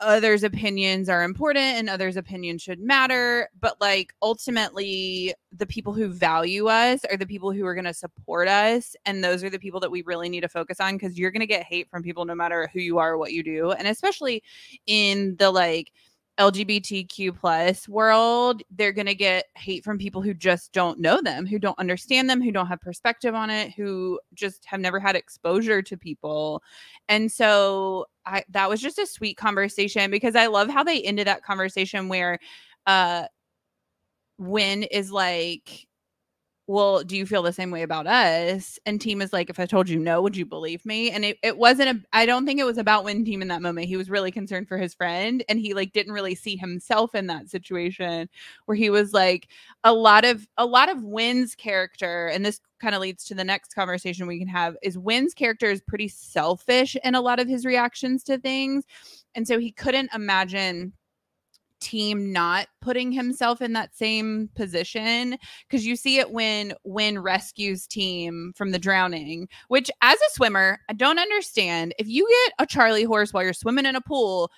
others' 0.00 0.42
opinions 0.42 1.08
are 1.08 1.22
important 1.22 1.64
and 1.64 1.88
others' 1.88 2.16
opinions 2.16 2.62
should 2.62 2.80
matter. 2.80 3.48
But 3.60 3.80
like 3.80 4.12
ultimately, 4.22 5.34
the 5.52 5.66
people 5.66 5.92
who 5.92 6.08
value 6.08 6.66
us 6.66 7.04
are 7.10 7.16
the 7.16 7.26
people 7.26 7.52
who 7.52 7.64
are 7.66 7.74
going 7.74 7.84
to 7.84 7.94
support 7.94 8.48
us. 8.48 8.96
And 9.06 9.22
those 9.22 9.44
are 9.44 9.50
the 9.50 9.58
people 9.58 9.80
that 9.80 9.90
we 9.90 10.02
really 10.02 10.28
need 10.28 10.42
to 10.42 10.48
focus 10.48 10.80
on 10.80 10.94
because 10.94 11.18
you're 11.18 11.30
going 11.30 11.40
to 11.40 11.46
get 11.46 11.64
hate 11.64 11.88
from 11.88 12.02
people 12.02 12.24
no 12.24 12.34
matter 12.34 12.68
who 12.72 12.80
you 12.80 12.98
are 12.98 13.16
what 13.16 13.32
you 13.32 13.42
do. 13.42 13.72
And 13.72 13.88
especially 13.88 14.42
in 14.86 15.36
the 15.36 15.50
like, 15.50 15.92
LGBTQ 16.38 17.38
plus 17.38 17.88
world, 17.88 18.62
they're 18.70 18.92
going 18.92 19.06
to 19.06 19.14
get 19.14 19.46
hate 19.54 19.84
from 19.84 19.98
people 19.98 20.20
who 20.20 20.34
just 20.34 20.72
don't 20.72 20.98
know 20.98 21.20
them, 21.22 21.46
who 21.46 21.58
don't 21.58 21.78
understand 21.78 22.28
them, 22.28 22.42
who 22.42 22.50
don't 22.50 22.66
have 22.66 22.80
perspective 22.80 23.34
on 23.34 23.50
it, 23.50 23.72
who 23.72 24.18
just 24.34 24.64
have 24.64 24.80
never 24.80 24.98
had 24.98 25.14
exposure 25.14 25.80
to 25.82 25.96
people. 25.96 26.62
And 27.08 27.30
so 27.30 28.06
I 28.26 28.44
that 28.50 28.68
was 28.68 28.80
just 28.80 28.98
a 28.98 29.06
sweet 29.06 29.36
conversation 29.36 30.10
because 30.10 30.34
I 30.34 30.46
love 30.46 30.68
how 30.68 30.82
they 30.82 31.02
ended 31.02 31.26
that 31.28 31.44
conversation 31.44 32.08
where 32.08 32.38
uh 32.86 33.26
Win 34.38 34.82
is 34.84 35.12
like 35.12 35.86
well, 36.66 37.04
do 37.04 37.14
you 37.14 37.26
feel 37.26 37.42
the 37.42 37.52
same 37.52 37.70
way 37.70 37.82
about 37.82 38.06
us? 38.06 38.78
And 38.86 38.98
Team 38.98 39.20
is 39.20 39.34
like, 39.34 39.50
if 39.50 39.60
I 39.60 39.66
told 39.66 39.86
you 39.86 39.98
no, 39.98 40.22
would 40.22 40.34
you 40.34 40.46
believe 40.46 40.84
me? 40.86 41.10
And 41.10 41.22
it, 41.22 41.38
it 41.42 41.58
wasn't 41.58 42.06
I 42.14 42.24
don't 42.24 42.46
think 42.46 42.58
it 42.58 42.64
was 42.64 42.78
about 42.78 43.04
Win 43.04 43.22
Team 43.22 43.42
in 43.42 43.48
that 43.48 43.60
moment. 43.60 43.86
He 43.86 43.98
was 43.98 44.08
really 44.08 44.30
concerned 44.30 44.66
for 44.66 44.78
his 44.78 44.94
friend 44.94 45.44
and 45.50 45.60
he 45.60 45.74
like 45.74 45.92
didn't 45.92 46.14
really 46.14 46.34
see 46.34 46.56
himself 46.56 47.14
in 47.14 47.26
that 47.26 47.50
situation 47.50 48.30
where 48.64 48.76
he 48.76 48.88
was 48.88 49.12
like 49.12 49.48
a 49.84 49.92
lot 49.92 50.24
of, 50.24 50.46
a 50.56 50.64
lot 50.64 50.88
of 50.88 51.04
Win's 51.04 51.54
character. 51.54 52.28
And 52.28 52.46
this 52.46 52.60
kind 52.80 52.94
of 52.94 53.02
leads 53.02 53.24
to 53.24 53.34
the 53.34 53.44
next 53.44 53.74
conversation 53.74 54.26
we 54.26 54.38
can 54.38 54.48
have 54.48 54.74
is 54.82 54.96
Win's 54.96 55.34
character 55.34 55.70
is 55.70 55.82
pretty 55.82 56.08
selfish 56.08 56.96
in 57.04 57.14
a 57.14 57.20
lot 57.20 57.40
of 57.40 57.48
his 57.48 57.66
reactions 57.66 58.24
to 58.24 58.38
things. 58.38 58.84
And 59.34 59.46
so 59.46 59.58
he 59.58 59.70
couldn't 59.70 60.14
imagine 60.14 60.94
team 61.84 62.32
not 62.32 62.66
putting 62.80 63.12
himself 63.12 63.60
in 63.60 63.74
that 63.74 63.94
same 63.94 64.48
position 64.56 65.36
because 65.68 65.86
you 65.86 65.94
see 65.94 66.18
it 66.18 66.32
when 66.32 66.72
Win 66.84 67.18
rescues 67.20 67.86
team 67.86 68.52
from 68.56 68.70
the 68.70 68.78
drowning 68.78 69.48
which 69.68 69.90
as 70.00 70.16
a 70.16 70.30
swimmer 70.32 70.78
i 70.88 70.92
don't 70.92 71.18
understand. 71.18 71.94
If 71.98 72.08
you 72.08 72.26
get 72.28 72.64
a 72.64 72.66
charlie 72.66 73.04
horse 73.04 73.32
while 73.32 73.44
you're 73.44 73.52
swimming 73.52 73.86
in 73.86 73.96
a 73.96 74.00
pool 74.00 74.50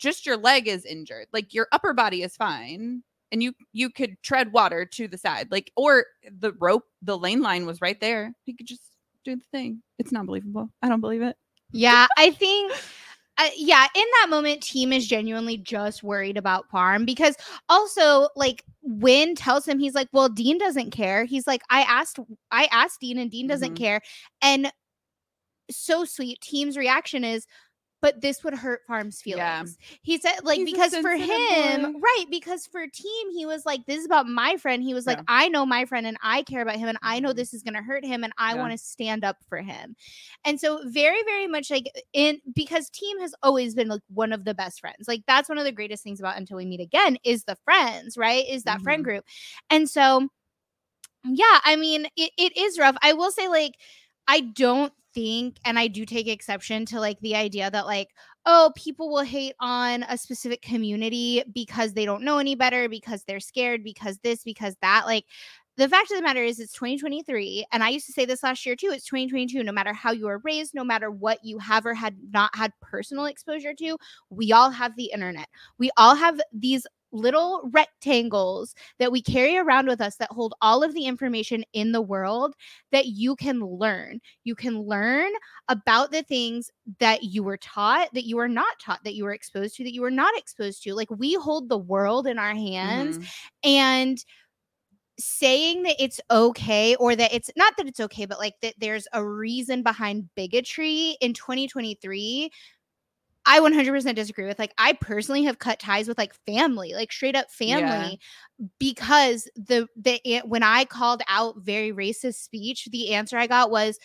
just 0.00 0.26
your 0.26 0.36
leg 0.36 0.66
is 0.66 0.84
injured. 0.84 1.26
Like 1.32 1.54
your 1.54 1.68
upper 1.70 1.92
body 1.92 2.22
is 2.22 2.34
fine 2.36 3.02
and 3.30 3.42
you 3.42 3.52
you 3.72 3.90
could 3.90 4.16
tread 4.22 4.52
water 4.52 4.84
to 4.84 5.06
the 5.06 5.18
side. 5.18 5.48
Like 5.50 5.70
or 5.76 6.06
the 6.38 6.52
rope 6.58 6.84
the 7.02 7.16
lane 7.16 7.42
line 7.42 7.66
was 7.66 7.80
right 7.80 8.00
there. 8.00 8.32
He 8.44 8.54
could 8.54 8.66
just 8.66 8.82
do 9.24 9.36
the 9.36 9.44
thing. 9.52 9.82
It's 9.98 10.10
not 10.10 10.26
believable. 10.26 10.70
I 10.82 10.88
don't 10.88 11.00
believe 11.00 11.22
it. 11.22 11.36
Yeah, 11.70 12.08
I 12.16 12.30
think. 12.32 12.72
Uh, 13.40 13.48
yeah, 13.56 13.86
in 13.94 14.04
that 14.20 14.28
moment, 14.28 14.62
team 14.62 14.92
is 14.92 15.06
genuinely 15.06 15.56
just 15.56 16.02
worried 16.02 16.36
about 16.36 16.70
Pharm 16.70 17.06
because 17.06 17.36
also, 17.70 18.28
like, 18.36 18.64
Win 18.82 19.34
tells 19.34 19.66
him 19.66 19.78
he's 19.78 19.94
like, 19.94 20.08
"Well, 20.12 20.28
Dean 20.28 20.58
doesn't 20.58 20.90
care." 20.90 21.24
He's 21.24 21.46
like, 21.46 21.62
"I 21.70 21.82
asked, 21.82 22.18
I 22.50 22.68
asked 22.72 23.00
Dean, 23.00 23.18
and 23.18 23.30
Dean 23.30 23.46
doesn't 23.46 23.74
Mhm. 23.74 23.76
care." 23.76 24.02
And 24.42 24.72
so 25.70 26.04
sweet. 26.04 26.40
Team's 26.40 26.76
reaction 26.76 27.24
is, 27.24 27.46
"But 28.02 28.20
this 28.20 28.42
would 28.44 28.54
hurt 28.54 28.82
Pharm's 28.86 29.20
Yeah. 29.26 29.64
feelings." 29.64 29.78
He 30.02 30.18
said, 30.18 30.40
like, 30.44 30.62
He's 30.62 30.64
because 30.64 30.96
for 30.96 31.12
him, 31.16 31.28
boy. 31.48 31.94
right? 32.00 32.24
Because 32.30 32.66
for 32.66 32.86
Team, 32.86 33.30
he 33.32 33.46
was 33.46 33.66
like, 33.66 33.86
"This 33.86 33.98
is 34.00 34.06
about 34.06 34.26
my 34.26 34.56
friend." 34.56 34.82
He 34.82 34.94
was 34.94 35.06
like, 35.06 35.20
"I 35.28 35.48
know 35.48 35.66
my 35.66 35.84
friend, 35.84 36.06
and 36.06 36.16
I 36.22 36.42
care 36.42 36.62
about 36.62 36.76
him, 36.76 36.88
and 36.88 36.98
I 37.02 37.20
know 37.20 37.32
Mhm. 37.32 37.34
this 37.34 37.52
is 37.54 37.62
going 37.62 37.74
to 37.74 37.82
hurt 37.82 38.04
him, 38.04 38.24
and 38.24 38.32
I 38.38 38.54
Yeah. 38.54 38.70
want 38.70 38.72
to 38.72 38.78
stand 38.78 39.24
up 39.24 39.36
for 39.48 39.58
him." 39.58 39.96
And 40.44 40.60
so 40.60 40.80
very 40.86 41.22
very 41.24 41.46
much 41.46 41.70
like 41.70 41.86
in 42.12 42.40
because 42.54 42.90
team 42.90 43.18
has 43.20 43.34
always 43.42 43.74
been 43.74 43.88
like 43.88 44.02
one 44.08 44.32
of 44.32 44.44
the 44.44 44.54
best 44.54 44.80
friends. 44.80 45.06
Like 45.08 45.22
that's 45.26 45.48
one 45.48 45.58
of 45.58 45.64
the 45.64 45.72
greatest 45.72 46.02
things 46.04 46.20
about 46.20 46.36
until 46.38 46.56
we 46.56 46.66
meet 46.66 46.80
again 46.80 47.16
is 47.24 47.44
the 47.44 47.56
friends, 47.64 48.16
right? 48.16 48.46
Is 48.48 48.64
that 48.64 48.82
friend 48.82 49.02
Mhm. 49.02 49.04
group. 49.04 49.24
And 49.70 49.88
so 49.88 50.28
yeah, 51.24 51.60
I 51.64 51.76
mean 51.76 52.06
it, 52.16 52.32
it 52.38 52.56
is 52.56 52.78
rough. 52.78 52.96
I 53.02 53.12
will 53.14 53.30
say 53.32 53.48
like 53.48 53.74
I 54.28 54.40
don't 54.40 54.92
think 55.14 55.58
and 55.64 55.78
I 55.78 55.88
do 55.88 56.04
take 56.06 56.28
exception 56.28 56.86
to 56.86 57.00
like 57.00 57.20
the 57.20 57.36
idea 57.36 57.70
that 57.70 57.86
like 57.86 58.08
oh 58.46 58.72
people 58.76 59.10
will 59.10 59.24
hate 59.24 59.54
on 59.60 60.04
a 60.04 60.16
specific 60.16 60.62
community 60.62 61.42
because 61.54 61.92
they 61.92 62.04
don't 62.04 62.22
know 62.22 62.38
any 62.38 62.54
better 62.54 62.88
because 62.88 63.24
they're 63.24 63.40
scared 63.40 63.84
because 63.84 64.18
this 64.18 64.42
because 64.44 64.76
that 64.82 65.04
like 65.06 65.24
the 65.76 65.88
fact 65.88 66.10
of 66.10 66.16
the 66.16 66.22
matter 66.22 66.42
is 66.42 66.60
it's 66.60 66.72
2023 66.72 67.66
and 67.72 67.82
i 67.82 67.88
used 67.88 68.06
to 68.06 68.12
say 68.12 68.24
this 68.24 68.42
last 68.42 68.66
year 68.66 68.76
too 68.76 68.90
it's 68.92 69.06
2022 69.06 69.62
no 69.62 69.72
matter 69.72 69.92
how 69.92 70.10
you 70.12 70.26
were 70.26 70.40
raised 70.44 70.74
no 70.74 70.84
matter 70.84 71.10
what 71.10 71.38
you 71.42 71.58
have 71.58 71.86
or 71.86 71.94
had 71.94 72.16
not 72.32 72.50
had 72.54 72.72
personal 72.82 73.24
exposure 73.24 73.72
to 73.72 73.96
we 74.30 74.52
all 74.52 74.70
have 74.70 74.96
the 74.96 75.10
internet. 75.12 75.48
We 75.78 75.90
all 75.96 76.14
have 76.14 76.40
these 76.52 76.86
little 77.12 77.68
rectangles 77.72 78.74
that 78.98 79.12
we 79.12 79.22
carry 79.22 79.56
around 79.56 79.86
with 79.86 80.00
us 80.00 80.16
that 80.16 80.30
hold 80.30 80.54
all 80.62 80.82
of 80.82 80.94
the 80.94 81.06
information 81.06 81.64
in 81.72 81.92
the 81.92 82.00
world 82.02 82.54
that 82.92 83.06
you 83.06 83.34
can 83.36 83.60
learn 83.60 84.20
you 84.44 84.54
can 84.54 84.80
learn 84.80 85.30
about 85.68 86.10
the 86.12 86.22
things 86.22 86.70
that 86.98 87.22
you 87.24 87.42
were 87.42 87.56
taught 87.56 88.08
that 88.14 88.24
you 88.26 88.36
were 88.36 88.48
not 88.48 88.78
taught 88.80 89.02
that 89.04 89.14
you 89.14 89.24
were 89.24 89.32
exposed 89.32 89.76
to 89.76 89.84
that 89.84 89.94
you 89.94 90.02
were 90.02 90.10
not 90.10 90.36
exposed 90.36 90.82
to 90.82 90.94
like 90.94 91.10
we 91.10 91.34
hold 91.34 91.68
the 91.68 91.78
world 91.78 92.26
in 92.26 92.38
our 92.38 92.54
hands 92.54 93.18
Mhm. 93.18 93.28
and 93.64 94.24
saying 95.18 95.82
that 95.82 95.96
it's 95.98 96.20
okay 96.30 96.94
or 96.96 97.14
that 97.14 97.32
it's 97.34 97.50
not 97.54 97.76
that 97.76 97.86
it's 97.86 98.00
okay 98.00 98.24
but 98.24 98.38
like 98.38 98.54
that 98.62 98.74
there's 98.78 99.06
a 99.12 99.24
reason 99.24 99.82
behind 99.82 100.28
bigotry 100.34 101.16
in 101.20 101.34
2023 101.34 102.50
I 103.46 103.60
100% 103.60 104.16
disagree 104.16 104.46
with 104.46 104.58
like 104.58 104.74
I 104.78 104.92
personally 104.94 105.44
have 105.44 105.58
cut 105.58 105.78
ties 105.80 106.08
with 106.08 106.18
like 106.18 106.34
family 106.46 106.92
like 106.94 107.10
straight 107.12 107.36
up 107.36 107.50
family 107.50 108.20
because 108.78 109.48
the 109.56 109.86
the 109.96 110.42
when 110.44 110.62
I 110.62 110.84
called 110.84 111.22
out 111.28 111.56
very 111.58 111.92
racist 111.92 112.34
speech 112.36 112.86
the 112.92 113.14
answer 113.14 113.38
I 113.38 113.46
got 113.46 113.70
was 113.70 113.98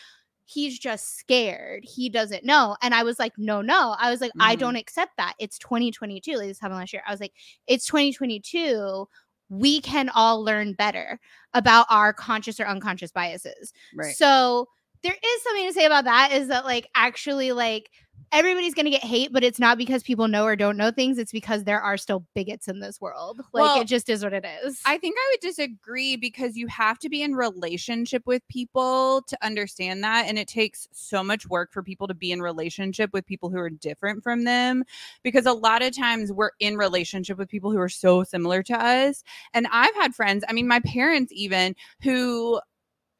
he's 0.46 0.78
just 0.78 1.18
scared. 1.18 1.84
He 1.84 2.08
doesn't 2.10 2.46
know. 2.46 2.78
And 2.82 2.94
I 2.94 3.04
was 3.04 3.20
like 3.20 3.34
no 3.38 3.62
no. 3.62 3.96
I 4.00 4.12
was 4.12 4.22
like 4.22 4.32
I 4.40 4.56
Mhm. 4.56 4.60
don't 4.60 4.76
accept 4.76 5.14
that. 5.18 5.34
It's 5.40 5.58
2022 5.60 6.38
like 6.38 6.48
this 6.48 6.60
happened 6.60 6.80
last 6.80 6.94
year. 6.94 7.04
I 7.08 7.12
was 7.12 7.20
like 7.20 7.34
it's 7.68 7.86
2022 7.86 9.08
we 9.50 9.80
can 9.82 10.10
all 10.10 10.44
learn 10.44 10.74
better 10.74 11.20
about 11.54 11.86
our 11.90 12.14
conscious 12.14 12.60
or 12.60 12.66
unconscious 12.66 13.12
biases. 13.12 13.74
right. 13.94 14.16
So 14.16 14.68
there 15.04 15.14
is 15.14 15.44
something 15.44 15.68
to 15.68 15.74
say 15.74 15.86
about 15.86 16.06
that 16.06 16.32
is 16.32 16.48
that 16.48 16.66
like 16.66 16.88
actually 16.96 17.52
like 17.52 17.90
everybody's 18.36 18.74
going 18.74 18.86
to 18.86 18.92
get 18.92 19.04
hate, 19.04 19.32
but 19.32 19.44
it's 19.44 19.60
not 19.60 19.78
because 19.78 20.04
people 20.04 20.28
know 20.28 20.44
or 20.44 20.56
don't 20.56 20.78
know 20.78 20.92
things. 20.92 21.18
It's 21.18 21.32
because 21.32 21.64
there 21.64 21.82
are 21.82 21.98
still 21.98 22.26
bigots 22.36 22.68
in 22.68 22.80
this 22.80 23.00
world. 23.00 23.38
Like 23.54 23.64
Well, 23.64 23.82
it 23.82 23.88
just 23.88 24.10
is 24.10 24.24
what 24.24 24.34
it 24.34 24.46
is. 24.64 24.82
I 24.86 24.98
think 24.98 25.16
I 25.18 25.32
would 25.32 25.40
disagree 25.40 26.16
because 26.18 26.58
you 26.58 26.68
have 26.68 27.00
to 27.00 27.10
be 27.10 27.24
in 27.24 27.34
relationship 27.36 28.24
with 28.26 28.46
people 28.50 29.24
to 29.28 29.38
understand 29.42 30.04
that 30.04 30.26
and 30.28 30.38
it 30.38 30.48
takes 30.48 30.88
so 30.92 31.24
much 31.24 31.48
work 31.48 31.72
for 31.72 31.82
people 31.82 32.08
to 32.08 32.14
be 32.14 32.32
in 32.32 32.42
relationship 32.42 33.12
with 33.14 33.26
people 33.26 33.50
who 33.50 33.58
are 33.58 33.70
different 33.70 34.24
from 34.24 34.44
them 34.44 34.84
because 35.24 35.46
a 35.46 35.54
lot 35.54 35.82
of 35.82 35.96
times 35.96 36.32
we're 36.32 36.52
in 36.60 36.76
relationship 36.76 37.38
with 37.38 37.50
people 37.50 37.72
who 37.72 37.80
are 37.80 37.90
so 37.90 38.24
similar 38.24 38.62
to 38.64 38.74
us 38.74 39.24
and 39.54 39.68
I've 39.72 39.96
had 39.96 40.14
friends, 40.14 40.44
I 40.48 40.54
mean 40.54 40.68
my 40.68 40.80
parents 40.82 41.32
even 41.34 41.76
who 42.02 42.60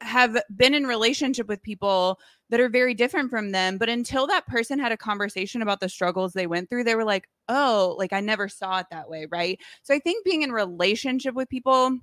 have 0.00 0.36
been 0.54 0.74
in 0.74 0.86
relationship 0.86 1.48
with 1.48 1.62
people 1.62 2.20
that 2.50 2.60
are 2.60 2.68
very 2.68 2.94
different 2.94 3.30
from 3.30 3.50
them 3.50 3.78
but 3.78 3.88
until 3.88 4.26
that 4.26 4.46
person 4.46 4.78
had 4.78 4.92
a 4.92 4.96
conversation 4.96 5.62
about 5.62 5.80
the 5.80 5.88
struggles 5.88 6.32
they 6.32 6.46
went 6.46 6.68
through 6.68 6.84
they 6.84 6.94
were 6.94 7.04
like 7.04 7.28
oh 7.48 7.94
like 7.98 8.12
i 8.12 8.20
never 8.20 8.48
saw 8.48 8.78
it 8.78 8.86
that 8.90 9.08
way 9.08 9.26
right? 9.30 9.60
So 9.82 9.94
i 9.94 9.98
think 9.98 10.24
being 10.24 10.42
in 10.42 10.52
relationship 10.52 11.34
with 11.34 11.48
people 11.48 11.98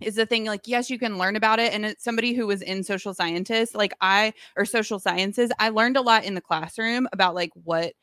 is 0.00 0.14
the 0.14 0.26
thing 0.26 0.44
like 0.44 0.62
yes 0.66 0.90
you 0.90 0.98
can 0.98 1.18
learn 1.18 1.36
about 1.36 1.58
it 1.58 1.72
and 1.72 1.84
it's 1.84 2.04
somebody 2.04 2.34
who 2.34 2.46
was 2.46 2.62
in 2.62 2.84
social 2.84 3.14
scientists 3.14 3.74
like 3.74 3.94
i 4.00 4.32
or 4.56 4.64
social 4.64 4.98
sciences 4.98 5.50
i 5.58 5.70
learned 5.70 5.96
a 5.96 6.02
lot 6.02 6.24
in 6.24 6.34
the 6.34 6.40
classroom 6.40 7.08
about 7.12 7.34
like 7.34 7.50
what 7.64 7.94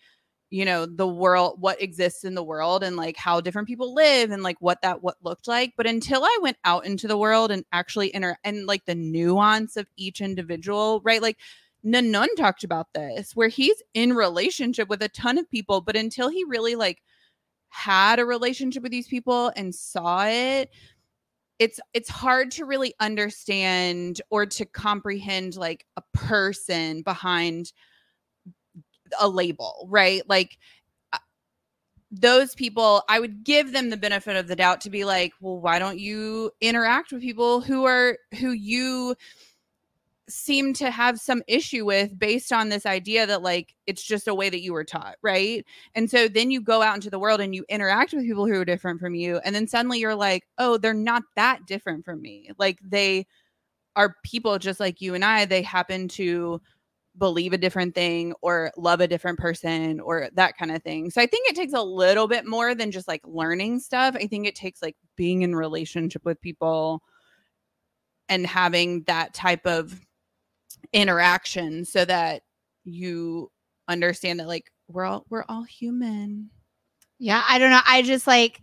you 0.49 0.65
know 0.65 0.85
the 0.85 1.07
world 1.07 1.59
what 1.59 1.81
exists 1.81 2.23
in 2.23 2.35
the 2.35 2.43
world 2.43 2.83
and 2.83 2.95
like 2.95 3.17
how 3.17 3.41
different 3.41 3.67
people 3.67 3.93
live 3.93 4.31
and 4.31 4.43
like 4.43 4.57
what 4.59 4.81
that 4.81 5.01
what 5.03 5.15
looked 5.23 5.47
like 5.47 5.73
but 5.77 5.87
until 5.87 6.23
i 6.23 6.37
went 6.41 6.57
out 6.65 6.85
into 6.85 7.07
the 7.07 7.17
world 7.17 7.51
and 7.51 7.65
actually 7.71 8.13
inter 8.13 8.35
and 8.43 8.65
like 8.65 8.85
the 8.85 8.95
nuance 8.95 9.75
of 9.77 9.87
each 9.97 10.21
individual 10.21 11.01
right? 11.03 11.21
Like 11.21 11.37
Nanon 11.85 12.27
talked 12.35 12.63
about 12.63 12.87
this 12.93 13.35
where 13.35 13.47
he's 13.47 13.81
in 13.93 14.13
relationship 14.13 14.89
with 14.89 15.01
a 15.01 15.09
ton 15.09 15.37
of 15.37 15.49
people 15.49 15.81
but 15.81 15.95
until 15.95 16.29
he 16.29 16.43
really 16.45 16.75
like 16.75 17.01
had 17.69 18.19
a 18.19 18.25
relationship 18.25 18.83
with 18.83 18.91
these 18.91 19.07
people 19.07 19.51
and 19.55 19.73
saw 19.73 20.25
it 20.25 20.69
it's 21.59 21.79
it's 21.93 22.09
hard 22.09 22.51
to 22.51 22.65
really 22.65 22.93
understand 22.99 24.21
or 24.29 24.45
to 24.45 24.65
comprehend 24.65 25.55
like 25.55 25.85
a 25.95 26.01
person 26.13 27.01
behind 27.01 27.71
a 29.19 29.27
label 29.27 29.87
right? 29.89 30.23
Like 30.27 30.57
uh, 31.13 31.19
those 32.11 32.55
people 32.55 33.03
i 33.09 33.19
would 33.19 33.43
give 33.43 33.71
them 33.71 33.89
the 33.89 33.97
benefit 33.97 34.35
of 34.35 34.47
the 34.47 34.55
doubt 34.55 34.81
to 34.81 34.89
be 34.89 35.03
like 35.05 35.33
well 35.41 35.59
why 35.59 35.79
don't 35.79 35.99
you 35.99 36.51
interact 36.61 37.11
with 37.11 37.21
people 37.21 37.61
who 37.61 37.85
are 37.85 38.17
who 38.39 38.51
you 38.51 39.15
seem 40.27 40.73
to 40.73 40.89
have 40.89 41.19
some 41.19 41.43
issue 41.47 41.85
with 41.85 42.17
based 42.17 42.51
on 42.51 42.69
this 42.69 42.85
idea 42.85 43.27
that 43.27 43.43
like 43.43 43.75
it's 43.85 44.03
just 44.03 44.27
a 44.27 44.33
way 44.33 44.49
that 44.49 44.61
you 44.61 44.73
were 44.73 44.83
taught 44.83 45.15
right? 45.21 45.65
And 45.93 46.09
so 46.09 46.27
then 46.27 46.49
you 46.51 46.61
go 46.61 46.81
out 46.81 46.95
into 46.95 47.09
the 47.09 47.19
world 47.19 47.41
and 47.41 47.53
you 47.53 47.63
interact 47.69 48.13
with 48.13 48.25
people 48.25 48.47
who 48.47 48.59
are 48.59 48.65
different 48.65 48.99
from 48.99 49.13
you 49.13 49.39
and 49.43 49.53
then 49.55 49.67
suddenly 49.67 49.99
you're 49.99 50.15
like 50.15 50.43
oh 50.57 50.77
they're 50.77 50.93
not 50.93 51.23
that 51.35 51.65
different 51.67 52.05
from 52.05 52.21
me. 52.21 52.49
Like 52.57 52.79
they 52.83 53.27
are 53.95 54.15
people 54.23 54.57
just 54.59 54.79
like 54.79 55.01
you 55.01 55.13
and 55.13 55.23
i. 55.23 55.45
They 55.45 55.61
happen 55.61 56.07
to 56.09 56.61
believe 57.17 57.53
a 57.53 57.57
different 57.57 57.95
thing 57.95 58.33
or 58.41 58.71
love 58.77 58.99
a 58.99 59.07
different 59.07 59.39
person 59.39 59.99
or 60.01 60.29
that 60.33 60.57
kind 60.57 60.71
of 60.71 60.83
thing. 60.83 61.09
So 61.11 61.21
i 61.21 61.27
think 61.27 61.49
it 61.49 61.55
takes 61.55 61.73
a 61.73 61.83
little 61.83 62.27
bit 62.27 62.45
more 62.45 62.75
than 62.75 62.91
just 62.91 63.07
like 63.07 63.21
learning 63.25 63.79
stuff. 63.79 64.15
I 64.15 64.27
think 64.27 64.47
it 64.47 64.55
takes 64.55 64.81
like 64.81 64.97
being 65.15 65.43
in 65.43 65.55
relationship 65.55 66.25
with 66.25 66.41
people 66.41 67.03
and 68.29 68.45
having 68.45 69.03
that 69.03 69.33
type 69.33 69.65
of 69.65 70.04
interaction 70.93 71.85
so 71.85 72.05
that 72.05 72.43
you 72.83 73.51
understand 73.87 74.39
that 74.39 74.47
like 74.47 74.71
we're 74.87 75.05
all 75.05 75.25
we're 75.29 75.45
all 75.49 75.63
human 75.63 76.49
Yeah, 77.19 77.43
I 77.47 77.59
don't 77.59 77.71
know. 77.71 77.81
I 77.85 78.01
just 78.01 78.27
like 78.27 78.61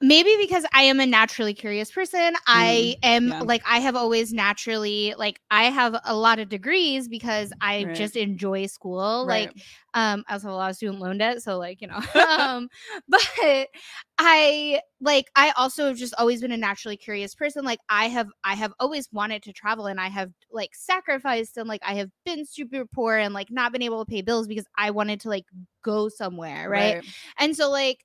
maybe 0.00 0.36
because 0.40 0.66
I 0.74 0.82
am 0.82 1.00
a 1.00 1.06
naturally 1.06 1.54
curious 1.54 1.90
person, 1.90 2.34
I 2.46 2.96
am 3.02 3.28
Mm, 3.28 3.30
yeah. 3.30 3.42
like 3.42 3.62
I 3.66 3.78
have 3.80 3.96
always 3.96 4.32
naturally 4.32 5.14
like 5.18 5.40
I 5.50 5.64
have 5.64 5.96
a 6.04 6.14
lot 6.14 6.38
of 6.38 6.48
degrees 6.48 7.08
because 7.08 7.52
I 7.60 7.84
Right. 7.84 7.92
just 7.92 8.16
enjoy 8.16 8.66
school. 8.66 9.26
Right. 9.26 9.26
Like 9.26 9.54
um 9.94 10.24
I 10.28 10.34
also 10.34 10.48
have 10.48 10.54
a 10.54 10.56
lot 10.56 10.70
of 10.70 10.76
student 10.76 11.00
loan 11.00 11.18
debt, 11.18 11.42
so 11.42 11.58
like, 11.58 11.80
you 11.80 11.88
know. 11.88 12.00
um 12.38 12.68
but 13.08 13.68
I 14.18 14.80
like 15.00 15.26
I 15.36 15.52
also 15.56 15.86
have 15.88 15.96
just 15.96 16.14
always 16.18 16.40
been 16.40 16.52
a 16.52 16.56
naturally 16.56 16.96
curious 16.96 17.34
person. 17.34 17.64
Like 17.64 17.80
I 17.88 18.08
have 18.08 18.28
I 18.44 18.54
have 18.54 18.72
always 18.78 19.08
wanted 19.12 19.42
to 19.44 19.52
travel 19.52 19.86
and 19.86 20.00
I 20.00 20.08
have 20.08 20.32
like 20.52 20.74
sacrificed 20.74 21.56
and 21.56 21.68
like 21.68 21.82
I 21.84 21.94
have 21.94 22.10
been 22.24 22.44
super 22.46 22.84
poor 22.86 23.16
and 23.16 23.34
like 23.34 23.50
not 23.50 23.72
been 23.72 23.82
able 23.82 24.04
to 24.04 24.08
pay 24.10 24.22
bills 24.22 24.46
because 24.46 24.66
I 24.76 24.90
wanted 24.90 25.20
to 25.20 25.28
like 25.28 25.46
go 25.82 26.08
somewhere, 26.08 26.68
right? 26.68 26.96
And 27.38 27.56
so 27.56 27.70
like 27.70 28.04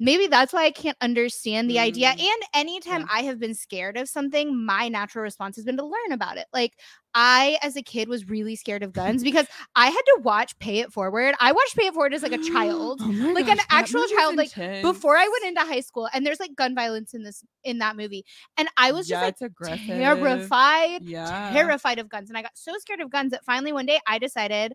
maybe 0.00 0.26
that's 0.26 0.52
why 0.52 0.64
I 0.64 0.70
can't 0.70 0.96
understand 1.00 1.70
the 1.70 1.78
idea. 1.78 2.08
Mm. 2.12 2.20
And 2.20 2.42
anytime 2.54 3.00
Yeah. 3.00 3.06
I 3.10 3.22
have 3.22 3.38
been 3.38 3.54
scared 3.54 3.96
of 3.96 4.08
something, 4.08 4.64
my 4.64 4.88
natural 4.88 5.22
response 5.22 5.56
has 5.56 5.64
been 5.64 5.76
to 5.76 5.84
learn 5.84 6.12
about 6.12 6.36
it. 6.38 6.46
Like 6.52 6.72
I 7.14 7.58
as 7.62 7.76
a 7.76 7.82
kid 7.82 8.08
was 8.08 8.28
really 8.28 8.56
scared 8.56 8.82
of 8.82 8.92
guns 8.92 9.22
because 9.24 9.46
I 9.76 9.86
had 9.86 10.02
to 10.02 10.20
watch 10.22 10.58
Pay 10.58 10.78
It 10.80 10.92
Forward. 10.92 11.34
I 11.40 11.52
watched 11.52 11.76
Pay 11.76 11.86
It 11.86 11.94
Forward 11.94 12.14
as 12.14 12.22
like 12.22 12.32
a 12.32 12.38
child. 12.38 13.02
Oh 13.02 13.12
Like 13.34 13.48
an 13.48 13.58
gosh, 13.58 13.66
that 13.70 13.70
actual 13.70 14.06
child, 14.06 14.36
like, 14.36 14.52
intense. 14.56 14.82
Before 14.82 15.16
I 15.16 15.28
went 15.28 15.44
into 15.44 15.60
high 15.60 15.80
school, 15.80 16.08
and 16.12 16.26
there's 16.26 16.40
like 16.40 16.54
gun 16.54 16.74
violence 16.74 17.14
in 17.14 17.22
this 17.22 17.44
in 17.64 17.78
that 17.78 17.96
movie, 17.96 18.24
and 18.56 18.68
I 18.76 18.92
was 18.92 19.08
yeah, 19.08 19.20
just 19.20 19.28
it's 19.28 19.42
aggressive. 19.42 20.18
like 20.20 20.48
terrified, 20.48 21.02
Yeah. 21.02 21.50
terrified 21.52 21.98
of 21.98 22.08
guns. 22.08 22.28
And 22.30 22.36
I 22.38 22.42
got 22.42 22.56
so 22.56 22.72
scared 22.78 23.00
of 23.00 23.10
guns 23.10 23.30
that 23.32 23.44
finally 23.44 23.72
one 23.72 23.86
day 23.86 24.00
I 24.06 24.18
decided 24.18 24.74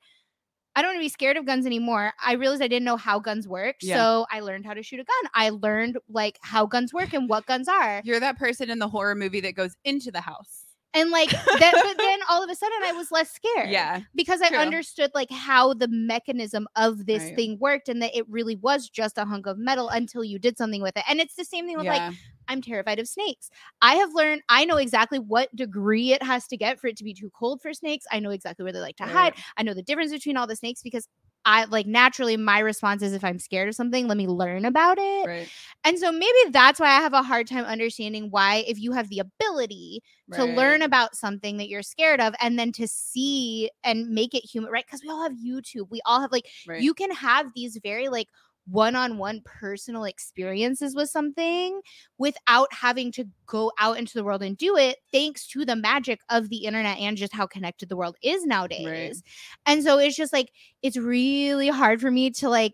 I 0.76 0.82
don't 0.82 0.90
want 0.90 0.98
to 0.98 1.06
be 1.06 1.10
scared 1.10 1.38
of 1.38 1.46
guns 1.46 1.66
anymore. 1.66 2.14
I 2.24 2.34
realized 2.34 2.62
I 2.62 2.68
didn't 2.68 2.86
know 2.86 2.98
how 2.98 3.20
guns 3.20 3.48
work. 3.48 3.78
Yeah. 3.82 3.98
So 3.98 4.26
I 4.32 4.40
learned 4.40 4.66
how 4.66 4.74
to 4.74 4.84
shoot 4.84 5.00
a 5.00 5.04
gun. 5.04 5.32
I 5.34 5.50
learned 5.50 5.98
like 6.08 6.38
how 6.42 6.66
guns 6.66 6.94
work 6.94 7.14
and 7.14 7.28
what 7.28 7.46
guns 7.46 7.68
are. 7.68 8.02
You're 8.06 8.20
that 8.20 8.38
person 8.38 8.70
in 8.70 8.80
the 8.80 8.88
horror 8.88 9.16
movie 9.16 9.42
that 9.42 9.56
goes 9.56 9.76
into 9.84 10.12
the 10.12 10.22
house. 10.22 10.69
And 10.94 11.12
like 11.12 11.36
then 11.54 11.76
but 11.82 12.00
then 12.02 12.20
all 12.30 12.44
of 12.44 12.50
a 12.50 12.56
sudden 12.56 12.78
I 12.84 12.94
was 12.94 13.12
less 13.12 13.32
scared. 13.32 13.70
Yeah. 13.70 14.02
Because 14.16 14.42
I 14.42 14.48
True. 14.48 14.58
understood 14.58 15.12
like 15.14 15.30
how 15.32 15.74
the 15.74 15.88
mechanism 15.88 16.68
of 16.76 17.06
this 17.06 17.30
Right. 17.30 17.36
thing 17.36 17.58
worked 17.60 17.90
and 17.90 18.02
that 18.02 18.16
it 18.18 18.28
really 18.30 18.56
was 18.56 18.90
just 18.90 19.18
a 19.18 19.26
hunk 19.26 19.46
of 19.46 19.58
metal 19.60 19.90
until 19.90 20.24
you 20.24 20.40
did 20.40 20.58
something 20.58 20.82
with 20.82 20.98
it. 20.98 21.04
And 21.08 21.20
it's 21.20 21.36
the 21.36 21.46
same 21.46 21.68
thing 21.68 21.78
with 21.78 21.88
like 21.88 22.04
I'm 22.48 22.62
terrified 22.62 22.98
of 23.00 23.08
snakes. 23.08 23.50
I 23.82 23.96
have 23.96 24.14
learned, 24.16 24.42
I 24.50 24.66
know 24.66 24.78
exactly 24.78 25.20
what 25.20 25.56
degree 25.56 26.14
it 26.14 26.24
has 26.24 26.48
to 26.48 26.58
get 26.58 26.80
for 26.80 26.88
it 26.88 26.98
to 26.98 27.04
be 27.04 27.14
too 27.14 27.30
cold 27.38 27.62
for 27.62 27.74
snakes. 27.74 28.06
I 28.12 28.20
know 28.20 28.32
exactly 28.32 28.64
where 28.64 28.74
they 28.74 28.80
like 28.80 28.96
to 28.98 29.04
hide. 29.06 29.34
I 29.56 29.62
know 29.64 29.76
the 29.76 29.84
difference 29.84 30.12
between 30.12 30.36
all 30.36 30.48
the 30.48 30.56
snakes 30.56 30.82
because 30.82 31.08
I 31.46 31.66
like 31.66 31.88
naturally 31.88 32.38
my 32.38 32.60
response 32.60 33.02
is 33.02 33.14
if 33.14 33.24
I'm 33.24 33.40
scared 33.40 33.70
of 33.70 33.76
something, 33.76 34.08
let 34.08 34.18
me 34.18 34.28
learn 34.28 34.66
about 34.66 34.98
it. 35.00 35.26
right. 35.26 35.52
And 35.84 35.98
so 36.00 36.12
maybe 36.12 36.38
that's 36.52 36.80
why 36.80 36.88
I 36.88 37.02
have 37.02 37.14
a 37.14 37.24
hard 37.24 37.48
time 37.48 37.66
understanding 37.66 38.30
why, 38.30 38.64
if 38.68 38.80
you 38.80 38.92
have 38.94 39.10
the 39.10 39.20
ability 39.20 40.02
to 40.34 40.46
learn 40.46 40.82
about 40.82 41.16
something 41.16 41.58
that 41.58 41.70
you're 41.70 41.82
scared 41.82 42.22
of 42.22 42.36
and 42.42 42.60
then 42.60 42.72
to 42.74 42.88
see 42.88 43.70
and 43.84 44.10
make 44.10 44.36
it 44.36 44.46
human, 44.46 44.72
right? 44.72 44.86
Because 44.86 45.02
we 45.04 45.10
all 45.10 45.24
have 45.24 45.34
YouTube. 45.34 45.90
We 45.90 46.02
all 46.06 46.22
have 46.22 46.32
like, 46.32 46.46
Right. 46.66 46.78
you 46.82 46.94
can 46.94 47.12
have 47.12 47.54
these 47.56 47.80
very 47.82 48.10
like 48.10 48.28
one-on-one 48.68 49.42
personal 49.46 50.04
experiences 50.04 50.96
with 50.96 51.10
something 51.10 51.82
without 52.18 52.72
having 52.72 53.12
to 53.12 53.26
go 53.48 53.72
out 53.80 53.98
into 53.98 54.14
the 54.14 54.24
world 54.24 54.44
and 54.44 54.58
do 54.58 54.78
it 54.78 54.98
thanks 55.12 55.48
to 55.48 55.66
the 55.66 55.76
magic 55.76 56.20
of 56.30 56.50
the 56.50 56.66
internet 56.66 56.98
and 57.00 57.18
just 57.18 57.34
how 57.34 57.48
connected 57.48 57.90
the 57.90 57.98
world 57.98 58.16
is 58.22 58.46
nowadays. 58.46 59.24
And 59.66 59.84
so 59.84 59.98
it's 59.98 60.16
just 60.16 60.34
like 60.34 60.52
it's 60.82 60.98
really 60.98 61.70
hard 61.70 62.00
for 62.00 62.12
me 62.12 62.30
to 62.32 62.50
like 62.50 62.74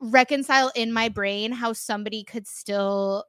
reconcile 0.00 0.72
in 0.74 0.92
my 0.92 1.08
brain 1.08 1.52
how 1.52 1.72
somebody 1.72 2.24
could 2.24 2.46
still 2.46 3.24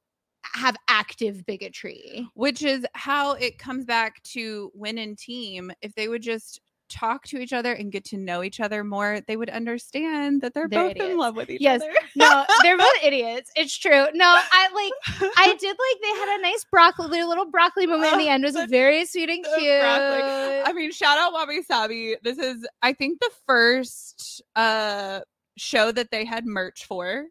have 0.56 0.76
active 0.88 1.46
bigotry. 1.46 2.28
Which 2.34 2.63
is 2.63 2.86
how 2.93 3.34
it 3.34 3.58
comes 3.58 3.86
back 3.86 4.22
to 4.24 4.72
win 4.74 4.98
and 4.98 5.17
team. 5.17 5.72
If 5.82 5.93
they 5.96 6.08
would 6.08 6.22
just 6.22 6.62
talk 6.93 7.25
to 7.27 7.38
each 7.39 7.51
other 7.53 7.73
and 7.73 7.91
get 7.91 8.06
to 8.06 8.17
know 8.17 8.43
each 8.43 8.60
other 8.60 8.84
more 8.84 9.19
they 9.27 9.36
would 9.36 9.49
understand 9.49 10.41
that 10.41 10.53
they're, 10.53 10.67
They're 10.67 10.89
both 10.93 10.97
in 10.97 11.17
love 11.17 11.36
with 11.36 11.49
each 11.49 11.60
Yes. 11.62 11.82
other 11.82 11.91
no 12.15 12.45
they're 12.62 12.77
both 12.77 12.88
idiots 13.03 13.51
it's 13.56 13.75
true 13.77 14.06
no 14.13 14.25
i 14.25 14.69
like 14.73 15.32
I 15.38 15.56
did 15.60 15.69
like 15.69 16.01
they 16.01 16.19
had 16.19 16.39
a 16.39 16.41
nice 16.43 16.65
broccoli, 16.69 17.10
their 17.10 17.25
little 17.25 17.45
broccoli 17.49 17.88
moment 17.88 18.13
in 18.13 18.19
the 18.19 18.29
end 18.29 18.43
was 18.43 18.53
the- 18.53 18.67
very 18.69 19.06
sweet 19.06 19.29
and 19.29 19.43
cute. 19.43 19.82
broccoli. 19.82 20.62
I 20.65 20.71
mean, 20.73 20.91
shout 20.91 21.17
out 21.17 21.34
Wabi 21.34 21.62
Sabi. 21.63 22.15
This 22.23 22.38
is, 22.38 22.65
I 22.82 22.93
think, 22.93 23.19
the 23.19 23.29
first 23.47 24.41
uh 24.56 25.21
show 25.58 25.91
that 25.91 26.12
they 26.12 26.25
had 26.25 26.45
merch 26.45 26.86
for. 26.86 27.25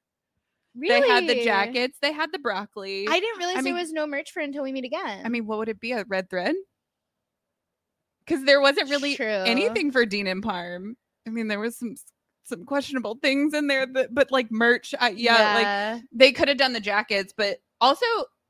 really? 0.77 1.01
They 1.01 1.09
had 1.09 1.29
the 1.29 1.45
jackets. 1.45 1.99
They 2.01 2.13
had 2.13 2.31
the 2.33 2.39
broccoli. 2.39 3.07
I 3.09 3.19
didn't 3.21 3.39
realize 3.39 3.57
I 3.59 3.63
there 3.63 3.75
was 3.75 3.93
no 3.93 4.07
merch 4.07 4.31
for 4.33 4.41
until 4.41 4.63
we 4.63 4.73
meet 4.73 4.85
again. 4.85 5.23
I 5.25 5.29
mean, 5.29 5.47
what 5.47 5.59
would 5.59 5.69
it 5.69 5.81
be? 5.81 5.93
A 5.93 6.05
red 6.09 6.31
thread? 6.31 6.55
Because 8.33 8.47
there 8.47 8.63
wasn't 8.63 8.89
really 8.89 9.15
True. 9.15 9.27
anything 9.27 9.93
for 9.93 10.07
Dean 10.07 10.27
and 10.27 10.43
Pharm. 10.43 10.95
I 11.27 11.31
mean, 11.31 11.49
there 11.49 11.61
was 11.61 11.77
some 11.77 11.97
some 12.45 12.65
questionable 12.65 13.19
things 13.21 13.53
in 13.53 13.67
there, 13.67 13.85
that, 13.85 14.15
but 14.15 14.33
like 14.33 14.51
merch, 14.51 14.95
I, 14.99 15.11
yeah, 15.11 15.93
like 15.95 16.03
they 16.13 16.33
could 16.33 16.49
have 16.49 16.57
done 16.57 16.73
the 16.73 16.81
jackets, 16.81 17.35
but 17.37 17.59
also 17.81 18.07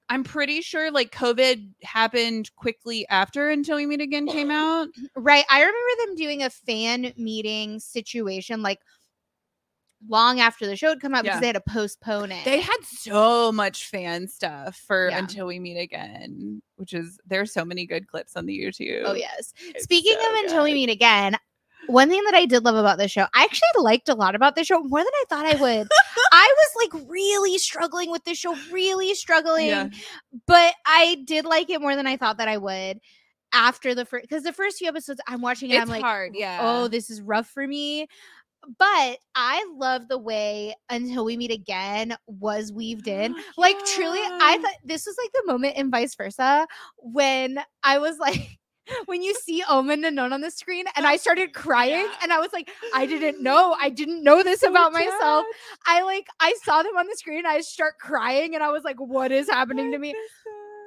I'm 0.09 0.23
pretty 0.23 0.61
sure 0.61 0.93
like 0.93 1.11
COVID 1.11 1.69
happened 1.83 2.55
quickly 2.55 3.09
after 3.09 3.51
Until 3.51 3.77
We 3.77 3.87
Meet 3.87 4.03
Again 4.03 4.29
came 4.29 4.51
out. 4.53 4.89
Right. 5.17 5.45
I 5.51 5.61
remember 5.61 6.07
them 6.07 6.15
doing 6.15 6.43
a 6.45 6.51
fan 6.51 7.13
meeting 7.17 7.81
situation 7.81 8.63
like 8.63 8.79
long 10.09 10.41
after 10.41 10.67
the 10.67 10.77
show 10.77 10.89
had 10.89 11.01
come 11.01 11.15
out 11.15 11.25
because 11.25 11.41
they 11.41 11.47
had 11.47 11.55
to 11.55 11.63
postpone 11.69 12.33
it. 12.33 12.45
They 12.45 12.61
had 12.61 12.79
so 12.85 13.53
much 13.53 13.87
fan 13.87 14.29
stuff 14.29 14.77
for 14.87 15.09
Yeah. 15.11 15.19
Until 15.19 15.47
We 15.47 15.59
Meet 15.59 15.79
Again, 15.79 16.63
which 16.77 16.93
is 16.93 17.19
there's 17.27 17.53
so 17.53 17.65
many 17.65 17.87
good 17.87 18.09
clips 18.09 18.37
on 18.37 18.47
the 18.47 18.59
YouTube. 18.59 19.03
Oh 19.05 19.15
yes. 19.15 19.53
It's 19.61 19.85
Speaking 19.85 20.17
so 20.21 20.29
of 20.33 20.45
Until 20.45 20.65
We. 20.65 20.75
Meet 20.75 20.91
Again, 20.91 21.37
one 21.87 22.09
thing 22.09 22.23
that 22.25 22.35
I 22.35 22.47
did 22.47 22.65
love 22.65 22.77
about 22.77 22.99
this 22.99 23.11
show, 23.11 23.27
I 23.35 23.45
actually 23.45 23.69
liked 23.83 24.09
a 24.09 24.15
lot 24.15 24.35
about 24.35 24.55
this 24.55 24.67
show 24.67 24.81
more 24.83 25.01
than 25.01 25.07
I 25.07 25.25
thought 25.29 25.47
I 25.47 25.61
would. 25.61 25.89
I 26.33 26.55
was 26.57 26.91
like 26.95 27.09
really 27.09 27.59
struggling 27.59 28.11
with 28.11 28.25
this 28.25 28.39
show, 28.39 28.57
really 28.71 29.15
struggling, 29.15 29.67
Yeah. 29.67 29.89
but 30.47 30.75
I 30.87 31.23
did 31.27 31.45
like 31.45 31.71
it 31.71 31.81
more 31.81 31.97
than 31.97 32.07
I 32.07 32.17
thought 32.17 32.39
that 32.39 32.49
I 32.49 32.57
would. 32.59 33.01
After 33.55 33.95
the 33.95 34.07
first, 34.07 34.23
because 34.23 34.45
the 34.45 34.53
first 34.55 34.79
few 34.79 34.89
episodes 34.89 35.21
I'm 35.27 35.43
watching, 35.43 35.71
it, 35.71 35.75
It's 35.75 35.83
I'm 35.83 35.89
like, 35.89 36.03
hard, 36.03 36.33
yeah. 36.35 36.61
oh, 36.63 36.89
this 36.89 37.11
is 37.11 37.21
rough 37.21 37.47
for 37.49 37.67
me. 37.67 38.07
But 38.79 39.19
I 39.35 39.67
love 39.77 40.09
the 40.09 40.19
way 40.19 40.75
Until 40.89 41.25
We 41.25 41.37
Meet 41.37 41.51
Again 41.51 42.17
was 42.27 42.73
weaved 42.73 43.09
in. 43.09 43.35
Oh, 43.37 43.43
like, 43.57 43.77
truly, 43.85 44.21
I 44.21 44.59
thought 44.63 44.75
this 44.85 45.07
was 45.07 45.17
like 45.19 45.31
the 45.33 45.53
moment 45.53 45.77
in 45.77 45.91
vice 45.91 46.15
versa 46.15 46.67
when 46.99 47.59
I 47.83 47.99
was 47.99 48.19
like, 48.19 48.59
when 49.07 49.23
you 49.23 49.35
see 49.35 49.63
Omen 49.69 50.05
and 50.05 50.17
None 50.17 50.33
on 50.33 50.41
the 50.41 50.51
screen, 50.51 50.85
and 50.97 51.07
I 51.07 51.17
started 51.17 51.53
crying, 51.55 52.07
Yeah. 52.07 52.17
and 52.23 52.33
I 52.33 52.39
was 52.39 52.53
like, 52.53 52.71
I 52.95 53.07
didn't 53.07 53.43
know, 53.43 53.77
I 53.81 53.91
didn't 53.91 54.23
know 54.23 54.43
this 54.43 54.63
about 54.63 54.93
myself. 54.93 55.45
I 55.87 56.03
like, 56.03 56.27
I 56.41 56.55
saw 56.63 56.83
them 56.83 56.97
on 56.97 57.07
the 57.07 57.17
screen, 57.17 57.47
I 57.47 57.61
start 57.61 57.99
crying, 57.99 58.55
and 58.55 58.63
I 58.63 58.71
was 58.71 58.85
like, 58.85 58.97
what 58.99 59.33
is 59.33 59.49
happening 59.49 59.91
to 59.91 59.97
I 59.97 60.01
me? 60.01 60.15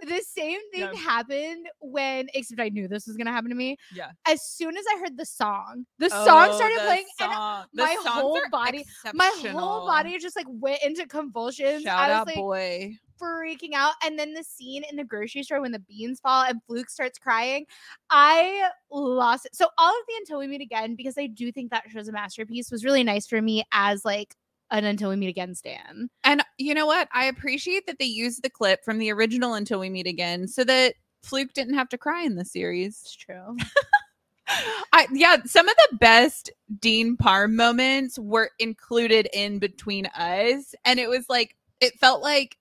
The 0.06 0.22
same 0.22 0.60
thing 0.72 0.82
Yeah. 0.82 0.94
happened 0.96 1.68
when, 1.80 2.28
except 2.34 2.62
I 2.62 2.70
knew 2.70 2.88
this 2.88 3.08
was 3.08 3.18
gonna 3.18 3.32
happen 3.32 3.50
to 3.50 3.56
me. 3.56 3.78
Yeah. 3.94 4.12
As 4.28 4.44
soon 4.44 4.78
as 4.78 4.86
I 4.94 5.00
heard 5.00 5.18
the 5.18 5.26
song, 5.26 5.86
the 6.00 6.10
song 6.10 6.50
Oh, 6.52 6.56
started 6.56 6.78
the 6.80 6.84
playing, 6.86 7.06
and 7.20 7.32
song- 7.32 7.66
the 7.74 7.84
my 7.84 7.98
whole 8.06 8.40
body- 8.52 8.86
my 9.14 9.32
whole 9.52 9.86
body 9.88 10.18
just 10.20 10.36
like 10.36 10.46
went 10.50 10.82
into 10.84 11.08
convulsions. 11.08 11.84
Shout 11.84 11.98
I 12.00 12.08
was 12.10 12.16
out, 12.18 12.28
like 12.28 12.36
boy. 12.36 12.94
freaking 13.22 13.74
out. 13.74 13.94
And 14.04 14.20
then 14.20 14.34
the 14.34 14.44
scene 14.44 14.84
in 14.90 14.96
the 14.98 15.04
grocery 15.04 15.42
store 15.44 15.62
when 15.62 15.72
the 15.72 15.80
beans 15.80 16.20
fall 16.20 16.44
and 16.44 16.62
Fluke 16.68 16.90
starts 16.90 17.18
crying, 17.18 17.66
I 18.10 18.70
lost 18.92 19.46
it. 19.46 19.56
So 19.56 19.70
all 19.78 19.90
of 19.90 20.06
the 20.08 20.16
Until 20.18 20.40
We 20.40 20.48
Meet 20.48 20.62
Again, 20.62 20.96
because 20.96 21.18
I 21.18 21.28
do 21.28 21.52
think 21.52 21.72
that 21.72 21.86
show's 21.90 22.10
a 22.10 22.12
masterpiece, 22.12 22.70
was 22.72 22.84
really 22.86 23.04
nice 23.04 23.26
for 23.26 23.42
me 23.42 23.64
as 23.72 24.04
like 24.06 24.36
an 24.72 24.86
Until 24.86 25.10
We 25.10 25.16
Meet 25.16 25.30
Again 25.30 25.56
stan. 25.56 26.10
And 26.24 26.44
you 26.58 26.74
know 26.74 26.86
what? 26.86 27.08
I 27.14 27.26
appreciate 27.26 27.86
that 27.88 28.00
they 28.00 28.06
used 28.06 28.44
the 28.44 28.50
clip 28.50 28.84
from 28.84 28.98
the 28.98 29.12
original 29.12 29.54
Until 29.54 29.80
We 29.80 29.90
Meet 29.90 30.08
Again 30.08 30.48
so 30.48 30.64
that 30.64 30.96
Fluke 31.24 31.54
didn't 31.54 31.76
have 31.76 31.90
to 31.90 31.98
cry 31.98 32.24
in 32.24 32.36
the 32.36 32.46
series. 32.46 33.02
It's 33.04 33.16
true. 33.16 33.58
I 34.94 35.08
yeah, 35.12 35.38
some 35.46 35.68
of 35.68 35.76
the 35.90 35.98
best 35.98 36.52
Dean 36.80 37.18
Pharm 37.18 37.54
moments 37.54 38.20
were 38.20 38.52
included 38.60 39.28
in 39.34 39.58
between 39.58 40.06
us. 40.08 40.76
And 40.86 41.00
it 41.00 41.10
was 41.10 41.26
like 41.30 41.56
it 41.82 41.98
felt 42.00 42.22
like 42.22 42.58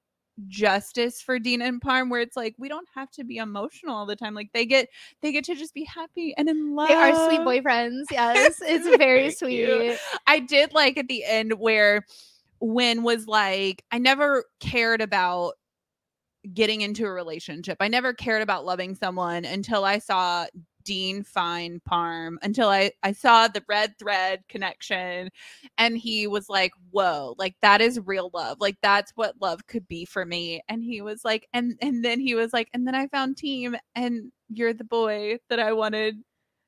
justice 0.49 1.21
for 1.23 1.39
Dean 1.39 1.63
and 1.63 1.81
Pharm 1.81 2.11
where 2.11 2.21
it's 2.21 2.37
like 2.37 2.55
we 2.59 2.69
don't 2.69 2.89
have 2.95 3.11
to 3.13 3.25
be 3.25 3.37
emotional 3.37 3.95
all 3.95 4.07
the 4.07 4.17
time. 4.17 4.35
Like 4.35 4.51
they 4.53 4.67
get 4.67 4.89
they 5.21 5.33
get 5.33 5.45
to 5.45 5.55
just 5.55 5.75
be 5.75 5.85
happy 5.85 6.35
and 6.37 6.49
in 6.49 6.75
love. 6.75 6.89
They 6.89 6.95
are 6.95 7.15
sweet 7.27 7.41
boyfriends. 7.41 8.05
Yes, 8.11 8.61
it's 8.61 8.97
very 8.97 9.31
sweet. 9.31 9.67
cute. 9.67 9.99
I 10.27 10.41
did 10.41 10.73
like 10.73 10.97
at 10.99 11.09
the 11.09 11.25
end 11.25 11.55
where 11.55 12.05
Win 12.61 13.03
was 13.03 13.27
like, 13.27 13.85
I 13.91 13.99
never 13.99 14.45
cared 14.61 15.01
about 15.01 15.55
getting 16.53 16.83
into 16.83 17.05
a 17.07 17.11
relationship. 17.11 17.79
I 17.81 17.89
never 17.89 18.13
cared 18.13 18.43
about 18.43 18.65
loving 18.65 18.95
someone 18.95 19.45
until 19.45 19.85
I 19.85 19.99
saw 19.99 20.47
Dean 20.85 21.23
Fine 21.25 21.81
Pharm, 21.91 22.37
until 22.43 22.69
I, 22.69 22.93
I 23.03 23.13
saw 23.13 23.49
the 23.49 23.63
red 23.69 23.99
thread 23.99 24.43
connection. 24.49 25.31
And 25.79 25.97
he 25.99 26.27
was 26.27 26.49
like, 26.49 26.73
Whoa, 26.91 27.35
like 27.39 27.57
that 27.63 27.81
is 27.81 28.01
real 28.05 28.31
love. 28.35 28.59
Like 28.61 28.77
that's 28.83 29.13
what 29.17 29.41
love 29.41 29.67
could 29.67 29.87
be 29.89 30.05
for 30.05 30.25
me. 30.25 30.63
And 30.69 30.83
he 30.83 31.01
was 31.03 31.25
like, 31.25 31.49
and 31.53 31.77
and 31.81 32.05
then 32.05 32.21
he 32.21 32.35
was 32.35 32.53
like, 32.53 32.69
and 32.75 32.87
then 32.87 32.95
I 32.95 33.09
found 33.09 33.37
team 33.37 33.77
and 33.95 34.33
you're 34.49 34.75
the 34.75 34.85
boy 34.85 35.39
that 35.49 35.59
I 35.61 35.73
wanted 35.73 36.17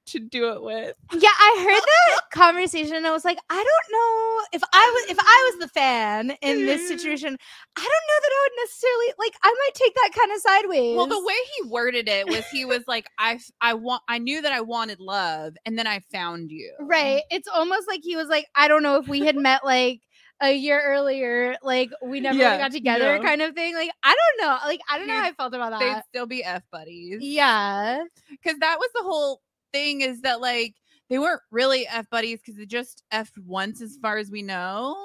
to 0.06 0.18
do 0.20 0.50
it 0.52 0.62
with. 0.62 0.94
Yeah, 1.12 1.28
I 1.28 1.56
heard 1.64 1.82
that 1.82 2.20
conversation 2.32 2.96
and 2.96 3.06
I 3.06 3.10
was 3.12 3.24
like, 3.24 3.38
I 3.50 3.54
don't 3.56 3.92
know 3.92 4.44
if 4.52 4.62
I 4.72 4.92
was 4.94 5.10
if 5.10 5.18
I 5.20 5.50
was 5.52 5.60
the 5.60 5.68
fan 5.68 6.30
in 6.42 6.66
this 6.66 6.82
Mhm. 6.82 6.88
situation, 6.88 7.36
I 7.76 7.80
don't 7.80 7.86
know 7.88 8.20
that 8.22 8.30
I 8.32 8.40
would 8.44 8.62
necessarily 8.64 9.06
like 9.18 9.34
I 9.42 9.54
might 9.64 9.74
take 9.74 9.94
that 9.94 10.10
kind 10.16 10.32
of 10.32 10.40
sideways. 10.40 10.96
Well, 10.96 11.06
the 11.06 11.24
way 11.24 11.34
he 11.56 11.68
worded 11.68 12.08
it 12.08 12.28
was 12.28 12.46
he 12.50 12.64
was 12.64 12.84
like, 12.86 13.06
I 13.18 13.38
I 13.60 13.74
want 13.74 14.02
I 14.08 14.18
knew 14.18 14.42
that 14.42 14.52
I 14.52 14.60
wanted 14.60 15.00
love 15.00 15.54
and 15.64 15.78
then 15.78 15.86
I 15.86 16.00
found 16.12 16.50
you. 16.50 16.72
Right. 16.80 17.22
It's 17.30 17.48
almost 17.48 17.88
like 17.88 18.00
he 18.02 18.16
was 18.16 18.28
like, 18.28 18.46
I 18.54 18.68
don't 18.68 18.82
know 18.82 18.96
if 18.96 19.08
we 19.08 19.20
had 19.24 19.36
met 19.36 19.64
like 19.64 20.00
a 20.42 20.52
year 20.52 20.82
earlier, 20.84 21.56
like 21.62 21.88
we 22.04 22.20
never 22.20 22.38
really 22.38 22.50
Yeah, 22.50 22.58
got 22.58 22.72
together 22.72 23.16
no. 23.16 23.22
kind 23.24 23.40
of 23.40 23.54
thing. 23.54 23.74
Like, 23.74 23.90
I 24.02 24.14
don't 24.14 24.46
know. 24.46 24.58
Like, 24.66 24.80
I 24.90 24.98
don't 24.98 25.06
know 25.06 25.14
how 25.14 25.24
I 25.24 25.32
felt 25.32 25.54
about 25.54 25.70
that. 25.70 25.80
They'd 25.80 26.02
still 26.10 26.26
be 26.26 26.44
F 26.44 26.62
buddies. 26.70 27.22
Yeah. 27.22 28.04
Because 28.30 28.58
that 28.60 28.78
was 28.78 28.90
the 28.94 29.02
whole 29.02 29.40
thing 29.76 30.00
is 30.00 30.22
that 30.22 30.40
like 30.40 30.74
they 31.08 31.18
weren't 31.18 31.42
really 31.50 31.86
F 31.86 32.08
buddies 32.10 32.40
because 32.40 32.56
they 32.56 32.66
just 32.66 33.02
F 33.10 33.30
once 33.44 33.80
as 33.80 33.96
far 34.00 34.18
as 34.18 34.30
we 34.30 34.42
know. 34.42 34.96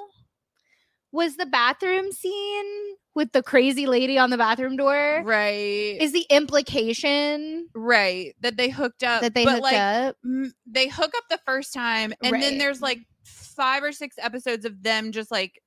Was 1.11 1.35
the 1.35 1.45
bathroom 1.45 2.11
scene 2.11 2.95
with 3.13 3.33
the 3.33 3.43
crazy 3.43 3.85
lady 3.85 4.17
on 4.17 4.29
the 4.29 4.37
bathroom 4.37 4.77
door? 4.77 5.21
Right. 5.25 5.97
Is 5.99 6.13
the 6.13 6.25
implication 6.29 7.67
right. 7.75 8.33
That 8.39 8.55
they 8.55 8.69
hooked 8.69 9.03
up. 9.03 9.21
that 9.21 9.33
they 9.33 9.43
but 9.43 9.55
hooked 9.55 9.63
like 9.63 9.77
up? 9.77 10.15
m- 10.23 10.53
they 10.65 10.87
hook 10.87 11.11
up 11.15 11.23
the 11.29 11.39
first 11.45 11.73
time 11.73 12.13
and 12.23 12.41
then 12.41 12.57
there's 12.57 12.81
like 12.81 12.99
five 13.23 13.83
or 13.83 13.91
six 13.91 14.15
episodes 14.17 14.63
of 14.63 14.81
them 14.81 15.11
just 15.11 15.31
like 15.31 15.61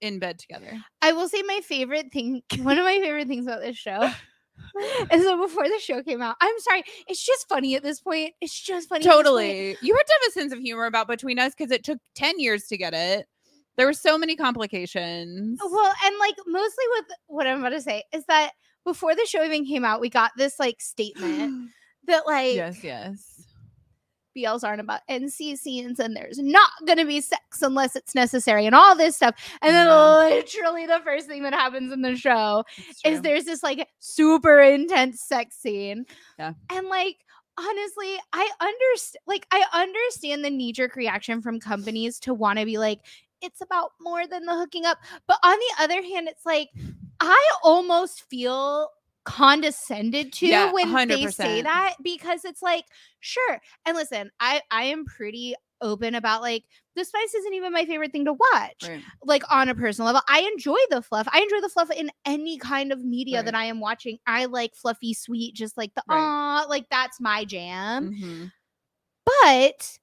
in 0.00 0.18
bed 0.18 0.40
together. 0.40 0.82
I 1.00 1.12
will 1.12 1.28
say 1.28 1.42
my 1.42 1.60
favorite 1.60 2.12
thing, 2.12 2.42
one 2.58 2.76
of 2.76 2.84
my 2.84 2.98
favorite 2.98 3.28
things 3.28 3.46
about 3.46 3.60
this 3.60 3.76
show 3.76 4.10
is 5.12 5.22
so 5.22 5.40
before 5.40 5.64
the 5.64 5.78
show 5.80 6.02
came 6.02 6.22
out, 6.22 6.36
I'm 6.40 6.58
sorry, 6.60 6.82
it's 7.08 7.24
just 7.24 7.48
funny 7.48 7.74
at 7.76 7.82
this 7.82 8.00
point. 8.00 8.34
It's 8.40 8.58
just 8.58 8.88
funny. 8.88 8.98
at 8.98 9.02
this 9.02 9.14
point. 9.14 9.24
Totally. 9.24 9.76
You 9.82 9.94
had 9.94 10.02
to 10.02 10.12
have 10.20 10.28
a 10.28 10.32
sense 10.32 10.52
of 10.52 10.58
humor 10.58 10.86
about 10.86 11.08
between 11.08 11.38
us 11.38 11.54
because 11.56 11.70
it 11.70 11.84
took 11.84 11.98
10 12.14 12.38
years 12.38 12.66
to 12.68 12.76
get 12.76 12.94
it. 12.94 13.26
There 13.76 13.86
were 13.86 13.92
so 13.92 14.18
many 14.18 14.36
complications. 14.36 15.58
Well, 15.62 15.94
and 16.04 16.18
like 16.18 16.34
mostly 16.46 16.84
with 16.96 17.04
what 17.26 17.46
I'm 17.46 17.60
about 17.60 17.70
to 17.70 17.80
say 17.80 18.02
is 18.12 18.24
that 18.26 18.52
before 18.84 19.14
the 19.14 19.26
show 19.26 19.42
even 19.44 19.64
came 19.64 19.84
out, 19.84 20.00
we 20.00 20.10
got 20.10 20.32
this 20.36 20.58
like 20.58 20.80
statement 20.80 21.70
that 22.06 22.26
like 22.26 22.54
yes, 22.54 22.84
yes. 22.84 23.46
BLs 24.36 24.64
aren't 24.64 24.80
about 24.80 25.00
NC 25.10 25.56
scenes 25.58 26.00
and 26.00 26.16
there's 26.16 26.38
not 26.38 26.70
gonna 26.86 27.04
be 27.04 27.20
sex 27.20 27.62
unless 27.62 27.96
it's 27.96 28.14
necessary 28.14 28.66
and 28.66 28.74
all 28.74 28.94
this 28.96 29.16
stuff. 29.16 29.34
And 29.62 29.74
then 29.74 29.86
Yeah. 29.86 30.16
literally 30.28 30.86
the 30.86 31.00
first 31.04 31.26
thing 31.26 31.42
that 31.44 31.54
happens 31.54 31.92
in 31.92 32.02
the 32.02 32.16
show 32.16 32.64
is 33.04 33.20
there's 33.22 33.44
this 33.44 33.62
like 33.62 33.88
super 33.98 34.60
intense 34.60 35.20
sex 35.20 35.56
scene. 35.56 36.06
Yeah. 36.38 36.52
And 36.70 36.88
like 36.88 37.18
honestly, 37.58 38.16
I 38.32 38.50
understand 38.60 39.22
like 39.26 39.46
I 39.50 39.64
understand 39.72 40.44
the 40.44 40.50
knee-jerk 40.50 40.96
reaction 40.96 41.42
from 41.42 41.60
companies 41.60 42.18
to 42.20 42.34
want 42.34 42.58
to 42.58 42.64
be 42.64 42.78
like, 42.78 43.00
it's 43.42 43.60
about 43.60 43.92
more 44.00 44.26
than 44.26 44.46
the 44.46 44.54
hooking 44.54 44.86
up. 44.86 44.98
But 45.26 45.38
on 45.42 45.56
the 45.58 45.82
other 45.82 46.02
hand, 46.02 46.28
it's 46.28 46.46
like 46.46 46.70
I 47.20 47.50
almost 47.62 48.22
feel 48.22 48.88
condescended 49.24 50.32
to 50.34 50.46
Yeah, 50.46 50.72
when 50.72 51.08
they 51.08 51.26
say 51.28 51.62
that 51.62 51.94
because 52.02 52.44
it's 52.44 52.62
like, 52.62 52.84
sure. 53.20 53.60
And 53.86 53.96
listen, 53.96 54.30
I 54.40 54.62
I 54.70 54.84
am 54.84 55.04
pretty 55.04 55.54
open 55.80 56.14
about 56.14 56.42
like 56.42 56.64
the 56.94 57.04
spice 57.04 57.34
isn't 57.34 57.54
even 57.54 57.72
my 57.72 57.84
favorite 57.84 58.12
thing 58.12 58.24
to 58.24 58.32
watch 58.32 58.84
Right. 58.88 59.02
like 59.24 59.42
on 59.50 59.68
a 59.68 59.74
personal 59.74 60.06
level. 60.06 60.22
I 60.28 60.40
enjoy 60.52 60.78
the 60.90 61.02
fluff. 61.02 61.26
I 61.32 61.40
enjoy 61.40 61.60
the 61.60 61.68
fluff 61.68 61.90
in 61.90 62.10
any 62.24 62.56
kind 62.58 62.92
of 62.92 63.04
media 63.04 63.42
that 63.42 63.54
I 63.56 63.64
am 63.64 63.80
watching. 63.80 64.18
I 64.26 64.44
like 64.44 64.74
fluffy, 64.76 65.12
sweet, 65.12 65.54
just 65.56 65.76
like 65.76 65.92
the 65.94 66.02
Right. 66.08 66.18
ah, 66.20 66.66
like 66.68 66.86
that's 66.90 67.20
my 67.20 67.44
jam. 67.44 68.12
Mhm. 68.12 68.52
But 69.24 69.98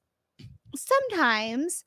sometimes 0.75 1.85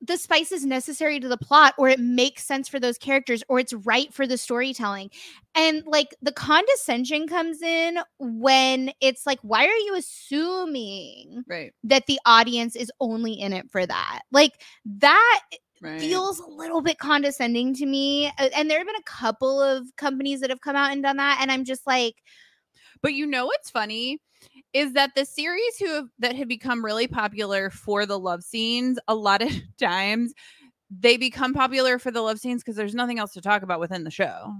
the 0.00 0.16
spice 0.16 0.52
is 0.52 0.64
necessary 0.64 1.18
to 1.20 1.28
the 1.28 1.36
plot 1.36 1.74
or 1.78 1.88
it 1.88 1.98
makes 2.00 2.44
sense 2.44 2.68
for 2.68 2.78
those 2.78 2.98
characters 2.98 3.42
or 3.48 3.58
it's 3.58 3.72
right 3.72 4.12
for 4.14 4.26
the 4.26 4.38
storytelling. 4.38 5.10
And 5.54 5.82
like 5.86 6.14
the 6.22 6.32
condescension 6.32 7.26
comes 7.26 7.62
in 7.62 7.98
when 8.18 8.92
it's 9.00 9.26
like, 9.26 9.40
why 9.42 9.66
are 9.66 9.76
you 9.76 9.94
assuming 9.96 11.44
Right. 11.46 11.72
that 11.84 12.06
the 12.06 12.20
audience 12.26 12.76
is 12.76 12.92
only 13.00 13.32
in 13.32 13.52
it 13.52 13.70
for 13.70 13.84
that? 13.86 14.22
Like 14.30 14.62
that 14.84 15.40
Right. 15.80 15.98
feels 15.98 16.38
a 16.38 16.46
little 16.46 16.80
bit 16.80 16.98
condescending 16.98 17.74
to 17.74 17.86
me. 17.86 18.30
And 18.38 18.70
there 18.70 18.78
have 18.78 18.86
been 18.86 18.96
a 18.96 19.02
couple 19.02 19.60
of 19.60 19.86
companies 19.96 20.40
that 20.40 20.50
have 20.50 20.60
come 20.60 20.76
out 20.76 20.92
and 20.92 21.02
done 21.02 21.16
that. 21.16 21.38
And 21.40 21.50
I'm 21.50 21.64
just 21.64 21.86
like, 21.86 22.16
But 23.02 23.14
you 23.14 23.26
know 23.26 23.46
what's 23.46 23.70
funny 23.70 24.20
is 24.72 24.92
that 24.92 25.14
the 25.14 25.24
series 25.24 25.78
who 25.78 25.92
have, 25.94 26.08
that 26.18 26.36
have 26.36 26.48
become 26.48 26.84
really 26.84 27.06
popular 27.06 27.70
for 27.70 28.06
the 28.06 28.18
love 28.18 28.42
scenes, 28.42 28.98
a 29.08 29.14
lot 29.14 29.42
of 29.42 29.50
times 29.80 30.34
they 30.90 31.16
become 31.16 31.52
popular 31.52 31.98
for 31.98 32.10
the 32.10 32.22
love 32.22 32.38
scenes 32.38 32.62
because 32.62 32.76
there's 32.76 32.94
nothing 32.94 33.18
else 33.18 33.32
to 33.32 33.40
talk 33.40 33.62
about 33.62 33.80
within 33.80 34.04
the 34.04 34.10
show. 34.10 34.54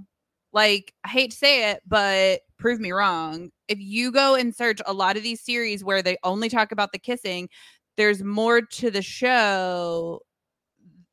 Like, 0.51 0.93
I 1.03 1.09
hate 1.09 1.31
to 1.31 1.37
say 1.37 1.71
it, 1.71 1.81
but 1.87 2.41
prove 2.57 2.79
me 2.79 2.91
wrong. 2.91 3.51
If 3.67 3.79
you 3.79 4.11
go 4.11 4.35
and 4.35 4.55
search 4.55 4.81
a 4.85 4.93
lot 4.93 5.17
of 5.17 5.23
these 5.23 5.41
series 5.41 5.83
where 5.83 6.01
they 6.01 6.17
only 6.23 6.49
talk 6.49 6.71
about 6.71 6.91
the 6.91 6.99
kissing, 6.99 7.49
there's 7.97 8.23
more 8.23 8.61
to 8.61 8.91
the 8.91 9.01
show. 9.01 10.21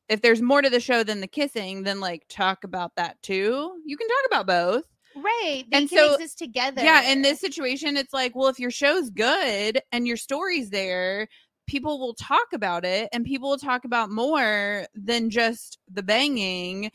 If 0.09 0.21
there's 0.21 0.41
more 0.41 0.61
to 0.61 0.69
the 0.69 0.79
show 0.79 1.03
than 1.03 1.21
the 1.21 1.27
kissing, 1.27 1.83
then 1.83 1.99
like 1.99 2.23
talk 2.29 2.63
about 2.63 2.95
that 2.95 3.21
too. 3.21 3.73
You 3.85 3.97
can 3.97 4.07
talk 4.07 4.25
about 4.27 4.47
both. 4.47 4.83
Right. 5.17 5.63
They 5.69 5.77
And 5.77 5.89
so- 5.89 6.13
exist 6.13 6.37
together. 6.37 6.83
Yeah, 6.83 7.11
in 7.11 7.21
this 7.21 7.39
situation, 7.39 7.97
it's 7.97 8.13
like, 8.13 8.35
well, 8.35 8.47
if 8.49 8.59
your 8.59 8.71
show's 8.71 9.09
good 9.09 9.81
and 9.91 10.07
your 10.07 10.17
story's 10.17 10.69
there, 10.69 11.27
people 11.67 11.99
will 11.99 12.13
talk 12.13 12.47
about 12.53 12.85
it 12.85 13.09
and 13.11 13.25
people 13.25 13.49
will 13.49 13.57
talk 13.57 13.83
about 13.83 14.09
more 14.09 14.87
than 14.95 15.29
just 15.29 15.77
the 15.91 16.03
banging 16.03 16.89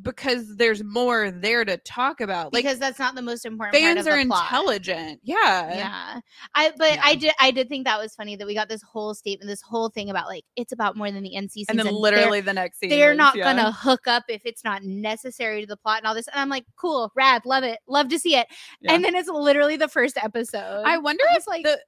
because 0.00 0.56
there's 0.56 0.82
more 0.82 1.30
there 1.30 1.64
to 1.64 1.76
talk 1.76 2.20
about. 2.22 2.52
Like 2.52 2.64
because 2.64 2.78
that's 2.78 2.98
not 2.98 3.14
the 3.14 3.20
most 3.22 3.44
important 3.44 3.74
part 3.74 3.94
fans 3.96 4.06
of 4.06 4.12
are 4.12 4.16
the 4.22 4.26
plot. 4.26 4.44
intelligent. 4.44 5.20
Yeah. 5.22 5.74
Yeah. 5.76 6.20
I 6.54 6.72
but 6.78 6.98
I 7.02 7.14
did 7.14 7.34
I 7.38 7.50
did 7.50 7.68
think 7.68 7.84
that 7.84 7.98
was 8.00 8.14
funny 8.14 8.34
that 8.36 8.46
we 8.46 8.54
got 8.54 8.68
this 8.70 8.80
whole 8.82 9.14
statement, 9.14 9.48
this 9.48 9.60
whole 9.60 9.90
thing 9.90 10.08
about 10.08 10.28
like 10.28 10.44
it's 10.56 10.72
about 10.72 10.96
more 10.96 11.10
than 11.10 11.22
the 11.22 11.34
NC 11.36 11.50
scenes 11.50 11.66
And 11.68 11.78
then 11.78 11.92
literally 11.92 12.40
the 12.40 12.54
next 12.54 12.78
scene. 12.80 12.88
they're 12.88 13.14
not 13.14 13.36
yeah. 13.36 13.44
gonna 13.54 13.70
hook 13.70 14.06
up 14.06 14.24
if 14.28 14.42
it's 14.46 14.64
not 14.64 14.82
necessary 14.82 15.60
to 15.60 15.66
the 15.66 15.76
plot 15.76 15.98
and 15.98 16.06
all 16.06 16.14
this. 16.14 16.26
And 16.28 16.40
I'm 16.40 16.48
like, 16.48 16.64
cool, 16.76 17.12
rad, 17.14 17.42
love 17.44 17.62
it, 17.62 17.78
love 17.86 18.08
to 18.08 18.18
see 18.18 18.36
it. 18.36 18.46
Yeah. 18.80 18.94
And 18.94 19.04
then 19.04 19.14
it's 19.14 19.28
literally 19.28 19.76
the 19.76 19.88
first 19.88 20.16
episode. 20.16 20.84
I 20.86 20.96
wonder 20.98 21.24
I 21.32 21.36
if 21.36 21.46
like- 21.46 21.64
the 21.64 21.78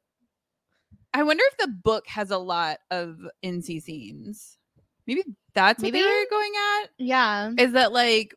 I 1.15 1.23
wonder 1.23 1.45
if 1.47 1.57
the 1.59 1.69
book 1.69 2.07
has 2.09 2.31
a 2.33 2.39
lot 2.39 2.79
of 2.91 3.17
NC 3.45 3.81
scenes. 3.81 4.59
Maybe 5.07 5.23
that's 5.55 5.83
what 5.83 5.93
Maybe. 5.93 6.03
they 6.03 6.09
were 6.09 6.27
going 6.31 6.53
at. 6.83 6.91
yeah. 6.99 7.51
is 7.59 7.73
that 7.73 7.93
like 7.93 8.35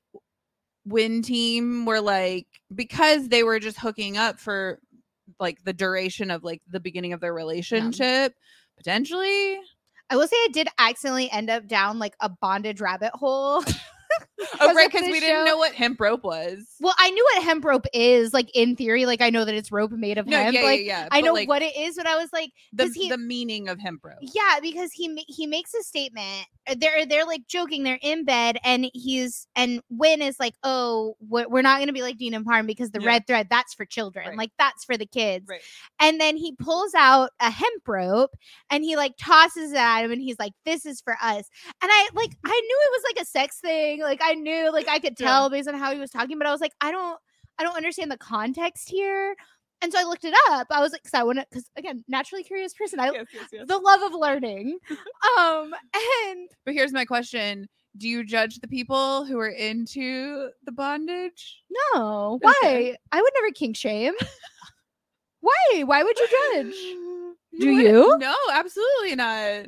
Win 0.86 1.22
Team 1.22 1.86
were 1.86 2.02
like 2.02 2.48
because 2.74 3.28
they 3.28 3.44
were 3.44 3.60
just 3.60 3.78
hooking 3.78 4.18
up 4.18 4.40
for 4.40 4.80
like 5.40 5.64
the 5.64 5.74
duration 5.74 6.32
of 6.32 6.44
like 6.44 6.62
the 6.70 6.80
beginning 6.80 7.14
of 7.14 7.20
their 7.20 7.34
relationship, 7.34 8.34
potentially. 8.78 9.60
I 10.10 10.16
will 10.16 10.28
say 10.28 10.38
I 10.38 10.48
did 10.52 10.70
accidentally 10.78 11.30
end 11.32 11.50
up 11.50 11.68
down 11.68 12.00
like 12.00 12.16
a 12.22 12.30
bondage 12.30 12.80
rabbit 12.80 13.12
hole. 13.14 13.64
Oh, 14.60 14.74
right, 14.74 14.90
because 14.92 15.08
we 15.10 15.20
didn't 15.20 15.46
know 15.46 15.58
what 15.58 15.74
hemp 15.74 16.00
rope 16.00 16.24
was. 16.24 16.60
Well, 16.80 16.94
I 17.00 17.10
knew 17.10 17.24
what 17.34 17.44
hemp 17.44 17.66
rope 17.66 17.86
is, 17.94 18.34
like 18.34 18.50
in 18.56 18.76
theory. 18.76 19.06
Like 19.06 19.22
I 19.22 19.30
know 19.30 19.46
that 19.46 19.56
it's 19.56 19.72
rope 19.72 19.92
made 19.92 20.18
of 20.18 20.28
No, 20.28 20.38
hemp. 20.38 20.54
yeah, 20.54 20.62
like 20.64 20.80
yeah, 20.82 20.86
yeah. 21.04 21.08
I 21.12 21.22
but, 21.22 21.26
know 21.28 21.34
like, 21.34 21.48
what 21.48 21.62
it 21.62 21.76
is, 21.76 21.96
but 21.96 22.06
I 22.08 22.16
was 22.18 22.30
like, 22.32 22.52
the, 22.74 22.88
he- 22.94 23.10
the 23.10 23.18
meaning 23.18 23.68
of 23.68 23.80
hemp 23.80 24.04
rope. 24.04 24.18
Yeah, 24.22 24.60
because 24.62 24.92
he 24.92 25.24
he 25.28 25.48
makes 25.48 25.74
a 25.74 25.82
statement. 25.84 26.46
uh, 26.68 26.76
They're 26.78 27.06
they're 27.06 27.26
like 27.26 27.48
joking. 27.48 27.84
They're 27.84 28.00
in 28.02 28.26
bed, 28.26 28.58
and 28.64 28.90
he's 28.94 29.48
and 29.56 29.82
Win 29.90 30.22
is 30.22 30.40
like, 30.40 30.54
"Oh, 30.64 31.16
we're, 31.20 31.48
we're 31.48 31.62
not 31.64 31.80
gonna 31.80 31.94
be 31.94 32.02
like 32.04 32.18
Dean 32.18 32.34
and 32.34 32.46
Pharm 32.46 32.68
because 32.68 32.92
the 32.92 33.02
Yeah. 33.02 33.08
red 33.08 33.28
thread 33.28 33.48
that's 33.50 33.74
for 33.74 33.86
children, 33.86 34.28
Right. 34.30 34.38
like 34.38 34.52
that's 34.60 34.86
for 34.86 34.98
the 34.98 35.06
kids." 35.08 35.46
Right. 35.50 35.62
And 36.00 36.22
then 36.22 36.38
he 36.38 36.54
pulls 36.56 36.94
out 36.94 37.32
a 37.40 37.50
hemp 37.50 37.88
rope 37.88 38.36
and 38.70 38.84
he 38.84 38.96
like 38.98 39.14
tosses 39.20 39.72
it 39.72 39.78
at 39.78 40.04
him, 40.04 40.12
and 40.12 40.22
he's 40.22 40.38
like, 40.40 40.54
"This 40.66 40.86
is 40.86 41.02
for 41.02 41.14
us." 41.22 41.50
And 41.82 41.92
I 41.92 42.10
like 42.14 42.32
I 42.46 42.50
knew 42.50 42.80
it 42.86 42.92
was 42.92 43.04
like 43.16 43.22
a 43.24 43.26
sex 43.26 43.60
thing. 43.60 44.02
Like 44.02 44.22
I 44.28 44.34
knew, 44.36 44.72
like 44.72 44.88
I 44.88 45.00
could 45.00 45.16
Yeah. 45.20 45.28
tell 45.28 45.50
based 45.50 45.68
on 45.68 45.76
how 45.76 45.92
he 45.94 46.00
was 46.00 46.12
talking, 46.12 46.38
but 46.38 46.48
I 46.48 46.52
was 46.52 46.62
like, 46.62 46.74
I 46.82 46.92
don't 46.92 47.18
I 47.60 47.64
don't 47.64 47.76
understand 47.76 48.12
the 48.12 48.18
context 48.18 48.90
here. 48.90 49.36
And 49.82 49.92
so 49.92 50.00
I 50.00 50.04
looked 50.04 50.26
it 50.26 50.34
up. 50.50 50.68
I 50.72 50.80
was 50.82 50.92
like, 50.92 51.04
because 51.04 51.14
I 51.20 51.24
want 51.24 51.40
to, 51.40 51.46
because 51.50 51.70
again, 51.76 52.04
naturally 52.08 52.44
curious 52.44 52.74
person. 52.74 53.00
I 53.00 53.12
Yes, 53.12 53.26
yes, 53.34 53.46
yes. 53.52 53.66
the 53.68 53.78
love 53.78 54.02
of 54.02 54.14
learning. 54.20 54.78
um, 55.40 55.74
and 55.96 56.50
But 56.66 56.74
here's 56.74 56.94
my 56.94 57.06
question. 57.06 57.68
Do 57.96 58.08
you 58.08 58.24
judge 58.24 58.60
the 58.60 58.68
people 58.68 59.26
who 59.26 59.40
are 59.40 59.50
into 59.50 60.50
the 60.64 60.72
bondage? 60.72 61.64
no, 61.94 62.38
why? 62.42 62.54
Okay. 62.64 62.98
I 63.12 63.22
would 63.22 63.34
never 63.36 63.52
kink 63.52 63.76
shame. 63.76 64.14
why? 65.42 65.84
Why 65.84 66.04
would 66.04 66.18
you 66.18 66.28
judge? 66.54 66.76
Do 67.60 67.70
you? 67.72 68.18
No, 68.20 68.36
absolutely 68.52 69.16
not. 69.16 69.66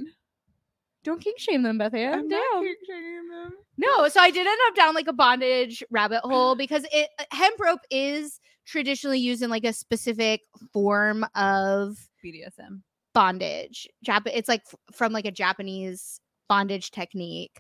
Don't 1.03 1.21
kink 1.21 1.39
shame 1.39 1.63
them, 1.63 1.79
Bethia. 1.79 2.13
I'm 2.13 2.27
not 2.27 2.41
Damn. 2.53 2.63
kink 2.63 2.77
shaming 2.88 3.29
them. 3.29 3.51
No, 3.77 4.07
so 4.09 4.19
I 4.19 4.31
did 4.31 4.45
end 4.45 4.59
up 4.67 4.75
down 4.75 4.93
like 4.95 5.07
a 5.07 5.13
bondage 5.13 5.81
rabbit 5.89 6.21
hole 6.23 6.55
because 6.55 6.85
it 6.91 7.09
uh, 7.17 7.23
hemp 7.31 7.59
rope 7.59 7.79
is 7.89 8.39
traditionally 8.65 9.19
used 9.19 9.41
in 9.41 9.49
like 9.49 9.63
a 9.63 9.71
specific 9.73 10.41
form 10.73 11.25
of 11.35 11.97
BDSM. 12.23 12.81
bondage. 13.13 13.88
Jap- 14.05 14.27
it's 14.27 14.49
like 14.49 14.62
f- 14.67 14.75
from 14.95 15.13
like 15.13 15.25
a 15.25 15.31
Japanese 15.31 16.19
bondage 16.49 16.91
technique. 16.91 17.59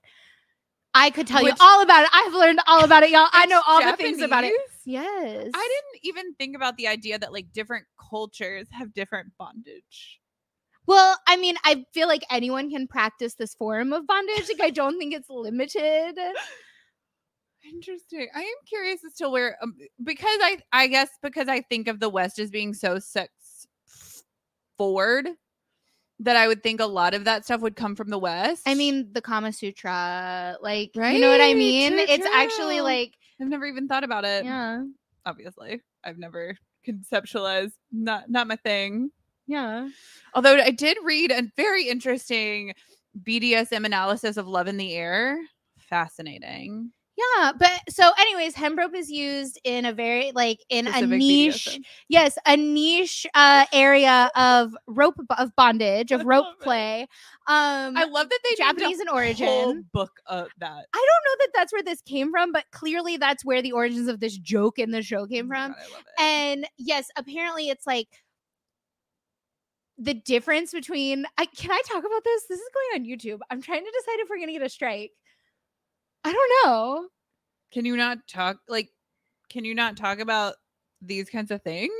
I 0.93 1.09
could 1.11 1.27
tell 1.27 1.41
Which- 1.43 1.53
you 1.53 1.57
all 1.65 1.81
about 1.81 2.03
it. 2.03 2.09
I've 2.11 2.33
learned 2.33 2.59
all 2.67 2.83
about 2.83 3.03
it, 3.03 3.11
y'all. 3.11 3.27
I 3.31 3.45
know 3.45 3.61
all 3.65 3.79
the 3.83 3.95
things 3.95 4.21
about 4.21 4.43
it. 4.43 4.53
Yes. 4.85 5.05
I 5.53 5.81
didn't 5.93 6.01
even 6.03 6.33
think 6.33 6.55
about 6.55 6.75
the 6.77 6.87
idea 6.87 7.17
that 7.19 7.31
like 7.31 7.53
different 7.53 7.85
cultures 8.09 8.67
have 8.71 8.93
different 8.93 9.31
bondage. 9.37 10.19
Well, 10.89 11.15
I 11.27 11.37
mean, 11.37 11.53
I 11.63 11.85
feel 11.93 12.07
like 12.07 12.23
anyone 12.31 12.71
can 12.71 12.87
practice 12.87 13.35
this 13.35 13.53
form 13.53 13.93
of 13.93 14.07
bondage. 14.07 14.49
Like, 14.49 14.59
I 14.59 14.71
don't 14.71 14.97
think 14.97 15.13
it's 15.13 15.29
limited. 15.29 16.17
Interesting. 17.63 18.27
I 18.33 18.39
am 18.39 18.55
curious 18.67 19.01
as 19.05 19.13
to 19.17 19.29
where 19.29 19.55
um, 19.61 19.75
because 20.03 20.39
I 20.41 20.57
I 20.71 20.87
guess 20.87 21.09
because 21.21 21.47
I 21.47 21.61
think 21.61 21.87
of 21.87 21.99
the 21.99 22.09
West 22.09 22.39
as 22.39 22.49
being 22.49 22.73
so 22.73 22.97
sex 22.97 23.67
forward 24.79 25.29
that 26.21 26.35
I 26.35 26.47
would 26.47 26.63
think 26.63 26.79
a 26.79 26.87
lot 26.87 27.13
of 27.13 27.25
that 27.25 27.45
stuff 27.45 27.61
would 27.61 27.75
come 27.75 27.95
from 27.95 28.09
the 28.09 28.17
West. 28.17 28.63
I 28.65 28.73
mean, 28.73 29.09
the 29.13 29.21
Kama 29.21 29.53
Sutra, 29.53 30.57
like, 30.59 30.89
right? 30.95 31.13
you 31.13 31.21
know 31.21 31.29
what 31.29 31.39
I 31.39 31.53
mean? 31.53 31.91
true, 31.91 32.05
it's 32.09 32.25
actually 32.33 32.81
like, 32.81 33.13
I've 33.39 33.47
never 33.47 33.67
even 33.67 33.87
thought 33.87 34.03
about 34.03 34.25
it. 34.25 34.43
yeah, 34.43 34.81
Obviously, 35.23 35.81
I've 36.03 36.17
never 36.17 36.57
conceptualized 36.87 37.73
not 37.91 38.27
not 38.27 38.47
my 38.47 38.55
thing. 38.55 39.11
Yeah. 39.49 39.89
Although 40.35 40.57
I 40.59 40.69
did 40.71 40.97
read 41.03 41.31
a 41.31 41.43
very 41.57 41.89
interesting 41.89 42.73
BDSM 43.23 43.83
analysis 43.83 44.37
of 44.37 44.47
Love 44.47 44.67
in 44.67 44.77
the 44.77 44.93
Air. 44.93 45.39
Fascinating. 45.89 46.91
Yeah, 47.17 47.51
but 47.59 47.81
so 47.89 48.09
anyways, 48.17 48.55
hemp 48.55 48.77
rope 48.79 48.95
is 48.95 49.09
used 49.11 49.59
in 49.65 49.83
a 49.83 49.91
very 49.91 50.31
like 50.33 50.59
in 50.69 50.87
a 50.87 51.01
niche, 51.01 51.65
BDSM. 51.65 51.83
yes, 52.07 52.37
a 52.45 52.55
niche 52.55 53.25
uh 53.33 53.65
area 53.73 54.29
of 54.35 54.73
rope 54.87 55.15
of 55.37 55.53
bondage, 55.57 56.11
of 56.13 56.21
I 56.21 56.23
rope 56.23 56.45
it. 56.59 56.63
play. 56.63 57.01
Um 57.47 57.97
I 57.97 58.05
love 58.05 58.29
that 58.29 58.39
they 58.43 58.55
Japanese 58.55 59.01
in 59.01 59.09
origin. 59.09 59.83
book 59.91 60.11
of 60.27 60.47
that. 60.59 60.85
I 60.93 61.07
don't 61.07 61.25
know 61.25 61.35
that 61.39 61.49
that's 61.55 61.73
where 61.73 61.83
this 61.83 62.01
came 62.03 62.31
from, 62.31 62.53
but 62.53 62.63
clearly 62.71 63.17
that's 63.17 63.43
where 63.43 63.61
the 63.61 63.73
origins 63.73 64.07
of 64.07 64.19
this 64.21 64.37
joke 64.37 64.79
in 64.79 64.91
the 64.91 65.01
show 65.01 65.25
came 65.25 65.47
Oh 65.47 65.49
from. 65.49 65.71
God, 65.71 65.77
I 65.77 65.91
love 65.93 66.03
it. 66.17 66.21
And 66.21 66.67
yes, 66.77 67.09
apparently 67.17 67.67
it's 67.69 67.85
like 67.87 68.07
the 69.99 70.13
difference 70.13 70.71
between 70.71 71.25
I 71.37 71.45
can 71.45 71.71
I 71.71 71.81
talk 71.85 71.99
about 71.99 72.23
this? 72.23 72.45
This 72.47 72.59
is 72.59 72.69
going 72.73 73.01
on 73.01 73.09
YouTube. 73.09 73.39
I'm 73.51 73.61
trying 73.61 73.83
to 73.83 73.91
decide 73.91 74.19
if 74.19 74.29
we're 74.29 74.39
gonna 74.39 74.53
get 74.53 74.61
a 74.61 74.69
strike. 74.69 75.11
I 76.23 76.31
don't 76.31 76.51
know. 76.65 77.07
Can 77.71 77.85
you 77.85 77.97
not 77.97 78.19
talk 78.27 78.57
like 78.67 78.89
can 79.49 79.65
you 79.65 79.75
not 79.75 79.97
talk 79.97 80.19
about 80.19 80.55
these 81.01 81.29
kinds 81.29 81.51
of 81.51 81.61
things? 81.61 81.91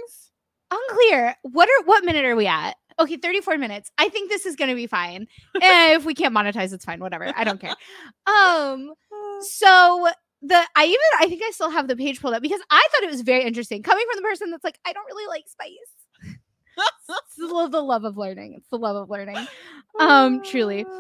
Unclear. 0.72 1.36
What 1.44 1.68
are 1.68 1.86
what 1.86 2.06
minute 2.06 2.26
are 2.26 2.36
we 2.36 2.48
at? 2.48 2.76
Okay, 3.00 3.18
34 3.18 3.58
minutes. 3.58 3.92
I 3.98 4.10
think 4.10 4.30
this 4.30 4.46
is 4.46 4.56
gonna 4.56 4.76
be 4.76 4.88
fine. 4.88 5.28
Eh, 5.62 5.96
if 5.96 6.06
we 6.06 6.14
can't 6.14 6.34
monetize, 6.36 6.74
it's 6.74 6.86
fine. 6.86 7.00
Whatever. 7.02 7.34
I 7.36 7.44
don't 7.44 7.60
care. 7.60 7.76
Um 8.28 8.94
so 9.42 10.08
the 10.42 10.62
I 10.76 10.86
even 10.86 10.98
I 11.20 11.28
think 11.28 11.42
I 11.46 11.52
still 11.52 11.70
have 11.70 11.90
the 11.90 11.98
page 11.98 12.22
pulled 12.22 12.34
up 12.34 12.42
because 12.42 12.62
I 12.70 12.88
thought 12.92 13.04
it 13.04 13.10
was 13.10 13.22
very 13.22 13.44
interesting 13.44 13.84
coming 13.84 14.06
from 14.10 14.22
the 14.22 14.28
person 14.28 14.52
that's 14.52 14.64
like 14.64 14.80
I 14.86 14.94
don't 14.94 15.06
really 15.06 15.28
like 15.28 15.48
spice. 15.48 15.99
It's 16.82 17.36
the, 17.38 17.82
love 17.82 18.04
of 18.06 18.18
learning. 18.18 18.56
It's 18.58 18.70
the 18.70 18.78
love 18.78 18.96
of 18.96 19.10
learning. 19.10 19.48
Um, 20.00 20.42
truly. 20.44 20.86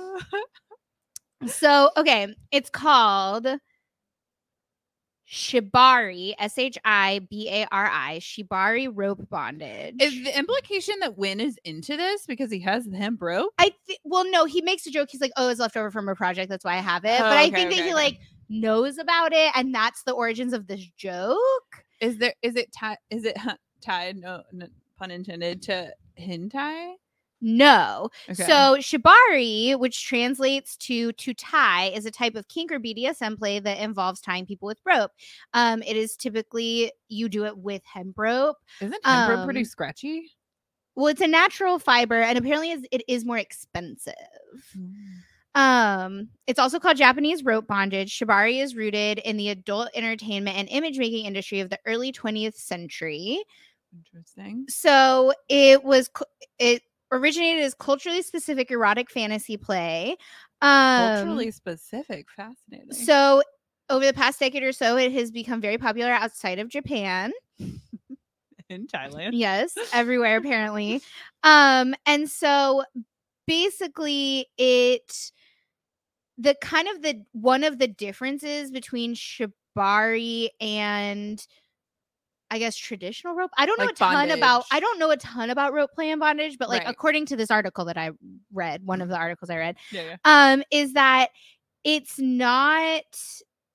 So, 1.48 1.90
okay, 1.96 2.36
it's 2.52 2.70
called 2.70 3.48
Shibari, 5.30 6.34
S 6.38 6.58
H 6.58 6.78
I 6.84 7.22
B 7.30 7.48
A 7.50 7.66
R 7.72 7.86
I, 7.86 8.20
Shibari 8.20 8.92
rope 8.92 9.30
bondage. 9.30 9.96
Is 10.02 10.24
the 10.24 10.38
implication 10.38 10.96
that 11.02 11.18
Win 11.18 11.40
is 11.40 11.58
into 11.64 11.96
this 11.96 12.26
because 12.26 12.52
he 12.52 12.60
has 12.62 12.86
the 12.86 12.98
hemp 12.98 13.22
rope? 13.22 13.54
I 13.58 13.72
th- 13.88 14.00
well, 14.04 14.30
no, 14.30 14.46
he 14.46 14.62
makes 14.62 14.86
a 14.88 14.92
joke. 14.92 15.10
He's 15.12 15.22
like, 15.22 15.32
"Oh, 15.38 15.50
it's 15.50 15.60
left 15.60 15.78
over 15.78 15.92
from 15.92 16.10
a 16.10 16.16
project. 16.16 16.50
That's 16.50 16.66
why 16.66 16.74
I 16.74 16.82
have 16.82 17.06
it." 17.06 17.20
Oh, 17.20 17.24
but 17.24 17.32
I 17.32 17.46
okay, 17.46 17.56
think 17.56 17.70
that 17.70 17.80
okay, 17.80 17.88
he 17.88 17.94
like 17.94 18.20
knows 18.50 18.98
about 18.98 19.32
it, 19.32 19.52
and 19.56 19.74
that's 19.74 20.04
the 20.04 20.14
origins 20.14 20.52
of 20.52 20.68
this 20.68 20.84
joke. 20.98 21.86
Is 22.02 22.18
there 22.18 22.34
is 22.42 22.56
it 22.56 22.74
tied 22.74 22.98
is 23.12 23.24
it 23.24 23.38
hu- 23.38 23.52
tied 23.82 24.18
no, 24.18 24.44
no 24.52 24.68
pun 25.00 25.12
intended 25.12 25.62
to 25.64 25.94
hentai? 26.20 26.94
No, 27.42 28.10
Okay. 28.30 28.44
So 28.44 28.76
shibari, 28.82 29.80
which 29.80 30.06
translates 30.06 30.76
to 30.78 31.14
to 31.14 31.34
tie, 31.34 31.86
is 31.86 32.06
a 32.06 32.12
type 32.12 32.36
of 32.36 32.46
kink 32.50 32.70
or 32.70 32.80
BDSM 32.82 33.38
play 33.38 33.60
that 33.60 33.80
involves 33.80 34.20
tying 34.20 34.46
people 34.46 34.68
with 34.68 34.80
rope. 34.86 35.12
Um, 35.54 35.82
it 35.84 35.96
is 35.96 36.18
typically 36.18 36.92
you 37.08 37.30
do 37.30 37.46
it 37.46 37.58
with 37.58 37.82
hemp 37.86 38.20
rope. 38.20 38.58
isn't 38.82 39.06
hemp 39.06 39.30
rope 39.30 39.46
pretty 39.46 39.62
um, 39.62 39.66
scratchy? 39.66 40.32
Well, 40.96 41.08
it's 41.08 41.22
a 41.22 41.28
natural 41.28 41.80
fiber, 41.80 42.20
and 42.22 42.38
apparently 42.38 42.72
is- 42.72 42.86
it 42.92 43.04
is 43.08 43.24
more 43.24 43.38
expensive. 43.38 44.14
Um, 45.56 46.30
it's 46.46 46.60
also 46.60 46.80
called 46.80 46.98
Japanese 46.98 47.44
rope 47.44 47.68
bondage. 47.68 48.18
Shibari 48.18 48.62
is 48.62 48.76
rooted 48.76 49.20
in 49.20 49.38
the 49.38 49.50
adult 49.50 49.90
entertainment 49.96 50.58
and 50.58 50.70
image 50.70 50.98
making 50.98 51.26
industry 51.26 51.60
of 51.60 51.70
the 51.70 51.80
early 51.86 52.12
20th 52.12 52.56
century. 52.56 53.44
Interesting. 53.96 54.66
So 54.70 55.34
it 55.48 55.84
was 55.84 56.10
it 56.60 56.84
originated 57.12 57.64
as 57.64 57.74
culturally 57.74 58.22
specific 58.22 58.72
erotic 58.72 59.10
fantasy 59.10 59.58
play. 59.58 60.16
Um, 60.62 61.14
Culturally 61.14 61.52
specific. 61.52 62.28
Fascinating. 62.36 62.92
so 62.94 63.42
over 63.90 64.06
the 64.06 64.14
past 64.14 64.40
decade 64.40 64.64
or 64.64 64.72
so, 64.72 64.98
it 64.98 65.12
has 65.12 65.32
become 65.32 65.62
very 65.62 65.78
popular 65.78 66.12
outside 66.12 66.60
of 66.60 66.70
Japan. 66.70 67.32
in 68.70 68.88
Thailand. 68.88 69.32
Yes, 69.34 69.76
everywhere 69.94 70.38
apparently. 70.44 71.02
Um, 71.44 71.96
and 72.06 72.30
so 72.30 72.84
basically 73.48 74.46
it 74.58 75.32
the 76.38 76.56
kind 76.62 76.88
of 76.88 77.02
the 77.02 77.24
one 77.34 77.64
of 77.64 77.80
the 77.80 77.88
differences 77.88 78.72
between 78.72 79.16
shibari 79.16 80.50
and 80.62 81.46
I 82.52 82.60
guess 82.60 82.76
traditional 82.76 83.36
rope. 83.36 83.52
I 83.58 83.66
don't 83.66 83.78
know 83.80 83.86
Like 83.86 83.94
a 83.94 83.98
ton 83.98 84.32
about 84.32 84.66
I 84.72 84.80
don't 84.80 85.00
know 85.00 85.12
a 85.12 85.18
ton 85.18 85.50
about 85.50 85.74
rope 85.74 85.92
play 85.94 86.10
and 86.12 86.20
bondage, 86.20 86.58
but 86.58 86.70
like 86.70 86.84
Right. 86.84 86.90
according 86.90 87.26
to 87.28 87.36
this 87.36 87.52
article 87.52 87.86
that 87.86 87.98
I 87.98 88.12
read, 88.54 88.86
one 88.86 89.02
of 89.02 89.10
the 89.10 89.18
articles 89.18 89.50
I 89.50 89.58
read, 89.58 89.76
Yeah, 89.92 90.04
yeah. 90.04 90.16
um, 90.26 90.64
is 90.72 90.94
that 90.94 91.30
it's 91.84 92.20
not 92.20 93.04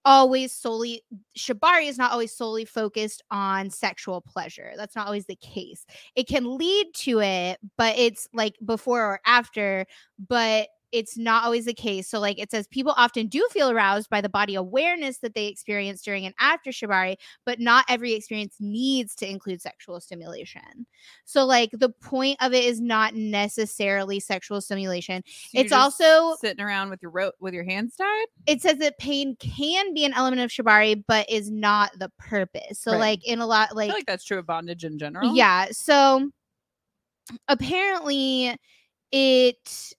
always 0.07 0.53
solely 0.53 1.03
shibari 1.39 1.89
is 1.89 1.97
not 1.97 2.13
always 2.13 2.31
solely 2.37 2.65
focused 2.67 3.23
on 3.31 3.71
sexual 3.71 4.21
pleasure. 4.21 4.73
That's 4.77 4.95
not 4.95 5.07
always 5.07 5.25
the 5.27 5.37
case. 5.37 5.87
It 6.15 6.27
can 6.29 6.59
lead 6.59 6.89
to 6.97 7.21
it, 7.21 7.59
but 7.79 7.97
it's 7.97 8.29
like 8.35 8.57
before 8.65 9.01
or 9.03 9.21
after, 9.25 9.87
but 10.29 10.69
it's 10.95 11.19
not 11.19 11.45
always 11.45 11.65
the 11.65 11.75
case. 11.75 12.09
So, 12.09 12.21
like 12.21 12.39
it 12.39 12.51
says, 12.51 12.67
people 12.69 12.95
often 12.97 13.27
do 13.27 13.47
feel 13.51 13.71
aroused 13.71 14.09
by 14.09 14.21
the 14.21 14.29
body 14.29 14.55
awareness 14.55 15.19
that 15.19 15.35
they 15.35 15.47
experience 15.47 16.03
during 16.03 16.25
and 16.25 16.35
after 16.41 16.71
shibari, 16.71 17.17
but 17.45 17.59
not 17.59 17.85
every 17.89 18.13
experience 18.15 18.57
needs 18.61 19.15
to 19.17 19.29
include 19.29 19.61
sexual 19.61 20.01
stimulation. 20.01 20.87
So, 21.25 21.45
like 21.45 21.71
the 21.73 21.89
point 21.91 22.39
of 22.41 22.53
it 22.55 22.65
is 22.65 22.81
not 22.81 23.15
necessarily 23.15 24.21
sexual 24.21 24.61
stimulation. 24.61 25.23
So 25.27 25.61
It's 25.61 25.73
also- 25.73 26.37
sitting 26.41 26.65
around 26.65 26.91
with 26.91 27.03
your 27.03 27.11
rope 27.11 27.35
with 27.41 27.55
your 27.55 27.65
hands 27.65 27.97
tied. 27.97 28.27
it 28.47 28.63
says 28.63 28.79
that 28.79 28.97
pain 28.99 29.37
can 29.41 29.93
be 29.95 30.05
an 30.05 30.13
element 30.15 30.41
of 30.43 30.51
shibari, 30.51 31.03
but 31.09 31.29
is 31.29 31.51
not 31.51 31.91
the 31.99 32.11
purpose. 32.19 32.79
So, 32.79 32.93
Right. 32.93 33.01
like 33.01 33.27
in 33.27 33.41
a 33.41 33.47
lot, 33.47 33.71
I 33.73 33.75
like, 33.75 33.89
feel 33.89 33.97
like 33.97 34.07
that's 34.07 34.25
true 34.25 34.39
of 34.39 34.47
bondage 34.47 34.85
in 34.85 34.99
general. 34.99 35.35
yeah. 35.35 35.67
So 35.73 36.31
apparently, 37.49 38.57
it 39.13 39.93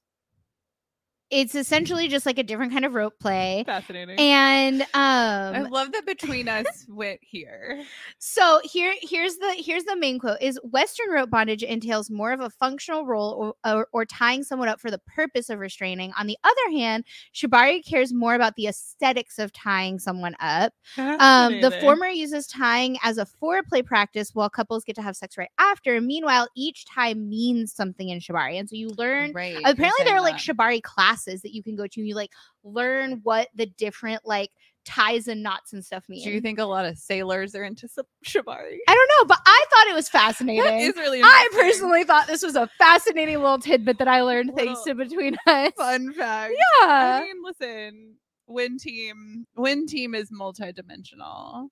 it's 1.35 1.53
essentially 1.53 2.07
just 2.07 2.25
like 2.25 2.39
a 2.39 2.43
different 2.43 2.71
kind 2.71 2.85
of 2.85 2.93
rope 2.93 3.19
play, 3.19 3.63
Fascinating. 3.65 4.17
And 4.17 4.81
um, 4.81 4.87
I 4.93 5.61
love 5.69 5.91
that 5.91 6.05
between 6.05 6.47
us 6.47 6.85
went 6.87 7.19
here. 7.21 7.83
So 8.19 8.61
here 8.63 8.93
here's 9.01 9.35
the 9.35 9.53
here's 9.57 9.83
the 9.83 9.97
main 9.97 10.17
quote 10.17 10.37
is 10.41 10.57
Western 10.63 11.09
rope 11.09 11.29
bondage 11.29 11.61
entails 11.61 12.09
more 12.09 12.31
of 12.31 12.39
a 12.39 12.49
functional 12.49 13.05
role 13.05 13.55
or, 13.65 13.73
or, 13.75 13.87
or 13.91 14.05
tying 14.05 14.43
someone 14.43 14.69
up 14.69 14.79
for 14.79 14.89
the 14.89 14.99
purpose 14.99 15.49
of 15.49 15.59
restraining. 15.59 16.13
On 16.17 16.25
the 16.25 16.37
other 16.43 16.77
hand, 16.77 17.03
Shibari 17.33 17.85
cares 17.85 18.13
more 18.13 18.33
about 18.35 18.55
the 18.55 18.67
aesthetics 18.67 19.37
of 19.37 19.51
tying 19.51 19.99
someone 19.99 20.35
up. 20.39 20.73
Um, 20.97 21.59
the 21.59 21.71
former 21.81 22.07
uses 22.07 22.47
tying 22.47 22.97
as 23.03 23.17
a 23.17 23.25
foreplay 23.25 23.85
practice 23.85 24.33
while 24.33 24.49
couples 24.49 24.85
get 24.85 24.95
to 24.95 25.01
have 25.01 25.17
sex 25.17 25.37
right 25.37 25.49
after. 25.57 25.99
Meanwhile, 25.99 26.47
each 26.55 26.85
tie 26.85 27.13
means 27.13 27.73
something 27.73 28.07
in 28.07 28.19
Shibari. 28.19 28.57
And 28.57 28.69
so 28.69 28.75
you 28.77 28.89
learn 28.97 29.33
Right. 29.33 29.57
apparently 29.57 29.91
there 30.05 30.05
saying 30.07 30.17
are 30.17 30.21
like 30.21 30.37
shibari 30.37 30.81
classes 30.81 31.24
that 31.25 31.53
you 31.53 31.63
can 31.63 31.75
go 31.75 31.87
to 31.87 31.99
and 31.99 32.07
you 32.07 32.15
like 32.15 32.31
learn 32.63 33.19
what 33.23 33.49
the 33.55 33.65
different 33.65 34.21
like 34.25 34.51
ties 34.85 35.27
and 35.27 35.41
knots 35.41 35.73
and 35.73 35.83
stuff 35.83 36.07
mean 36.07 36.23
Do 36.23 36.29
you 36.29 36.39
think 36.41 36.59
a 36.59 36.63
lot 36.65 36.85
of 36.85 36.97
sailors 36.97 37.55
are 37.55 37.63
into 37.63 37.87
shibari? 38.23 38.77
i 38.87 38.93
don't 38.93 39.11
know 39.19 39.25
but 39.25 39.39
i 39.45 39.65
thought 39.71 39.87
it 39.91 39.95
was 39.95 40.07
fascinating 40.07 40.63
That 40.63 40.75
is 40.79 40.95
really 40.95 41.21
i 41.23 41.49
personally 41.53 42.03
thought 42.03 42.27
this 42.27 42.43
was 42.43 42.55
a 42.55 42.69
fascinating 42.77 43.37
little 43.37 43.57
tidbit 43.57 43.97
that 43.97 44.07
i 44.07 44.21
learned 44.21 44.53
thanks 44.55 44.83
to 44.83 44.93
between 44.93 45.35
us 45.47 45.71
fun 45.75 46.13
fact. 46.13 46.53
yeah 46.81 47.19
I 47.19 47.21
mean, 47.21 47.43
listen, 47.43 48.15
Win 48.47 48.77
Team, 48.77 49.45
Win 49.55 49.87
Team 49.87 50.13
is 50.13 50.29
multidimensional. 50.31 51.69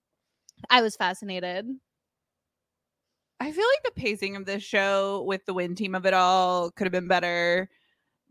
i 0.72 0.82
was 0.82 0.96
fascinated 0.96 1.68
I 3.40 3.52
feel 3.52 3.66
like 3.66 3.84
the 3.94 4.00
pacing 4.00 4.38
of 4.38 4.46
this 4.46 4.64
show 4.64 5.24
with 5.28 5.46
the 5.46 5.54
Win 5.54 5.76
Team 5.76 5.96
of 5.96 6.06
it 6.06 6.14
all 6.14 6.72
could 6.72 6.86
have 6.86 6.94
been 6.94 7.10
better. 7.10 7.70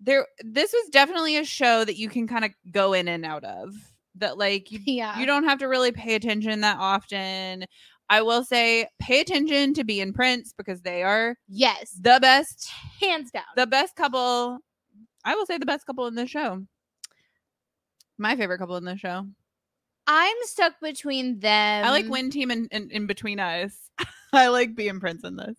There, 0.05 0.27
this 0.41 0.73
was 0.73 0.89
definitely 0.91 1.37
a 1.37 1.45
show 1.45 1.85
that 1.85 1.97
you 1.97 2.09
can 2.09 2.27
kind 2.27 2.45
of 2.45 2.51
go 2.71 2.93
in 2.93 3.09
and 3.09 3.25
out 3.25 3.45
of. 3.45 3.75
That 4.17 4.37
like 4.37 4.71
you 4.71 4.81
yeah 4.85 5.19
you 5.19 5.25
don't 5.25 5.45
have 5.45 5.59
to 5.61 5.69
really 5.69 5.91
pay 5.91 6.15
attention 6.15 6.61
that 6.61 6.77
often. 6.79 7.65
I 8.11 8.21
will 8.21 8.45
say, 8.45 8.89
pay 8.99 9.21
attention 9.21 9.73
to 9.73 9.85
be 9.85 10.01
and 10.03 10.15
Prince 10.15 10.53
because 10.55 10.83
they 10.83 11.03
are 11.03 11.37
yes 11.49 11.93
the 11.99 12.19
best, 12.21 12.71
hands 13.01 13.31
down 13.31 13.45
the 13.57 13.67
best 13.67 13.97
couple. 13.97 14.59
I 15.25 15.35
will 15.35 15.47
say 15.47 15.57
the 15.57 15.65
best 15.67 15.87
couple 15.87 16.07
in 16.09 16.15
this 16.15 16.29
show. 16.29 16.63
My 18.19 18.37
favorite 18.37 18.59
couple 18.59 18.77
in 18.77 18.85
this 18.85 19.01
show. 19.01 19.27
i'm 20.07 20.37
stuck 20.43 20.75
between 20.83 21.41
them 21.41 21.85
I 21.87 21.91
like 21.91 22.09
Win 22.09 22.31
Team 22.31 22.51
in, 22.51 22.69
in, 22.71 22.91
in 22.91 23.07
between 23.07 23.41
us. 23.41 23.75
I 24.33 24.49
like 24.49 24.75
B 24.75 24.89
and 24.89 25.01
Prince 25.01 25.25
in 25.25 25.37
this. 25.37 25.57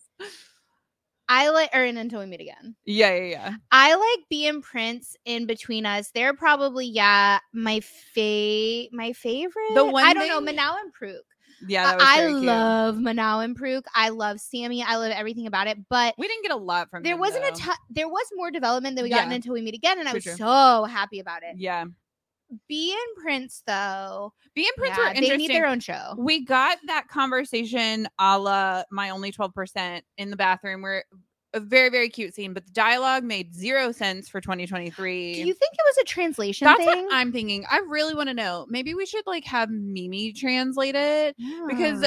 I 1.30 1.50
like 1.50 1.70
or 1.74 1.84
until 1.84 2.20
we 2.20 2.26
meet 2.26 2.42
again 2.42 2.76
Yeah, 2.86 3.14
yeah, 3.16 3.24
yeah. 3.24 3.54
I 3.72 3.96
like 3.96 4.26
B 4.30 4.48
and 4.48 4.62
Prince 4.64 5.16
in 5.26 5.46
between 5.46 5.86
us. 5.86 6.12
They're 6.14 6.34
probably 6.34 6.86
yeah 6.86 7.40
my 7.54 7.80
fa 7.80 8.88
my 8.92 9.14
favorite. 9.14 9.76
The 9.76 9.86
one 9.86 10.04
I 10.06 10.14
don't 10.14 10.28
know 10.28 10.52
Manao 10.52 10.76
and 10.80 10.94
Pruk. 10.94 11.22
Yeah, 11.68 11.84
that 11.84 11.98
was 11.98 12.06
I 12.08 12.28
love 12.28 12.96
Manao 12.96 13.44
and 13.44 13.56
Pruk. 13.56 13.86
I 13.96 14.10
love 14.10 14.40
Sammy. 14.42 14.84
I 14.84 14.98
love 14.98 15.12
everything 15.12 15.48
about 15.48 15.68
it. 15.68 15.78
But 15.90 16.14
We 16.18 16.28
didn't 16.28 16.44
get 16.44 16.52
a 16.52 16.58
lot 16.58 16.90
from 16.90 17.04
there 17.04 17.14
them, 17.14 17.20
wasn't 17.22 17.46
a 17.46 17.52
though. 17.52 17.58
ton. 17.60 17.76
There 17.90 18.08
was 18.10 18.26
more 18.36 18.52
development 18.52 18.98
that 18.98 19.04
we 19.04 19.10
got 19.10 19.24
in 19.26 19.30
Yeah. 19.30 19.36
until 19.36 19.54
we 19.54 19.62
meet 19.62 19.74
again, 19.76 19.98
and 20.00 20.10
I 20.10 20.14
was 20.14 20.24
true. 20.24 20.36
so 20.36 20.84
happy 20.86 21.20
about 21.20 21.44
it. 21.44 21.56
Yeah, 21.58 21.86
B 22.68 22.92
and 22.94 23.24
Prince 23.24 23.64
though, 23.66 24.34
B 24.56 24.64
and 24.68 24.76
Prince 24.78 24.98
yeah, 24.98 25.10
were 25.10 25.14
they 25.22 25.38
need 25.38 25.52
their 25.52 25.68
own 25.68 25.80
show. 25.80 26.16
we 26.18 26.44
got 26.46 26.78
that 26.88 27.08
conversation 27.08 28.08
a 28.20 28.38
la 28.40 28.84
my 28.92 29.10
only 29.10 29.32
12% 29.32 30.02
in 30.18 30.30
the 30.30 30.36
bathroom 30.36 30.82
where 30.82 31.04
a 31.56 31.60
very 31.60 31.90
very 31.90 32.10
cute 32.10 32.34
scene 32.34 32.52
but 32.54 32.66
the 32.66 32.72
dialogue 32.72 33.24
made 33.24 33.54
zero 33.54 33.92
sense 33.92 34.28
for 34.28 34.42
2023 34.42 35.34
Do 35.36 35.40
you 35.40 35.54
think 35.54 35.74
it 35.74 35.82
was 35.86 35.98
a 36.00 36.04
translation 36.06 36.66
that's 36.66 36.80
thing? 36.84 37.06
what 37.06 37.14
i'm 37.14 37.32
thinking. 37.32 37.64
I 37.70 37.78
really 37.88 38.16
want 38.16 38.30
to 38.30 38.34
know. 38.34 38.66
Maybe 38.70 38.96
we 38.96 39.06
should 39.06 39.26
like 39.28 39.46
have 39.46 39.70
mimi 39.70 40.34
translate 40.34 40.96
it 40.96 41.36
because 41.68 42.04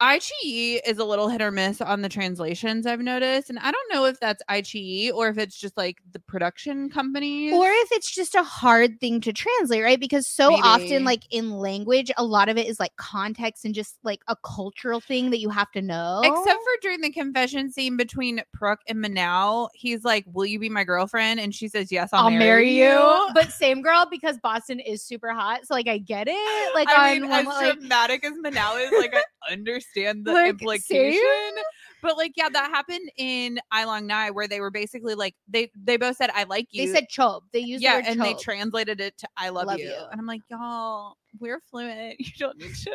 Yeah. 0.00 0.80
is 0.86 0.98
a 0.98 1.04
little 1.04 1.28
hit 1.28 1.42
or 1.42 1.50
miss 1.50 1.80
on 1.80 2.02
the 2.02 2.08
translations 2.08 2.86
I've 2.86 3.00
noticed, 3.00 3.50
and 3.50 3.58
I 3.58 3.70
don't 3.70 3.92
know 3.92 4.06
if 4.06 4.18
that's 4.20 4.42
iQIYI 4.48 5.12
or 5.12 5.28
if 5.28 5.38
it's 5.38 5.58
just 5.58 5.76
like 5.76 5.98
the 6.12 6.18
production 6.18 6.88
company. 6.88 7.52
or 7.52 7.68
if 7.68 7.92
it's 7.92 8.10
just 8.10 8.34
a 8.34 8.42
hard 8.42 9.00
thing 9.00 9.20
to 9.22 9.32
translate, 9.32 9.82
right? 9.82 10.00
Because 10.00 10.26
so 10.26 10.50
Maybe. 10.50 10.62
often, 10.62 11.04
like 11.04 11.24
in 11.30 11.50
language, 11.50 12.10
a 12.16 12.24
lot 12.24 12.48
of 12.48 12.56
it 12.56 12.66
is 12.66 12.80
like 12.80 12.96
context 12.96 13.64
and 13.64 13.74
just 13.74 13.98
like 14.02 14.20
a 14.28 14.36
cultural 14.36 15.00
thing 15.00 15.30
that 15.30 15.38
you 15.38 15.50
have 15.50 15.70
to 15.72 15.82
know. 15.82 16.20
Except 16.24 16.58
for 16.62 16.72
during 16.82 17.00
the 17.00 17.10
confession 17.10 17.70
scene 17.70 17.96
between 17.96 18.42
Pruk 18.54 18.78
and 18.88 19.04
Manao, 19.04 19.68
he's 19.74 20.04
like, 20.04 20.24
"Will 20.32 20.46
you 20.46 20.58
be 20.58 20.68
my 20.68 20.84
girlfriend?" 20.84 21.40
And 21.40 21.54
she 21.54 21.68
says, 21.68 21.92
"Yes, 21.92 22.10
I'll, 22.12 22.24
I'll 22.24 22.30
marry 22.30 22.70
you. 22.70 23.30
But 23.34 23.52
same 23.52 23.82
girl 23.82 24.06
because 24.10 24.38
Boston 24.38 24.80
is 24.80 25.02
super 25.02 25.32
hot. 25.32 25.66
So 25.66 25.74
like 25.74 25.88
I 25.88 25.98
get 25.98 26.26
it. 26.28 26.74
Like 26.74 26.88
I 26.90 27.18
mean, 27.18 27.30
as 27.30 27.46
like 27.46 27.78
dramatic 27.78 28.24
as 28.24 28.32
Manao 28.32 28.82
is, 28.82 28.92
like 28.98 29.14
I 29.14 29.22
understand 29.52 29.89
the 29.94 30.32
Like, 30.32 30.50
implication. 30.50 31.06
same. 31.06 31.54
But 32.02 32.16
like, 32.16 32.32
yeah, 32.36 32.48
that 32.48 32.70
happened 32.70 33.10
in 33.18 33.60
I 33.70 33.84
Long 33.84 34.06
Nai 34.06 34.30
where 34.30 34.48
they 34.48 34.60
were 34.60 34.70
basically 34.70 35.14
like 35.14 35.34
they 35.48 35.70
they 35.74 35.96
both 35.96 36.16
said 36.16 36.30
I 36.34 36.44
like 36.44 36.68
you. 36.70 36.86
they 36.86 36.92
said 36.92 37.08
chob. 37.10 37.42
They 37.52 37.58
used 37.60 37.82
yeah, 37.84 38.00
the 38.00 38.08
and 38.08 38.20
they 38.20 38.34
translated 38.34 39.00
it 39.00 39.18
to 39.18 39.28
I 39.36 39.50
love, 39.50 39.66
Love 39.66 39.78
you. 39.80 39.86
you. 39.88 39.96
And 40.10 40.20
I'm 40.20 40.26
like, 40.26 40.40
y'all, 40.48 41.16
we're 41.38 41.60
fluent. 41.70 42.16
You 42.20 42.32
don't 42.38 42.58
need 42.58 42.74
to 42.74 42.92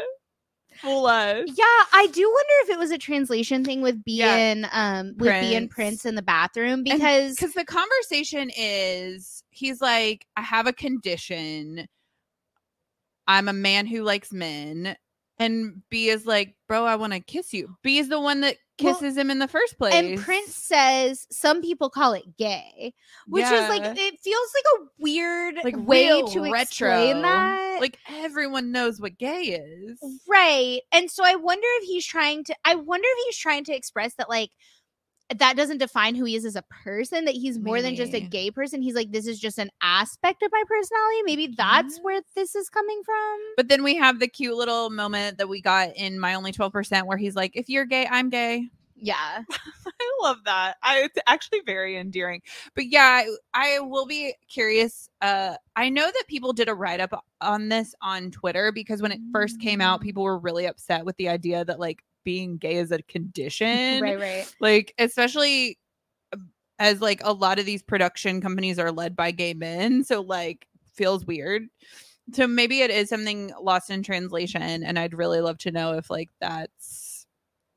fool 0.82 1.06
us. 1.06 1.44
yeah, 1.48 1.64
I 1.94 2.08
do 2.12 2.22
wonder 2.24 2.54
if 2.64 2.70
it 2.72 2.80
was 2.80 2.92
a 2.92 2.98
translation 2.98 3.64
thing 3.64 3.82
with 3.82 4.04
B 4.04 4.20
Yeah. 4.20 4.36
and 4.36 4.68
um 4.72 5.14
with 5.18 5.40
B 5.40 5.56
and 5.56 5.70
Prince. 5.70 5.90
Prince 6.02 6.06
in 6.06 6.16
the 6.16 6.22
bathroom 6.24 6.84
because 6.84 7.36
Because 7.36 7.54
the 7.54 7.66
conversation 7.66 8.50
is 8.58 9.44
he's 9.52 9.82
like, 9.82 10.26
I 10.36 10.42
have 10.42 10.66
a 10.68 10.74
condition. 10.74 11.88
I'm 13.28 13.48
a 13.48 13.54
man 13.54 13.86
who 13.88 14.04
likes 14.04 14.32
men. 14.34 14.96
And 15.38 15.82
B 15.90 16.08
is 16.10 16.26
like, 16.26 16.56
bro, 16.68 16.86
I 16.86 16.96
want 16.96 17.14
to 17.14 17.20
kiss 17.20 17.54
you. 17.54 17.76
B 17.84 17.98
is 17.98 18.08
the 18.08 18.20
one 18.20 18.42
that 18.42 18.56
Well, 18.82 18.94
kisses 18.94 19.18
him 19.18 19.30
in 19.30 19.40
the 19.40 19.48
first 19.50 19.78
place. 19.78 19.94
and 19.94 20.18
Prince 20.20 20.56
says 20.56 21.28
some 21.30 21.62
people 21.62 21.90
call 21.90 22.14
it 22.14 22.38
gay, 22.38 22.94
which 23.28 23.44
is 23.46 23.70
like 23.70 23.82
it 23.84 24.20
feels 24.22 24.50
like 24.56 24.82
a 24.82 24.86
weird 24.98 25.56
like 25.64 25.76
way 25.78 26.22
to 26.22 26.42
retro. 26.42 26.90
explain 26.90 27.22
that. 27.22 27.82
Like 27.82 27.98
everyone 28.10 28.72
knows 28.72 29.02
what 29.02 29.18
gay 29.18 29.42
is. 29.62 30.00
Right. 30.28 30.80
And 30.94 31.12
so 31.12 31.24
I 31.26 31.36
wonder 31.36 31.68
if 31.82 31.84
he's 31.84 32.06
trying 32.06 32.46
to 32.46 32.56
I 32.64 32.76
wonder 32.76 33.08
if 33.10 33.26
he's 33.28 33.38
trying 33.38 33.66
to 33.66 33.76
express 33.76 34.14
that 34.16 34.30
like 34.30 34.52
that 35.40 35.58
doesn't 35.58 35.80
define 35.80 36.14
who 36.14 36.24
he 36.26 36.36
is 36.36 36.46
as 36.46 36.56
a 36.56 36.62
person 36.64 37.26
that 37.26 37.34
he's 37.34 37.58
more 37.58 37.82
than 37.82 37.96
just 37.96 38.14
a 38.14 38.20
gay 38.20 38.52
person 38.52 38.82
he's 38.82 38.94
like 38.94 39.12
this 39.12 39.26
is 39.26 39.40
just 39.40 39.58
an 39.58 39.72
aspect 39.82 40.44
of 40.44 40.52
my 40.52 40.64
personality 40.68 41.22
maybe 41.26 41.48
that's 41.58 41.98
where 42.02 42.22
this 42.36 42.54
is 42.56 42.70
coming 42.70 43.02
from 43.04 43.38
But 43.58 43.68
then 43.68 43.84
we 43.84 43.96
have 43.96 44.20
the 44.20 44.28
cute 44.28 44.56
little 44.56 44.90
moment 44.92 45.38
that 45.40 45.50
we 45.50 45.62
got 45.62 45.90
in 45.96 46.20
My 46.20 46.36
Only 46.36 46.52
12% 46.52 47.08
where 47.08 47.18
he's 47.18 47.36
like, 47.36 47.52
if 47.56 47.70
you're 47.70 47.86
gay, 47.86 48.08
I'm 48.10 48.30
gay. 48.30 48.70
yeah 48.98 49.42
I 49.86 50.18
love 50.22 50.38
that. 50.46 50.78
I 50.82 51.00
it's 51.00 51.18
actually 51.28 51.62
very 51.66 51.98
endearing. 51.98 52.42
But 52.76 52.86
yeah, 52.88 53.24
I, 53.24 53.28
I 53.54 53.80
will 53.80 54.06
be 54.06 54.34
curious. 54.48 55.10
Uh 55.22 55.56
I 55.76 55.90
know 55.90 56.06
that 56.06 56.24
people 56.28 56.54
did 56.54 56.70
a 56.70 56.74
write 56.74 57.02
up 57.02 57.26
on 57.42 57.68
this 57.70 57.94
on 58.02 58.32
Twitter 58.32 58.72
because 58.72 59.02
when 59.02 59.12
it 59.12 59.20
first 59.34 59.60
came 59.60 59.82
out, 59.82 60.00
Mm. 60.00 60.04
people 60.04 60.24
were 60.24 60.40
really 60.40 60.66
upset 60.66 61.04
with 61.04 61.18
the 61.18 61.28
idea 61.30 61.66
that 61.66 61.80
like 61.80 62.04
being 62.26 62.58
gay 62.58 62.76
is 62.76 62.92
a 62.92 63.02
condition. 63.04 64.02
right 64.02 64.20
right 64.20 64.54
Like 64.60 64.94
especially 64.98 65.80
uh, 66.34 66.38
as 66.80 67.00
like 67.00 67.22
a 67.24 67.32
lot 67.32 67.60
of 67.60 67.66
these 67.66 67.82
production 67.82 68.42
companies 68.42 68.78
are 68.78 68.92
led 68.92 69.16
by 69.16 69.32
gay 69.32 69.54
men, 69.54 70.04
so 70.04 70.20
like 70.22 70.68
feels 70.94 71.26
weird. 71.26 71.68
So 72.34 72.48
maybe 72.48 72.82
it 72.82 72.90
is 72.90 73.08
something 73.08 73.54
lost 73.62 73.90
in 73.92 74.04
translation 74.04 74.84
and 74.84 74.98
I'd 74.98 75.14
really 75.14 75.42
love 75.42 75.60
to 75.60 75.72
know 75.72 75.94
if 75.94 76.10
like 76.10 76.30
that's 76.42 77.28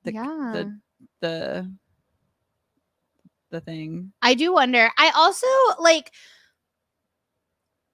the 0.05 0.15
yeah 0.15 0.51
the 0.53 0.81
the 1.21 1.73
the 3.51 3.61
thing. 3.61 4.13
I 4.23 4.35
do 4.35 4.53
wonder. 4.53 4.91
I 4.97 5.11
also 5.15 5.47
like 5.83 6.13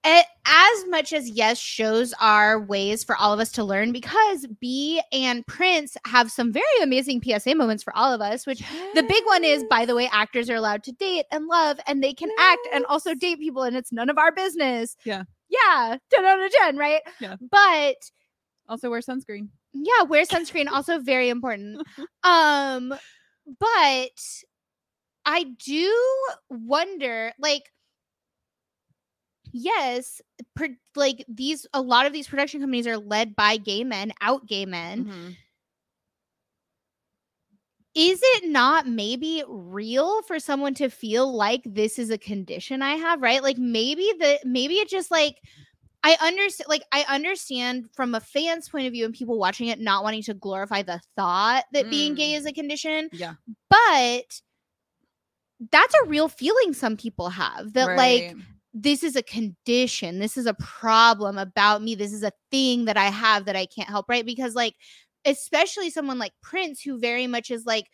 as 0.05 0.85
much 0.89 1.13
as 1.13 1.29
yes, 1.31 1.59
shows 1.59 2.13
are 2.21 2.61
ways 2.61 3.03
for 3.03 3.17
all 3.17 3.33
of 3.33 3.41
us 3.41 3.51
to 3.53 3.65
learn 3.65 3.93
because 3.93 4.47
B 4.61 5.01
and 5.13 5.47
Prince 5.47 5.97
have 6.07 6.31
some 6.31 6.53
very 6.53 6.65
amazing 6.83 7.23
PSA 7.23 7.55
moments 7.55 7.83
for 7.83 7.97
all 7.97 8.13
of 8.13 8.21
us, 8.21 8.47
which 8.47 8.59
the 8.95 9.03
big 9.03 9.25
one 9.27 9.45
is 9.45 9.65
by 9.65 9.87
the 9.87 9.95
way, 9.95 10.09
actors 10.13 10.51
are 10.51 10.55
allowed 10.55 10.83
to 10.85 10.93
date 10.93 11.25
and 11.33 11.47
love 11.47 11.79
and 11.87 12.03
they 12.03 12.13
can 12.13 12.31
act 12.39 12.67
and 12.73 12.85
also 12.87 13.15
date 13.15 13.39
people 13.39 13.63
and 13.63 13.77
it's 13.77 13.93
none 13.93 14.11
of 14.11 14.19
our 14.19 14.33
business. 14.33 14.97
Yeah. 15.05 15.25
Yeah. 15.49 15.97
10 16.13 16.25
out 16.25 16.45
of 16.45 16.53
10, 16.53 16.77
right? 16.77 17.01
Yeah. 17.21 17.37
But 17.51 17.97
also 18.69 18.91
wear 18.91 19.01
sunscreen. 19.01 19.49
yeah, 19.73 20.03
wear 20.03 20.25
sunscreen 20.25 20.69
also 20.71 20.99
very 20.99 21.29
important. 21.31 21.83
Um 22.23 22.95
but 23.61 24.21
I 25.27 25.45
do 25.65 25.95
wonder 26.51 27.33
like 27.39 27.71
yes, 29.55 30.21
per, 30.55 30.69
like 30.97 31.25
these 31.29 31.67
a 31.73 31.81
lot 31.81 32.05
of 32.05 32.13
these 32.13 32.29
production 32.29 32.61
companies 32.61 32.87
are 32.87 32.99
led 32.99 33.35
by 33.35 33.57
gay 33.57 33.85
men, 33.85 34.13
out 34.21 34.47
gay 34.47 34.67
men. 34.67 35.05
Mhm. 35.07 35.37
Is 37.95 38.19
it 38.23 38.51
not 38.51 38.89
maybe 38.89 39.45
real 39.47 40.21
for 40.23 40.41
someone 40.41 40.75
to 40.75 40.89
feel 40.91 41.33
like 41.33 41.63
this 41.65 41.97
is 41.99 42.11
a 42.11 42.19
condition 42.19 42.83
I 42.83 42.97
have, 42.97 43.23
right? 43.23 43.41
Like 43.43 43.57
maybe 43.57 44.13
the 44.19 44.41
maybe 44.45 44.75
it 44.75 44.89
just 44.89 45.13
like 45.13 45.37
I 46.03 46.17
understand 46.21 46.67
like 46.69 46.83
I 46.91 47.05
understand 47.09 47.87
from 47.95 48.15
a 48.17 48.21
fan's 48.21 48.69
point 48.69 48.89
of 48.89 48.93
view 48.93 49.05
and 49.05 49.15
people 49.15 49.39
watching 49.39 49.69
it 49.69 49.79
not 49.79 50.03
wanting 50.03 50.23
to 50.25 50.35
glorify 50.35 50.83
the 50.83 51.01
thought 51.17 51.65
that 51.73 51.89
being 51.89 52.15
gay 52.17 52.33
Mm. 52.33 52.39
is 52.39 52.47
a 52.47 52.53
condition, 52.53 53.09
Yeah. 53.13 53.35
but 53.71 54.41
that's 55.71 55.95
a 56.03 56.07
real 56.09 56.29
feeling 56.29 56.73
some 56.75 56.97
people 56.97 57.29
have 57.31 57.75
that 57.75 57.97
like 57.97 58.35
Right. 58.35 58.37
This 58.77 59.05
is 59.05 59.15
a 59.15 59.23
condition 59.23 60.19
this 60.19 60.37
is 60.37 60.47
a 60.47 60.55
problem 60.55 61.39
about 61.39 61.81
me 61.81 61.95
this 61.95 62.13
is 62.13 62.25
a 62.25 62.33
thing 62.51 62.85
that 62.87 62.97
i 62.97 63.05
have 63.05 63.45
that 63.45 63.55
i 63.57 63.65
can't 63.67 63.89
help 63.89 64.07
right 64.09 64.27
because 64.27 64.55
like 64.57 64.75
especially 65.25 65.89
someone 65.91 66.19
like 66.19 66.33
prince 66.43 66.81
who 66.83 66.99
very 66.99 67.27
much 67.29 67.51
is 67.53 67.65
like 67.65 67.87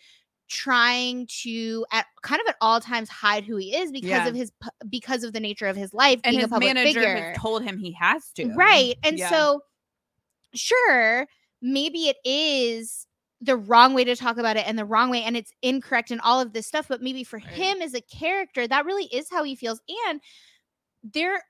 trying 0.48 1.26
to 1.28 1.84
at 1.92 2.06
kind 2.22 2.40
of 2.40 2.48
at 2.48 2.56
all 2.60 2.80
times 2.80 3.08
hide 3.10 3.44
who 3.44 3.56
he 3.56 3.76
is 3.76 3.92
because 3.92 4.10
Yeah. 4.24 4.28
of 4.28 4.34
his 4.34 4.50
because 4.88 5.22
of 5.22 5.32
the 5.32 5.38
nature 5.38 5.66
of 5.66 5.76
his 5.76 5.92
life 5.94 6.20
and 6.24 6.34
being 6.34 6.44
a 6.44 6.48
public 6.48 6.74
manager 6.74 7.00
figure 7.00 7.24
has 7.30 7.38
told 7.38 7.62
him 7.62 7.78
he 7.78 7.92
has 7.92 8.32
to. 8.36 8.48
right 8.56 8.94
and 9.04 9.18
Yeah. 9.18 9.28
so 9.28 9.60
sure 10.54 11.26
maybe 11.62 12.08
it 12.08 12.16
is 12.24 13.06
the 13.42 13.56
wrong 13.56 13.94
way 13.94 14.04
to 14.04 14.16
talk 14.16 14.38
about 14.38 14.56
it 14.56 14.66
and 14.66 14.78
the 14.78 14.84
wrong 14.84 15.10
way 15.10 15.22
and 15.22 15.36
it's 15.36 15.52
incorrect 15.62 16.10
and 16.10 16.20
all 16.22 16.40
of 16.40 16.52
this 16.52 16.66
stuff 16.66 16.86
but 16.88 17.00
maybe 17.02 17.22
for 17.24 17.38
Right. 17.38 17.46
him 17.48 17.82
as 17.82 17.94
a 17.94 18.00
character 18.00 18.66
that 18.66 18.84
really 18.84 19.04
is 19.06 19.28
how 19.30 19.44
he 19.44 19.54
feels 19.54 19.80
and 20.08 20.20
there 21.02 21.42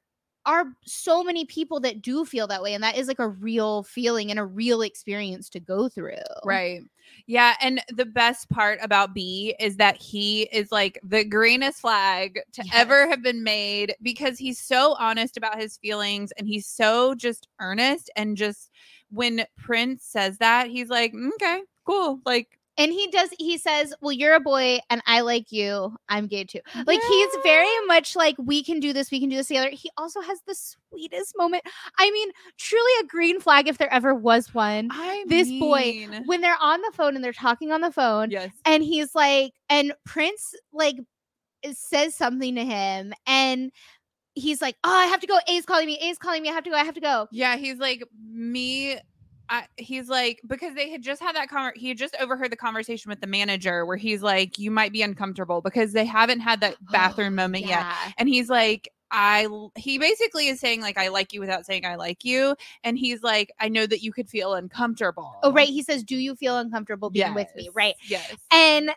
are 0.47 0.67
so 0.87 1.23
many 1.23 1.45
people 1.45 1.81
that 1.81 2.01
do 2.01 2.25
feel 2.25 2.47
that 2.47 2.63
way 2.63 2.73
and 2.73 2.83
that 2.83 2.97
is 2.97 3.09
like 3.09 3.19
a 3.19 3.29
real 3.29 3.83
feeling 3.83 4.31
and 4.31 4.41
a 4.41 4.45
real 4.45 4.81
experience 4.81 5.49
to 5.51 5.61
go 5.61 5.89
through 5.89 6.15
Right. 6.45 6.81
Yeah. 7.27 7.55
And 7.61 7.83
the 7.89 8.07
best 8.07 8.49
part 8.51 8.79
about 8.83 9.15
B 9.15 9.55
is 9.59 9.77
that 9.77 9.97
he 9.97 10.43
is 10.53 10.71
like 10.71 10.99
the 11.03 11.25
greenest 11.25 11.81
flag 11.81 12.41
to 12.53 12.65
ever 12.73 13.09
have 13.09 13.23
been 13.23 13.43
made 13.43 13.95
because 14.01 14.39
he's 14.39 14.61
so 14.61 14.95
honest 14.99 15.37
about 15.37 15.61
his 15.61 15.77
feelings 15.79 16.33
and 16.39 16.47
he's 16.47 16.67
so 16.67 17.15
just 17.15 17.49
earnest. 17.61 18.11
And 18.17 18.37
just 18.37 18.71
when 19.11 19.45
Prince 19.59 20.05
says 20.05 20.39
that, 20.39 20.69
he's 20.69 20.89
like, 20.89 21.13
"Mm, 21.13 21.31
okay, 21.35 21.63
cool. 21.85 22.21
Like, 22.25 22.60
and 22.81 22.93
he 22.93 23.07
does 23.09 23.29
he 23.39 23.59
says 23.59 23.95
well 24.01 24.11
you're 24.13 24.35
a 24.35 24.41
boy 24.41 24.79
and 24.89 25.03
i 25.07 25.21
like 25.21 25.53
you 25.53 25.95
i'm 26.09 26.27
gay 26.27 26.45
too. 26.45 26.61
Like 26.87 27.01
he's 27.09 27.29
very 27.43 27.87
much 27.87 28.17
like 28.17 28.35
we 28.39 28.65
can 28.65 28.81
do 28.81 28.93
this 28.93 29.11
we 29.11 29.21
can 29.21 29.29
do 29.29 29.37
this 29.37 29.49
together. 29.49 29.71
He 29.71 29.91
also 29.97 30.21
has 30.21 30.41
the 30.47 30.55
sweetest 30.55 31.37
moment. 31.37 31.63
I 31.99 32.11
mean 32.11 32.31
truly 32.59 32.93
a 33.03 33.07
green 33.07 33.39
flag 33.41 33.69
if 33.69 33.79
there 33.79 33.93
ever 33.93 34.15
was 34.15 34.53
one. 34.55 34.89
I 34.91 35.25
this 35.29 35.49
boy, 35.61 36.09
when 36.27 36.41
they're 36.41 36.57
on 36.61 36.81
the 36.81 36.93
phone 36.95 37.15
and 37.15 37.23
they're 37.25 37.33
talking 37.33 37.71
on 37.71 37.81
the 37.83 37.93
phone 37.93 38.31
Yes. 38.31 38.51
and 38.65 38.83
he's 38.83 39.15
like 39.15 39.53
and 39.69 39.93
prince 40.07 40.55
like 40.73 40.97
says 41.73 42.15
something 42.15 42.55
to 42.55 42.65
him 42.65 43.13
and 43.27 43.71
he's 44.35 44.63
like 44.63 44.77
oh 44.85 44.95
i 44.95 45.07
have 45.07 45.21
to 45.21 45.27
go 45.27 45.39
a's 45.49 45.67
calling 45.67 45.87
me 45.87 45.99
a's 46.01 46.17
calling 46.17 46.43
me 46.43 46.49
i 46.49 46.53
have 46.53 46.65
to 46.65 46.71
go 46.71 46.77
i 46.77 46.85
have 46.85 46.95
to 46.95 47.01
go. 47.01 47.29
Yeah, 47.31 47.57
he's 47.57 47.79
like 47.79 48.03
me. 48.33 48.97
I, 49.53 49.67
he's 49.77 50.09
like 50.09 50.41
because 50.47 50.75
they 50.75 50.89
had 50.91 51.03
just 51.03 51.21
had 51.21 51.35
that 51.35 51.51
conver- 51.51 51.77
he 51.77 51.89
had 51.89 51.99
just 51.99 52.15
overheard 52.21 52.53
the 52.53 52.57
conversation 52.57 53.09
with 53.11 53.21
the 53.21 53.27
manager 53.27 53.85
where 53.85 53.97
he's 53.97 54.23
like 54.23 54.59
you 54.59 54.71
might 54.71 54.93
be 54.93 55.03
uncomfortable 55.03 55.61
because 55.61 55.93
they 55.93 56.05
haven't 56.05 56.39
had 56.41 56.61
that 56.61 56.77
bathroom 56.93 57.35
moment 57.35 57.65
yet 57.67 57.81
Yeah. 57.81 58.13
and 58.17 58.29
he's 58.29 58.49
like 58.49 58.89
I 59.11 59.49
he 59.77 59.99
basically 59.99 60.47
is 60.47 60.61
saying 60.61 60.83
like 60.83 60.97
I 60.97 61.09
like 61.09 61.33
you 61.33 61.41
without 61.41 61.67
saying 61.67 61.85
I 61.85 61.97
like 61.97 62.25
you 62.25 62.55
and 62.85 62.97
he's 62.97 63.25
like 63.25 63.51
I 63.59 63.69
know 63.69 63.85
that 63.85 64.03
you 64.05 64.13
could 64.13 64.29
feel 64.29 64.55
uncomfortable. 64.55 65.35
oh 65.43 65.51
right 65.53 65.69
he 65.69 65.83
says 65.83 66.05
do 66.05 66.15
you 66.17 66.37
feel 66.37 66.57
uncomfortable 66.57 67.11
being 67.11 67.35
with 67.35 67.49
me 67.57 67.69
right 67.75 67.97
Yes. 68.09 68.33
And 68.53 68.93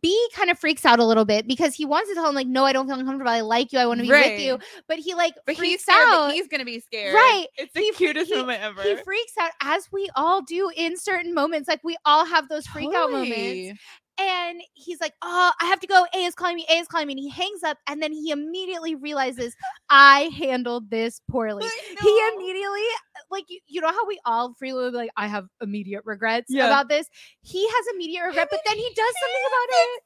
B 0.00 0.28
kind 0.34 0.50
of 0.50 0.58
freaks 0.58 0.84
out 0.84 0.98
a 0.98 1.04
little 1.04 1.24
bit 1.24 1.46
because 1.46 1.74
he 1.74 1.84
wants 1.84 2.08
to 2.08 2.14
tell 2.14 2.26
him 2.28 2.34
like, 2.34 2.46
no, 2.46 2.64
I 2.64 2.72
don't 2.72 2.86
feel 2.86 2.98
uncomfortable. 2.98 3.30
I 3.30 3.40
like 3.42 3.72
you. 3.72 3.78
I 3.78 3.86
want 3.86 4.00
to 4.00 4.06
be 4.06 4.10
with 4.10 4.40
you. 4.40 4.58
But 4.88 4.98
he 4.98 5.14
like 5.14 5.34
But 5.44 5.56
he's 5.56 5.58
freaks 5.58 5.82
scared 5.82 6.08
out. 6.08 6.26
that 6.28 6.34
he's 6.34 6.48
gonna 6.48 6.64
be 6.64 6.80
scared. 6.80 7.14
Right. 7.14 7.46
It's 7.58 7.72
the 7.74 7.80
He 7.80 7.92
cutest 7.92 8.30
he- 8.30 8.36
moment 8.36 8.62
ever. 8.62 8.82
he 8.82 8.96
freaks 8.96 9.34
out 9.40 9.50
as 9.60 9.88
we 9.92 10.08
all 10.16 10.40
do 10.42 10.70
in 10.74 10.96
certain 10.96 11.34
moments. 11.34 11.68
Like 11.68 11.80
we 11.84 11.96
all 12.04 12.24
have 12.24 12.48
those 12.48 12.66
freak 12.66 12.94
out 12.94 13.10
moments. 13.10 13.78
And 14.18 14.60
he's 14.74 15.00
like, 15.00 15.12
oh, 15.22 15.50
I 15.60 15.64
have 15.66 15.80
to 15.80 15.86
go. 15.86 16.06
A 16.14 16.18
is 16.18 16.34
calling 16.34 16.56
me. 16.56 16.66
A 16.70 16.74
is 16.74 16.86
calling 16.86 17.06
me. 17.06 17.14
And 17.14 17.20
he 17.20 17.28
hangs 17.28 17.62
up. 17.64 17.78
And 17.88 18.02
then 18.02 18.12
he 18.12 18.30
immediately 18.30 18.94
realizes 18.94 19.54
I 19.90 20.30
handled 20.38 20.90
this 20.90 21.20
poorly. 21.30 21.64
He 22.00 22.20
immediately, 22.36 22.84
like, 23.30 23.44
you, 23.48 23.60
you 23.66 23.80
know 23.80 23.88
how 23.88 24.06
we 24.06 24.20
all 24.24 24.54
freely 24.54 24.90
like, 24.90 25.10
I 25.16 25.26
have 25.26 25.46
immediate 25.60 26.02
regrets 26.04 26.46
Yeah. 26.48 26.66
about 26.66 26.88
this. 26.88 27.08
He 27.42 27.66
has 27.66 27.86
immediate 27.94 28.24
regret, 28.24 28.48
but 28.50 28.60
then 28.64 28.76
he 28.76 28.88
does 28.94 29.14
something 29.20 29.42
about 29.46 29.68
it. 29.70 30.02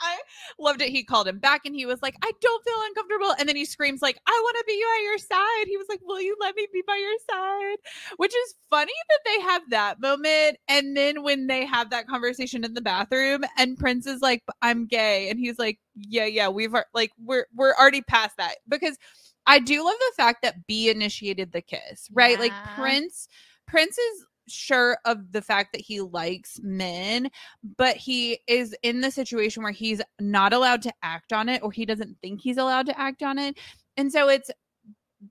I 0.00 0.18
loved 0.58 0.82
it. 0.82 0.90
He 0.90 1.04
called 1.04 1.28
him 1.28 1.38
back 1.38 1.62
and 1.64 1.74
he 1.74 1.86
was 1.86 2.02
like, 2.02 2.16
I 2.22 2.30
don't 2.40 2.64
feel 2.64 2.74
uncomfortable. 2.86 3.34
And 3.38 3.48
then 3.48 3.56
he 3.56 3.64
screams, 3.64 4.02
like, 4.02 4.18
I 4.26 4.40
want 4.42 4.56
to 4.58 4.64
be 4.66 4.82
by 4.82 5.02
your 5.04 5.18
side. 5.18 5.66
He 5.66 5.76
was 5.76 5.86
like, 5.88 6.00
Will 6.02 6.20
you 6.20 6.36
let 6.40 6.54
me 6.56 6.66
be 6.72 6.82
by 6.86 6.96
your 6.96 7.16
side? 7.30 7.76
Which 8.16 8.34
is 8.34 8.54
funny 8.70 8.92
that 9.08 9.20
they 9.24 9.40
have 9.42 9.62
that 9.70 10.00
moment. 10.00 10.58
And 10.68 10.96
then 10.96 11.22
when 11.22 11.46
they 11.46 11.64
have 11.66 11.90
that 11.90 12.06
conversation 12.06 12.64
in 12.64 12.74
the 12.74 12.80
bathroom, 12.80 13.42
and 13.58 13.78
Prince 13.78 14.06
is 14.06 14.20
like, 14.20 14.42
I'm 14.62 14.86
gay. 14.86 15.30
And 15.30 15.38
he's 15.38 15.58
like, 15.58 15.78
Yeah, 15.94 16.26
yeah, 16.26 16.48
we've 16.48 16.74
like 16.94 17.12
we're 17.18 17.46
we're 17.54 17.74
already 17.74 18.02
past 18.02 18.36
that. 18.38 18.56
Because 18.68 18.98
I 19.46 19.58
do 19.60 19.84
love 19.84 19.94
the 19.98 20.22
fact 20.22 20.42
that 20.42 20.66
B 20.66 20.90
initiated 20.90 21.52
the 21.52 21.62
kiss, 21.62 22.08
right? 22.12 22.38
Like 22.38 22.52
Prince, 22.76 23.28
Prince 23.66 23.96
is 23.96 24.26
sure 24.48 24.98
of 25.04 25.32
the 25.32 25.42
fact 25.42 25.72
that 25.72 25.80
he 25.80 26.00
likes 26.00 26.60
men 26.62 27.28
but 27.76 27.96
he 27.96 28.38
is 28.46 28.74
in 28.82 29.00
the 29.00 29.10
situation 29.10 29.62
where 29.62 29.72
he's 29.72 30.02
not 30.20 30.52
allowed 30.52 30.82
to 30.82 30.92
act 31.02 31.32
on 31.32 31.48
it 31.48 31.62
or 31.62 31.72
he 31.72 31.84
doesn't 31.84 32.16
think 32.20 32.40
he's 32.40 32.56
allowed 32.58 32.86
to 32.86 32.98
act 32.98 33.22
on 33.22 33.38
it. 33.38 33.58
And 33.96 34.10
so 34.10 34.28
it's 34.28 34.50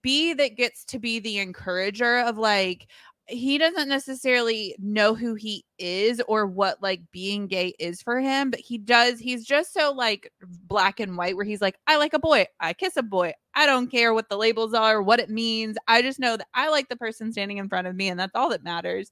b 0.02 0.34
that 0.34 0.58
gets 0.58 0.84
to 0.84 1.00
be 1.00 1.20
the 1.20 1.38
encourager 1.38 2.20
of 2.20 2.38
like 2.38 2.88
he 3.28 3.58
doesn't 3.58 3.90
necessarily 3.90 4.76
know 4.80 5.16
who 5.16 5.34
he 5.34 5.66
is 5.80 6.22
or 6.28 6.46
what 6.46 6.82
like 6.82 7.02
being 7.12 7.48
gay 7.48 7.74
is 7.80 8.02
for 8.02 8.20
him 8.20 8.52
but 8.52 8.60
he 8.60 8.78
does 8.78 9.20
he's 9.20 9.44
just 9.46 9.74
so 9.74 9.92
like 9.92 10.32
black 10.68 11.00
and 11.00 11.18
white 11.18 11.36
where 11.36 11.46
he's 11.46 11.62
like 11.62 11.76
i 11.88 11.98
like 11.98 12.14
a 12.14 12.20
boy 12.20 12.46
i 12.60 12.72
kiss 12.72 12.98
a 12.98 13.04
boy 13.04 13.34
i 13.56 13.66
don't 13.66 13.90
care 13.90 14.14
what 14.14 14.30
the 14.30 14.38
labels 14.38 14.74
are 14.74 15.02
what 15.02 15.20
it 15.20 15.30
means 15.30 15.76
i 15.88 16.02
just 16.02 16.20
know 16.20 16.38
that 16.38 16.48
i 16.54 16.70
like 16.70 16.88
the 16.88 16.96
person 16.96 17.32
standing 17.32 17.58
in 17.58 17.68
front 17.68 17.88
of 17.88 17.96
me 17.96 18.10
and 18.10 18.20
that's 18.20 18.36
all 18.36 18.50
that 18.50 18.64
matters 18.64 19.12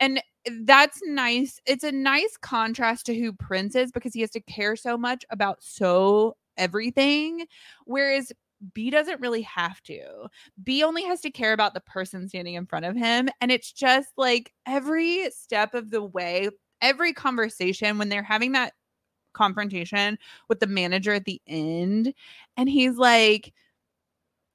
and 0.00 0.18
eh, 0.18 0.50
that's 0.62 1.00
nice. 1.04 1.60
It's 1.66 1.84
a 1.84 1.92
nice 1.92 2.36
contrast 2.36 3.06
to 3.06 3.18
who 3.18 3.32
Prince 3.32 3.74
is 3.74 3.92
because 3.92 4.14
he 4.14 4.20
has 4.20 4.30
to 4.30 4.40
care 4.40 4.76
so 4.76 4.96
much 4.96 5.24
about 5.30 5.62
so 5.62 6.36
everything, 6.56 7.46
whereas 7.86 8.32
B 8.72 8.90
doesn't 8.90 9.20
really 9.20 9.42
have 9.42 9.82
to. 9.82 10.28
B 10.62 10.82
only 10.82 11.04
has 11.04 11.20
to 11.22 11.30
care 11.30 11.52
about 11.52 11.74
the 11.74 11.80
person 11.80 12.28
standing 12.28 12.54
in 12.54 12.66
front 12.66 12.84
of 12.84 12.96
him. 12.96 13.28
And 13.40 13.50
it's 13.52 13.72
just 13.72 14.08
like 14.16 14.52
every 14.66 15.30
step 15.30 15.74
of 15.74 15.90
the 15.90 16.02
way, 16.02 16.48
every 16.80 17.12
conversation 17.12 17.98
when 17.98 18.08
they're 18.08 18.22
having 18.22 18.52
that 18.52 18.72
confrontation 19.32 20.18
with 20.48 20.60
the 20.60 20.66
manager 20.66 21.12
at 21.12 21.24
the 21.24 21.40
end, 21.46 22.14
and 22.56 22.68
he's 22.68 22.96
like, 22.96 23.52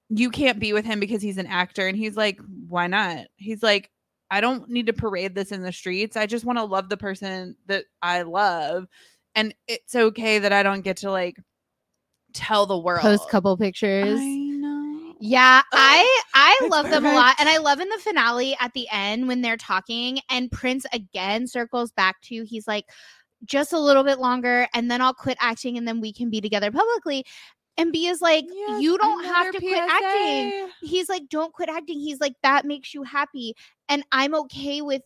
You 0.09 0.29
can't 0.31 0.59
be 0.59 0.73
with 0.73 0.85
him 0.85 0.99
because 0.99 1.21
he's 1.21 1.37
an 1.37 1.47
actor. 1.47 1.87
And 1.87 1.97
he's 1.97 2.17
like, 2.17 2.39
Why 2.67 2.87
not? 2.87 3.27
He's 3.37 3.61
like, 3.63 3.91
I 4.31 4.41
don't 4.41 4.69
need 4.69 4.85
to 4.87 4.93
parade 4.93 5.35
this 5.35 5.51
in 5.51 5.61
the 5.63 5.71
streets. 5.71 6.15
I 6.17 6.25
just 6.25 6.45
want 6.45 6.59
to 6.59 6.63
love 6.63 6.89
the 6.89 6.97
person 6.97 7.55
that 7.67 7.85
I 8.01 8.21
love. 8.23 8.87
And 9.35 9.53
it's 9.67 9.95
okay 9.95 10.39
that 10.39 10.53
I 10.53 10.63
don't 10.63 10.81
get 10.81 10.97
to 10.97 11.11
like 11.11 11.37
tell 12.33 12.65
the 12.65 12.77
world. 12.77 13.01
Post 13.01 13.29
couple 13.29 13.55
pictures. 13.57 14.19
I 14.19 14.25
know. 14.25 15.13
Yeah, 15.19 15.61
I 15.73 16.21
I 16.33 16.57
It's 16.61 16.71
love 16.71 16.89
them 16.89 17.05
a 17.05 17.13
lot, 17.13 17.35
and 17.39 17.49
I 17.49 17.57
love 17.57 17.79
in 17.79 17.89
the 17.89 17.97
finale 17.97 18.55
at 18.59 18.73
the 18.73 18.87
end 18.91 19.27
when 19.27 19.41
they're 19.41 19.57
talking, 19.57 20.19
and 20.29 20.49
Prince 20.51 20.85
again 20.93 21.45
circles 21.47 21.91
back 21.91 22.21
to 22.23 22.43
he's 22.45 22.67
like, 22.67 22.85
just 23.43 23.73
a 23.73 23.79
little 23.79 24.03
bit 24.03 24.19
longer, 24.19 24.67
and 24.73 24.89
then 24.89 25.01
I'll 25.01 25.13
quit 25.13 25.37
acting, 25.41 25.77
and 25.77 25.87
then 25.87 25.99
we 25.99 26.13
can 26.13 26.29
be 26.29 26.39
together 26.41 26.71
publicly. 26.71 27.25
And 27.77 27.91
B 27.93 28.07
is 28.07 28.21
like, 28.21 28.45
Yes, 28.49 28.81
you 28.81 28.97
don't 28.97 29.23
have 29.23 29.47
another 29.47 29.59
to 29.59 29.65
quit 29.65 29.89
acting. 29.89 30.69
He's 30.81 31.07
like, 31.07 31.29
don't 31.29 31.53
quit 31.53 31.69
acting. 31.69 31.97
He's 31.97 32.19
like, 32.19 32.33
that 32.43 32.65
makes 32.65 32.93
you 32.93 33.03
happy, 33.03 33.55
and 33.87 34.03
I'm 34.11 34.35
okay 34.35 34.81
with 34.81 35.01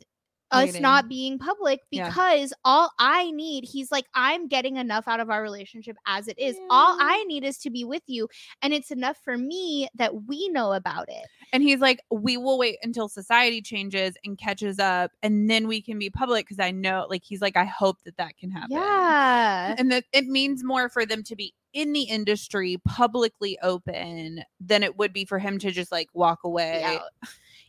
us 0.53 0.79
not 0.79 1.09
being 1.09 1.37
public 1.39 1.79
Yeah. 1.91 2.07
because 2.07 2.53
all 2.63 2.91
I 2.99 3.31
need, 3.31 3.65
he's 3.65 3.91
like, 3.91 4.05
I'm 4.13 4.47
getting 4.47 4.77
enough 4.77 5.07
out 5.07 5.19
of 5.19 5.29
our 5.29 5.41
relationship 5.41 5.97
as 6.07 6.27
it 6.27 6.37
is. 6.39 6.55
All 6.69 6.97
I 6.99 7.23
need 7.25 7.43
is 7.43 7.57
to 7.59 7.69
be 7.69 7.83
with 7.83 8.03
you. 8.07 8.27
And 8.61 8.73
it's 8.73 8.91
enough 8.91 9.17
for 9.23 9.37
me 9.37 9.87
that 9.95 10.23
we 10.27 10.49
know 10.49 10.73
about 10.73 11.09
it. 11.09 11.25
And 11.51 11.61
he's 11.63 11.79
like, 11.79 11.99
we 12.11 12.37
will 12.37 12.57
wait 12.57 12.77
until 12.83 13.07
society 13.07 13.61
changes 13.61 14.15
and 14.23 14.37
catches 14.37 14.79
up, 14.79 15.11
and 15.21 15.49
then 15.49 15.67
we 15.67 15.81
can 15.81 15.99
be 15.99 16.09
public. 16.09 16.45
Because 16.45 16.59
I 16.59 16.71
know, 16.71 17.05
like, 17.09 17.23
he's 17.23 17.41
like, 17.41 17.57
I 17.57 17.65
hope 17.65 17.97
that 18.05 18.17
that 18.17 18.37
can 18.37 18.49
happen. 18.51 18.71
Yeah. 18.71 19.75
and 19.77 19.91
that 19.91 20.05
it 20.13 20.25
means 20.25 20.63
more 20.63 20.89
for 20.89 21.05
them 21.05 21.23
to 21.23 21.35
be 21.35 21.53
in 21.73 21.91
the 21.93 22.03
industry 22.03 22.77
publicly 22.87 23.57
open 23.63 24.43
than 24.59 24.83
it 24.83 24.97
would 24.97 25.11
be 25.11 25.25
for 25.25 25.39
him 25.39 25.57
to 25.59 25.71
just 25.71 25.91
like 25.91 26.07
walk 26.13 26.39
away. 26.43 26.83
out. 26.83 27.01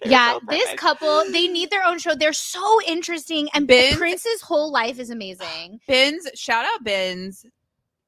They're 0.02 0.12
Yeah, 0.12 0.34
so 0.34 0.40
this 0.48 0.74
couple, 0.74 1.24
they 1.30 1.46
need 1.48 1.70
their 1.70 1.84
own 1.84 1.98
show. 1.98 2.14
They're 2.14 2.32
so 2.32 2.80
interesting. 2.86 3.48
And 3.54 3.66
Ben's- 3.66 3.96
Prince's 3.96 4.42
whole 4.42 4.72
life 4.72 4.98
is 4.98 5.10
amazing. 5.10 5.80
Ben's 5.88 6.28
shout 6.34 6.64
out 6.64 6.84
Ben's 6.84 7.44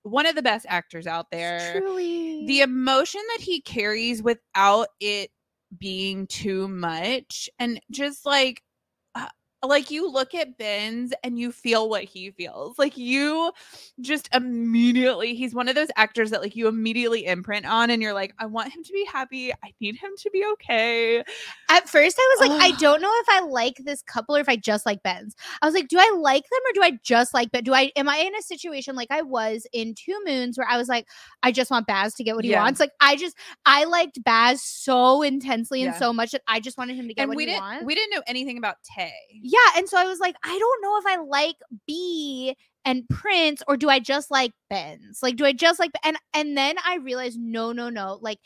one 0.03 0.27
of 0.27 0.37
the 0.37 0.43
best 0.43 0.67
actors 0.69 1.07
out 1.07 1.31
there. 1.31 1.81
Truly. 1.81 2.47
The 2.47 2.61
emotion 2.61 3.21
that 3.35 3.43
he 3.43 3.61
carries 3.61 4.23
without 4.23 4.89
it 5.01 5.31
being 5.79 6.27
too 6.29 6.69
much 6.69 7.51
and 7.59 7.81
just 7.91 8.25
like 8.25 8.63
like 9.63 9.91
you 9.91 10.11
look 10.11 10.35
at 10.35 10.59
Ben's 10.59 11.13
and 11.25 11.39
you 11.39 11.51
feel 11.51 11.89
what 11.89 12.05
he 12.05 12.31
feels. 12.31 12.79
Like 12.79 12.97
you 12.97 13.53
just 14.01 14.29
immediately 14.35 15.35
he's 15.35 15.55
one 15.55 15.69
of 15.69 15.75
those 15.75 15.89
actors 15.97 16.31
that 16.31 16.41
like 16.43 16.55
you 16.55 16.69
immediately 16.69 17.27
imprint 17.27 17.67
on 17.67 17.91
and 17.91 18.01
you're 18.03 18.13
like 18.13 18.35
I 18.39 18.47
want 18.47 18.73
him 18.73 18.85
to 18.85 18.93
be 18.93 19.05
happy. 19.11 19.53
I 19.53 19.73
need 19.81 19.97
him 19.97 20.11
to 20.19 20.31
be 20.31 20.45
okay. 20.53 21.25
At 21.71 21.89
first, 21.89 22.17
I 22.19 22.37
was 22.39 22.49
like, 22.49 22.63
I 22.63 22.77
don't 22.77 23.01
know 23.03 23.11
if 23.13 23.27
I 23.29 23.41
like 23.41 23.77
this 23.85 24.03
couple 24.03 24.37
or 24.37 24.41
if 24.41 24.49
I 24.49 24.57
just 24.57 24.87
like 24.87 25.03
Ben's. 25.03 25.35
I 25.63 25.67
was 25.67 25.75
like, 25.75 25.89
do 25.89 25.99
I 25.99 26.15
like 26.17 26.43
them 26.45 26.61
or 26.69 26.73
do 26.75 26.83
I 26.83 26.99
just 27.03 27.35
like 27.35 27.51
Ben? 27.51 27.65
Do 27.65 27.75
I 27.75 27.91
am 27.97 28.09
I 28.09 28.19
in 28.19 28.35
a 28.37 28.43
situation 28.43 28.95
like 28.95 29.11
I 29.11 29.23
was 29.23 29.67
in 29.73 29.95
Two 29.95 30.19
Moons 30.25 30.59
where 30.59 30.69
I 30.69 30.77
was 30.77 30.89
like, 30.89 31.09
I 31.43 31.51
just 31.51 31.71
want 31.71 31.87
Baz 31.87 32.15
to 32.15 32.25
get 32.25 32.37
what 32.37 32.45
he 32.45 32.51
Yeah. 32.53 32.63
wants? 32.63 32.79
Like 32.79 32.93
I 33.01 33.17
just 33.17 33.37
I 33.65 33.85
liked 33.85 34.23
Baz 34.23 34.63
so 34.63 35.23
intensely 35.23 35.83
and 35.83 35.93
Yeah. 35.93 35.99
so 35.99 36.13
much 36.13 36.31
that 36.33 36.43
I 36.47 36.61
just 36.61 36.79
wanted 36.79 36.97
him 36.97 37.09
to 37.09 37.15
get 37.15 37.23
And 37.23 37.31
what 37.31 37.37
we 37.37 37.45
he 37.45 37.51
didn't 37.51 37.63
wants. 37.63 37.85
we 37.85 37.95
didn't 37.95 38.11
know 38.15 38.23
anything 38.27 38.59
about 38.59 38.77
Tay. 38.85 39.13
Yeah, 39.49 39.79
and 39.79 39.89
so 39.89 39.97
I 39.99 40.05
was 40.05 40.19
like, 40.21 40.37
I 40.45 40.59
don't 40.59 40.83
know 40.83 40.99
if 40.99 41.07
I 41.07 41.23
like 41.23 41.57
B 41.87 42.57
and 42.85 43.09
Prince 43.09 43.63
or 43.69 43.77
do 43.77 43.89
I 43.89 43.99
just 43.99 44.31
like 44.31 44.53
Ben's? 44.71 45.21
Like, 45.23 45.37
do 45.37 45.45
I 45.45 45.53
just 45.53 45.79
like 45.79 45.91
and 46.05 46.17
and 46.35 46.57
then 46.57 46.77
I 46.87 46.97
realized 46.97 47.39
no, 47.39 47.73
no, 47.73 47.89
no, 47.91 48.19
like. 48.21 48.39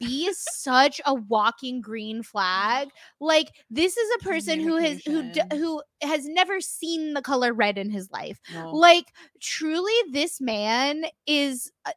B 0.00 0.24
is 0.24 0.38
such 0.40 0.98
a 1.04 1.12
walking 1.12 1.82
green 1.82 2.22
flag. 2.22 2.88
Like 3.20 3.48
this 3.68 3.98
is 3.98 4.10
a 4.14 4.24
person 4.24 4.58
who 4.58 4.76
has 4.78 5.02
who 5.04 5.30
who 5.52 5.82
has 6.00 6.24
never 6.26 6.58
seen 6.62 7.12
the 7.12 7.20
color 7.20 7.52
red 7.52 7.76
in 7.76 7.90
his 7.90 8.10
life. 8.10 8.40
No. 8.50 8.70
Like 8.70 9.04
truly, 9.42 9.92
this 10.10 10.40
man 10.40 11.04
is 11.26 11.70
a, 11.84 11.92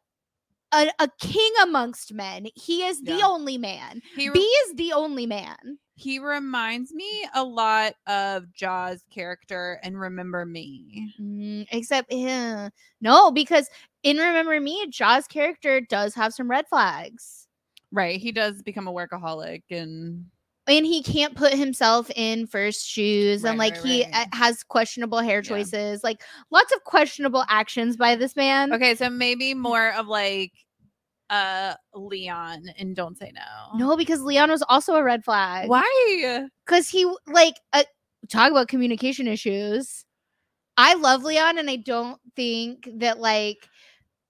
a, 0.72 0.90
a 0.98 1.08
king 1.18 1.50
amongst 1.62 2.12
men. 2.12 2.48
He 2.54 2.82
is 2.84 3.00
the 3.00 3.12
Yeah. 3.12 3.26
only 3.26 3.56
man. 3.56 4.02
He 4.16 4.28
B 4.28 4.40
is 4.40 4.74
the 4.74 4.92
only 4.92 5.24
man. 5.24 5.78
He 5.98 6.18
reminds 6.18 6.92
me 6.94 7.28
a 7.34 7.42
lot 7.42 7.94
of 8.06 8.52
Jaws' 8.54 9.04
character 9.10 9.80
and 9.82 9.98
Remember 9.98 10.46
Me. 10.46 11.12
Mm, 11.20 11.66
except 11.72 12.12
eh, 12.12 12.68
no, 13.00 13.30
because 13.30 13.68
in 14.02 14.16
Remember 14.18 14.60
Me, 14.60 14.86
Jaws' 14.90 15.26
character 15.26 15.80
does 15.80 16.14
have 16.14 16.32
some 16.32 16.50
red 16.50 16.66
flags. 16.68 17.48
Right. 17.90 18.20
He 18.20 18.32
does 18.32 18.62
become 18.62 18.86
a 18.86 18.92
workaholic 18.92 19.62
and 19.70 20.26
And 20.66 20.84
he 20.84 21.02
can't 21.02 21.34
put 21.34 21.54
himself 21.54 22.10
in 22.14 22.46
first 22.46 22.86
shoes, 22.86 23.44
and 23.44 23.56
like 23.58 23.72
right, 23.74 23.82
he 23.82 24.02
right. 24.12 24.28
uh, 24.32 24.36
has 24.36 24.62
questionable 24.62 25.18
hair 25.20 25.40
Yeah. 25.42 25.48
choices, 25.48 26.04
like 26.04 26.22
lots 26.50 26.72
of 26.74 26.84
questionable 26.84 27.44
actions 27.48 27.96
by 27.96 28.14
this 28.16 28.36
man. 28.36 28.72
Okay, 28.72 28.94
so 28.94 29.08
maybe 29.08 29.54
more 29.54 29.92
of 29.94 30.06
like 30.06 30.52
uh 31.30 31.74
Leon 31.94 32.64
and 32.78 32.96
Don't 32.96 33.18
Say 33.18 33.32
No. 33.34 33.78
No, 33.88 33.96
because 33.96 34.20
Leon 34.20 34.50
was 34.50 34.62
also 34.68 34.94
a 34.94 35.02
red 35.02 35.24
flag. 35.24 35.68
Why? 35.68 36.48
Because 36.64 36.88
he 36.88 37.10
like 37.26 37.54
uh, 37.72 37.84
talk 38.28 38.50
about 38.50 38.68
communication 38.68 39.28
issues. 39.28 40.04
I 40.76 40.94
love 40.94 41.24
Leon, 41.24 41.58
and 41.58 41.68
I 41.68 41.76
don't 41.76 42.20
think 42.36 42.88
that 42.98 43.18
like 43.18 43.68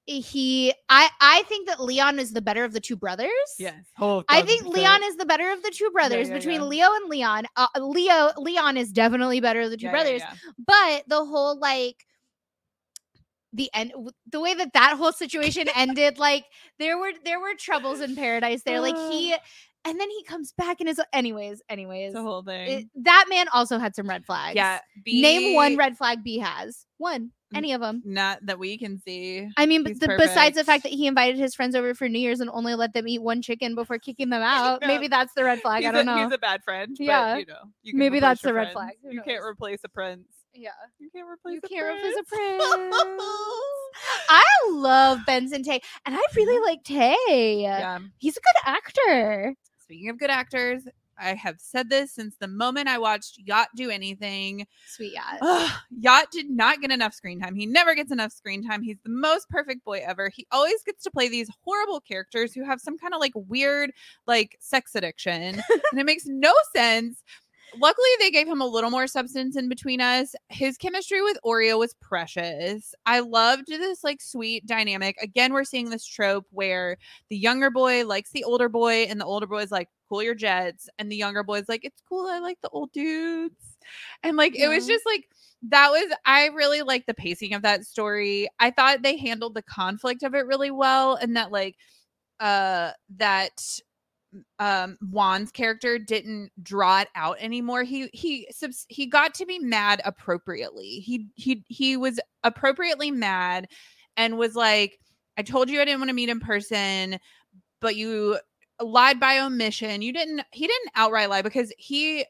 he. 0.07 0.73
I 0.89 1.09
I 1.21 1.43
think 1.49 1.69
that 1.69 1.81
Leon 1.81 2.19
is 2.19 2.33
the 2.33 2.41
better 2.41 2.65
of 2.65 2.73
the 2.73 2.81
two 2.81 2.97
brothers. 2.97 3.31
Yes. 3.59 3.85
Oh, 4.01 4.25
I 4.29 4.43
think 4.43 4.67
Leon 4.67 5.03
is 5.05 5.17
the 5.17 5.27
better 5.27 5.51
of 5.53 5.63
the 5.63 5.71
two 5.71 5.91
brothers 5.91 6.29
yeah, 6.29 6.35
between 6.35 6.63
yeah. 6.63 6.67
Leo 6.67 6.87
and 6.95 7.11
Leon. 7.11 7.45
Uh, 7.57 7.69
Leo 7.79 8.33
Leon 8.39 8.77
is 8.77 8.91
definitely 8.91 9.41
better 9.41 9.61
of 9.61 9.71
the 9.71 9.77
two 9.77 9.91
brothers, 9.91 10.23
but 10.67 11.05
the 11.07 11.25
whole 11.25 11.59
like 11.59 12.07
the 13.59 13.69
end 13.75 13.93
the 14.33 14.41
way 14.41 14.55
that 14.55 14.73
that 14.73 14.97
whole 14.97 15.13
situation 15.13 15.69
ended 15.77 16.19
like 16.19 16.45
there 16.79 16.97
were 16.99 17.13
there 17.25 17.39
were 17.41 17.55
troubles 17.59 18.01
in 18.01 18.17
paradise 18.17 18.63
there 18.65 18.81
like 18.81 18.97
he 19.11 19.35
and 19.85 20.01
then 20.01 20.09
he 20.11 20.25
comes 20.25 20.53
back 20.57 20.81
and 20.81 20.89
is 20.89 21.01
anyways 21.13 21.61
anyways 21.69 22.13
the 22.15 22.23
whole 22.23 22.43
thing. 22.43 22.69
it- 22.71 22.87
that 23.05 23.27
man 23.29 23.47
also 23.53 23.79
had 23.79 23.95
some 23.95 24.09
red 24.09 24.25
flags 24.25 24.57
yeah. 24.57 24.81
B, 25.05 25.21
name 25.21 25.55
one 25.55 25.77
red 25.77 25.97
flag 25.99 26.23
b 26.25 26.39
has 26.39 26.87
one 26.97 27.31
any 27.55 27.73
of 27.73 27.81
them 27.81 28.03
not 28.05 28.45
that 28.45 28.59
we 28.59 28.77
can 28.77 29.01
see. 29.01 29.49
I 29.57 29.65
mean, 29.65 29.83
but 29.83 29.99
the, 30.01 30.17
besides 30.19 30.55
the 30.57 30.65
fact 30.65 30.83
that 30.83 30.93
he 30.93 31.07
invited 31.07 31.39
his 31.39 31.55
friends 31.55 31.75
over 31.75 31.95
for 31.95 32.07
New 32.07 32.19
Year's 32.19 32.41
and 32.41 32.51
only 32.53 32.75
let 32.75 32.93
them 32.93 33.09
eat 33.09 33.23
one 33.23 33.41
chicken 33.41 33.75
before 33.75 33.99
kicking 33.99 34.29
them 34.29 34.43
out, 34.45 34.83
know. 34.83 34.87
maybe 34.87 35.09
that's 35.09 35.33
the 35.33 35.45
red 35.45 35.63
flag. 35.63 35.81
he's 35.81 35.89
I 35.89 35.93
don't 35.93 36.07
a, 36.07 36.15
know. 36.15 36.25
He's 36.25 36.35
a 36.35 36.37
bad 36.37 36.63
friend. 36.63 36.95
but, 36.99 37.03
Yeah. 37.03 37.37
you 37.39 37.47
know, 37.47 37.63
you 37.83 37.95
Maybe 37.97 38.21
that's 38.21 38.43
the 38.43 38.53
red 38.53 38.73
friends. 38.75 38.99
flag. 39.03 39.13
You 39.15 39.23
can't 39.23 39.43
replace 39.43 39.81
a 39.83 39.89
prince. 39.89 40.27
Yeah. 40.59 40.71
You 40.99 41.09
can't 41.11 41.29
replace 41.29 41.55
You 41.55 41.61
a 41.65 41.69
can't 41.69 41.97
replace 41.97 42.17
a 42.19 42.25
prince. 42.25 42.65
prince. 42.67 42.93
I 44.29 44.45
love 44.71 45.21
Benson 45.27 45.63
Tay, 45.63 45.81
and 46.05 46.15
I 46.15 46.21
really 46.37 46.57
mm-hmm. 46.57 46.65
like 46.65 46.85
Tay. 46.85 47.61
yeah. 47.63 47.99
He's 48.19 48.37
a 48.37 48.41
good 48.41 48.63
actor. 48.67 49.55
Speaking 49.81 50.11
of 50.11 50.19
good 50.19 50.31
actors, 50.31 50.83
I 51.21 51.35
have 51.35 51.57
said 51.59 51.91
this 51.91 52.13
since 52.13 52.37
the 52.37 52.47
moment 52.47 52.89
I 52.89 52.99
watched 52.99 53.39
Yacht 53.45 53.69
do 53.75 53.91
anything. 53.91 54.67
Sweet 54.87 55.15
yacht. 55.15 55.39
Ugh, 55.41 55.71
Yacht 55.99 56.31
did 56.31 56.49
not 56.49 56.81
get 56.81 56.93
enough 56.93 57.13
screen 57.13 57.41
time. 57.41 57.55
He 57.55 57.67
never 57.67 57.95
gets 57.95 58.13
enough 58.13 58.33
screen 58.33 58.63
time. 58.63 58.83
He's 58.83 58.99
the 59.03 59.11
most 59.11 59.49
perfect 59.51 59.85
boy 59.85 60.03
ever. 60.07 60.31
He 60.33 60.47
always 60.53 60.83
gets 60.85 61.03
to 61.05 61.11
play 61.11 61.29
these 61.29 61.51
horrible 61.65 62.01
characters 62.01 62.53
who 62.55 62.65
have 62.65 62.81
some 62.81 62.99
kind 62.99 63.15
of 63.15 63.21
like 63.21 63.33
weird 63.35 63.91
like 64.27 64.57
sex 64.61 64.95
addiction. 64.95 65.63
and 65.93 66.01
it 66.01 66.07
makes 66.07 66.27
no 66.27 66.53
sense. 66.75 67.23
Luckily, 67.77 68.09
they 68.19 68.31
gave 68.31 68.49
him 68.49 68.61
a 68.61 68.67
little 68.67 68.91
more 68.91 69.07
substance 69.07 69.57
in 69.57 69.69
between 69.69 70.01
us. 70.01 70.35
His 70.49 70.77
chemistry 70.77 71.23
with 71.23 71.39
Oreo 71.45 71.79
was 71.79 71.95
precious. 72.01 72.95
I 73.07 73.21
loved 73.21 73.69
this 73.69 74.03
like 74.03 74.21
sweet 74.21 74.67
dynamic. 74.67 75.17
Again, 75.21 75.53
we're 75.53 75.65
seeing 75.65 75.91
this 75.91 76.07
trope 76.07 76.47
where 76.51 76.97
the 77.29 77.37
younger 77.37 77.71
boy 77.71 78.07
likes 78.07 78.31
the 78.31 78.45
older 78.45 78.69
boy, 78.69 79.07
and 79.09 79.21
the 79.21 79.27
older 79.27 79.47
boy 79.47 79.63
is 79.63 79.71
like, 79.71 79.89
cool 80.09 80.23
your 80.23 80.35
jets. 80.35 80.89
And 80.99 81.13
the 81.13 81.17
younger 81.17 81.43
boy 81.43 81.59
is 81.59 81.69
like, 81.69 81.85
it's 81.85 82.03
cool. 82.09 82.27
I 82.27 82.39
like 82.39 82.59
the 82.63 82.71
old 82.71 82.91
dudes. 82.93 83.77
And 84.23 84.37
like, 84.37 84.57
it 84.57 84.69
was 84.69 84.87
just 84.87 85.05
like, 85.05 85.29
that 85.63 85.91
was, 85.91 86.13
I 86.25 86.47
really 86.47 86.83
like 86.83 87.07
the 87.07 87.15
pacing 87.15 87.53
of 87.55 87.63
that 87.63 87.85
story. 87.85 88.49
I 88.59 88.71
thought 88.71 89.03
they 89.03 89.17
handled 89.17 89.55
the 89.55 89.63
conflict 89.63 90.23
of 90.23 90.35
it 90.35 90.47
really 90.47 90.71
well. 90.71 91.17
And 91.17 91.37
that, 91.37 91.53
like, 91.53 91.77
uh, 92.41 92.93
that 93.17 93.61
um 94.59 94.97
Juan's 95.01 95.51
character 95.51 95.99
didn't 95.99 96.51
draw 96.63 97.01
it 97.01 97.09
out 97.15 97.37
anymore. 97.41 97.83
He 97.85 98.09
he 98.13 98.49
subs- 98.51 98.87
he 98.89 99.07
got 99.07 99.35
to 99.35 99.47
be 99.47 99.59
mad 99.59 100.01
appropriately. 100.05 101.01
He 101.01 101.29
he 101.35 101.65
he 101.69 101.97
was 101.97 102.21
appropriately 102.45 103.11
mad 103.11 103.69
and 104.17 104.39
was 104.39 104.55
like, 104.55 104.99
"I 105.39 105.43
told 105.43 105.71
you 105.71 105.81
I 105.81 105.85
didn't 105.85 106.01
want 106.01 106.11
to 106.11 106.15
meet 106.15 106.29
in 106.29 106.41
person, 106.41 107.19
but 107.81 107.97
you 107.97 108.39
lied 108.81 109.21
by 109.21 109.39
omission. 109.41 110.03
You 110.03 110.13
didn't 110.13 110.43
he 110.53 110.67
didn't 110.67 110.91
outright 110.95 111.31
lie 111.31 111.43
because 111.43 111.73
he 111.79 112.25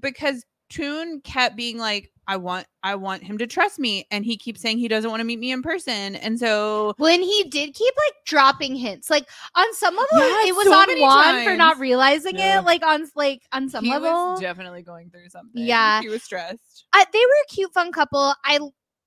because 0.00 0.44
Toon 0.70 1.20
kept 1.22 1.56
being 1.56 1.78
like, 1.78 2.10
I 2.26 2.36
want 2.36 2.66
I 2.82 2.94
want 2.94 3.22
him 3.22 3.38
to 3.38 3.46
trust 3.46 3.78
me. 3.78 4.06
And 4.10 4.24
he 4.24 4.36
keeps 4.36 4.60
saying 4.60 4.78
he 4.78 4.88
doesn't 4.88 5.10
want 5.10 5.20
to 5.20 5.24
meet 5.24 5.38
me 5.38 5.52
in 5.52 5.62
person. 5.62 6.16
And 6.16 6.38
so 6.38 6.94
when 6.96 7.22
he 7.22 7.44
did 7.44 7.74
keep 7.74 7.94
like 7.96 8.14
dropping 8.24 8.76
hints, 8.76 9.10
like 9.10 9.28
on 9.54 9.72
some 9.74 9.94
level, 9.96 10.08
Yeah, 10.18 10.48
it 10.48 10.54
was 10.56 10.66
so 10.66 10.74
on 10.74 10.86
many 10.86 11.00
Juan 11.00 11.44
for 11.44 11.56
not 11.56 11.78
realizing 11.78 12.36
Yeah. 12.38 12.60
it. 12.60 12.64
Like 12.64 12.82
on 12.84 13.06
like 13.14 13.42
on 13.52 13.68
some 13.68 13.84
he 13.84 13.90
level, 13.90 14.10
was 14.32 14.40
definitely 14.40 14.82
going 14.82 15.10
through 15.10 15.28
something. 15.28 15.62
Yeah. 15.64 16.00
He 16.00 16.08
was 16.08 16.22
stressed. 16.22 16.86
I, 16.92 17.04
they 17.12 17.18
were 17.18 17.44
a 17.48 17.52
cute, 17.52 17.72
fun 17.72 17.92
couple. 17.92 18.34
I. 18.44 18.58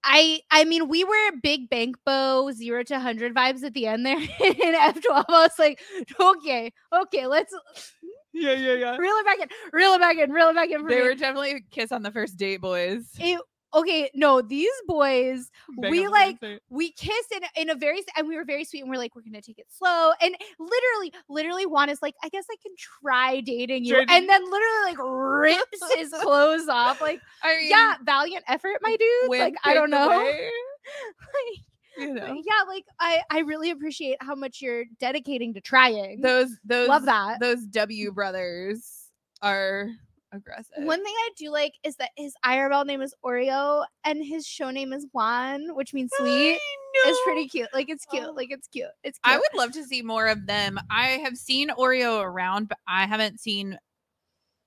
I 0.03 0.39
I 0.51 0.63
mean, 0.63 0.87
we 0.87 1.03
were 1.03 1.31
big 1.41 1.69
bank 1.69 1.97
bow 2.05 2.51
zero 2.51 2.83
to 2.83 2.99
hundred 2.99 3.33
vibes 3.33 3.63
at 3.63 3.73
the 3.73 3.87
end 3.87 4.05
there 4.05 4.17
in 4.39 4.75
F 4.75 5.01
twelve. 5.01 5.25
I 5.27 5.41
was 5.41 5.59
like, 5.59 5.81
okay, 6.19 6.71
okay, 6.93 7.25
let's 7.27 7.53
Yeah, 8.39 8.53
yeah, 8.53 8.73
yeah. 8.73 8.97
reel 8.97 9.15
it 9.15 9.25
back 9.25 9.39
in, 9.39 9.47
reel 9.73 9.93
it 9.93 9.99
back 9.99 10.17
in, 10.17 10.31
reel 10.31 10.49
it 10.49 10.55
back 10.55 10.69
in. 10.69 10.81
For 10.81 10.89
They 10.89 10.97
me. 10.97 11.01
were 11.03 11.15
definitely 11.15 11.51
a 11.51 11.59
kiss 11.71 11.91
on 11.91 12.03
the 12.03 12.11
first 12.11 12.37
date, 12.37 12.61
boys. 12.61 13.05
It- 13.19 13.41
okay, 13.73 14.09
no, 14.13 14.41
these 14.41 14.71
boys 14.87 15.51
Bang 15.77 15.91
we, 15.91 16.07
like, 16.07 16.37
we 16.69 16.91
kissed 16.91 17.33
in, 17.33 17.41
in 17.61 17.69
a 17.69 17.75
very 17.75 18.03
and 18.15 18.27
we 18.27 18.35
were 18.35 18.45
very 18.45 18.63
sweet 18.63 18.81
and 18.81 18.89
we're 18.89 18.97
like 18.97 19.15
we're 19.15 19.21
gonna 19.21 19.41
take 19.41 19.59
it 19.59 19.67
slow 19.69 20.11
and 20.21 20.35
literally 20.59 21.13
literally 21.29 21.65
Juan 21.65 21.89
is 21.89 22.01
like 22.01 22.15
I 22.23 22.29
guess 22.29 22.45
I 22.49 22.55
can 22.61 22.73
try 22.77 23.41
dating 23.41 23.85
you 23.85 23.93
Try 23.93 24.05
and 24.09 24.29
then 24.29 24.43
literally 24.43 24.83
like 24.85 24.97
rips 24.99 25.95
his 25.95 26.11
clothes 26.21 26.67
off 26.67 27.01
like 27.01 27.19
I 27.43 27.57
mean, 27.57 27.69
yeah 27.69 27.95
valiant 28.03 28.43
effort 28.47 28.77
my 28.81 28.95
dude 28.97 29.29
like 29.29 29.55
I 29.63 29.73
don't 29.73 29.89
know 29.89 30.07
Like, 30.07 31.59
you 31.97 32.13
know. 32.13 32.25
yeah 32.45 32.61
like 32.67 32.85
I 32.99 33.21
I 33.29 33.39
really 33.39 33.71
appreciate 33.71 34.17
how 34.21 34.35
much 34.35 34.61
you're 34.61 34.85
dedicating 34.99 35.53
to 35.55 35.61
trying 35.61 36.21
Those 36.21 36.49
those 36.63 36.87
love 36.89 37.05
that 37.05 37.39
those 37.39 37.65
W 37.65 38.11
brothers 38.11 39.09
are 39.41 39.89
aggressive. 40.33 40.83
one 40.83 41.03
thing 41.03 41.13
I 41.15 41.29
do 41.37 41.49
like 41.51 41.73
is 41.83 41.95
that 41.97 42.09
his 42.17 42.33
IRL 42.45 42.85
name 42.85 43.01
is 43.01 43.13
Oreo 43.25 43.85
and 44.03 44.23
his 44.23 44.45
show 44.45 44.69
name 44.71 44.91
is 44.93 45.07
Juan 45.13 45.75
which 45.75 45.93
means 45.93 46.11
sweet 46.17 46.59
it's 47.05 47.19
pretty 47.23 47.47
cute 47.47 47.69
like 47.73 47.89
it's 47.89 48.05
cute 48.05 48.23
Oh. 48.27 48.31
like 48.33 48.49
it's 48.51 48.67
cute 48.67 48.87
it's 49.03 49.19
cute 49.19 49.35
I 49.35 49.37
would 49.37 49.53
love 49.55 49.71
to 49.73 49.83
see 49.83 50.01
more 50.01 50.27
of 50.27 50.45
them. 50.47 50.79
I 50.89 51.19
have 51.23 51.37
seen 51.37 51.69
Oreo 51.69 52.21
around, 52.23 52.67
but 52.69 52.79
I 52.87 53.05
haven't 53.05 53.39
seen 53.39 53.77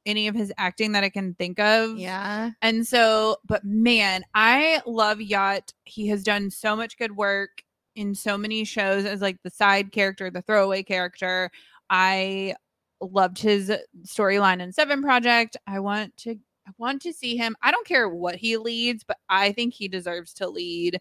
any 0.06 0.28
of 0.28 0.34
his 0.34 0.52
acting 0.58 0.92
that 0.92 1.04
I 1.04 1.10
can 1.10 1.34
think 1.34 1.58
of. 1.58 1.98
yeah 1.98 2.50
And 2.62 2.86
so, 2.86 3.36
but 3.44 3.64
man, 3.64 4.24
I 4.34 4.80
love 4.86 5.20
Yacht. 5.20 5.72
He 5.84 6.08
has 6.08 6.22
done 6.22 6.50
so 6.50 6.74
much 6.76 6.98
good 6.98 7.16
work 7.16 7.62
in 7.96 8.14
so 8.14 8.38
many 8.38 8.64
shows 8.64 9.04
as 9.04 9.20
like 9.20 9.38
the 9.42 9.50
side 9.50 9.92
character, 9.92 10.30
the 10.30 10.42
throwaway 10.42 10.82
character. 10.82 11.50
I 11.90 12.54
loved 13.00 13.38
his 13.38 13.72
storyline 14.04 14.60
in 14.60 14.72
Seven 14.72 15.02
Project. 15.02 15.56
I 15.66 15.80
want 15.80 16.16
to 16.18 16.36
I 16.66 16.72
want 16.78 17.02
to 17.02 17.12
see 17.12 17.36
him. 17.36 17.56
I 17.62 17.70
don't 17.70 17.86
care 17.86 18.08
what 18.08 18.36
he 18.36 18.56
leads, 18.56 19.02
but 19.02 19.16
I 19.28 19.52
think 19.52 19.74
he 19.74 19.88
deserves 19.88 20.32
to 20.34 20.48
lead. 20.48 21.00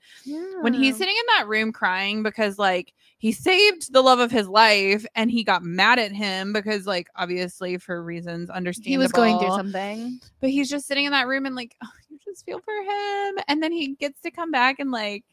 When 0.62 0.74
he's 0.74 0.97
sitting 0.97 1.16
in 1.16 1.24
that 1.38 1.47
room 1.47 1.72
crying 1.72 2.24
because 2.24 2.57
like 2.57 2.93
he 3.20 3.32
saved 3.32 3.91
the 3.93 4.01
love 4.01 4.20
of 4.20 4.32
his 4.32 4.47
life 4.47 5.05
and 5.16 5.30
he 5.30 5.43
got 5.43 5.62
mad 5.64 5.99
at 5.99 6.12
him 6.12 6.53
because 6.53 6.88
like 6.88 7.07
obviously 7.16 7.78
for 7.78 8.03
reasons 8.03 8.49
understandable 8.49 8.91
he 8.91 8.97
was 8.97 9.12
going 9.12 9.38
through 9.39 9.55
something. 9.55 10.20
but 10.39 10.49
he's 10.49 10.70
just 10.70 10.88
sitting 10.88 11.05
in 11.05 11.12
that 11.12 11.28
room 11.28 11.45
and 11.45 11.55
like 11.55 11.76
oh, 11.84 11.88
you 12.10 12.18
just 12.26 12.45
feel 12.45 12.60
for 12.60 12.74
him 12.74 13.43
and 13.47 13.62
then 13.62 13.72
he 13.72 13.95
gets 13.95 14.22
to 14.22 14.32
come 14.32 14.51
back 14.51 14.80
and 14.80 14.91
like 14.91 15.24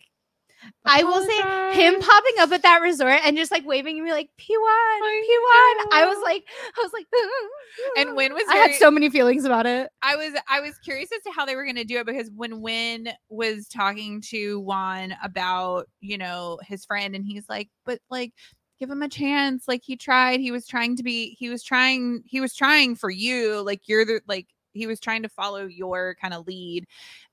I 0.84 1.02
will 1.02 1.20
say 1.20 1.80
him 1.80 2.00
popping 2.00 2.34
up 2.40 2.52
at 2.52 2.62
that 2.62 2.80
resort 2.80 3.20
and 3.24 3.36
just 3.36 3.50
like 3.50 3.66
waving 3.66 4.02
me 4.02 4.10
like 4.12 4.30
P1, 4.38 4.56
I 4.58 5.86
P1. 5.90 5.98
I 5.98 6.06
was 6.06 6.18
like, 6.24 6.44
I 6.76 6.82
was 6.82 6.92
like, 6.92 7.06
And 7.98 8.16
when 8.16 8.34
was 8.34 8.44
I 8.48 8.56
had 8.56 8.74
so 8.74 8.90
many 8.90 9.10
feelings 9.10 9.44
about 9.44 9.66
it. 9.66 9.90
I 10.02 10.16
was 10.16 10.32
I 10.48 10.60
was 10.60 10.78
curious 10.78 11.10
as 11.14 11.22
to 11.24 11.30
how 11.32 11.44
they 11.44 11.56
were 11.56 11.64
going 11.64 11.76
to 11.76 11.84
do 11.84 11.98
it 11.98 12.06
because 12.06 12.30
when 12.34 12.60
Win 12.60 13.08
was 13.28 13.68
talking 13.68 14.20
to 14.30 14.60
Juan 14.60 15.14
about 15.22 15.88
you 16.00 16.18
know 16.18 16.58
his 16.62 16.84
friend 16.84 17.14
and 17.14 17.24
he's 17.24 17.48
like 17.48 17.68
but 17.84 18.00
like 18.10 18.32
give 18.78 18.90
him 18.90 19.02
a 19.02 19.08
chance. 19.08 19.66
Like 19.66 19.82
he 19.84 19.96
tried. 19.96 20.40
He 20.40 20.50
was 20.50 20.66
trying 20.66 20.96
to 20.96 21.02
be 21.02 21.36
he 21.38 21.48
was 21.48 21.62
trying 21.62 22.22
he 22.26 22.40
was 22.40 22.54
trying 22.54 22.94
for 22.94 23.10
you. 23.10 23.62
Like 23.62 23.88
you're 23.88 24.04
the 24.04 24.20
like 24.26 24.46
he 24.72 24.86
was 24.86 25.00
trying 25.00 25.22
to 25.22 25.28
follow 25.28 25.66
your 25.66 26.16
kind 26.20 26.34
of 26.34 26.46
lead 26.46 26.86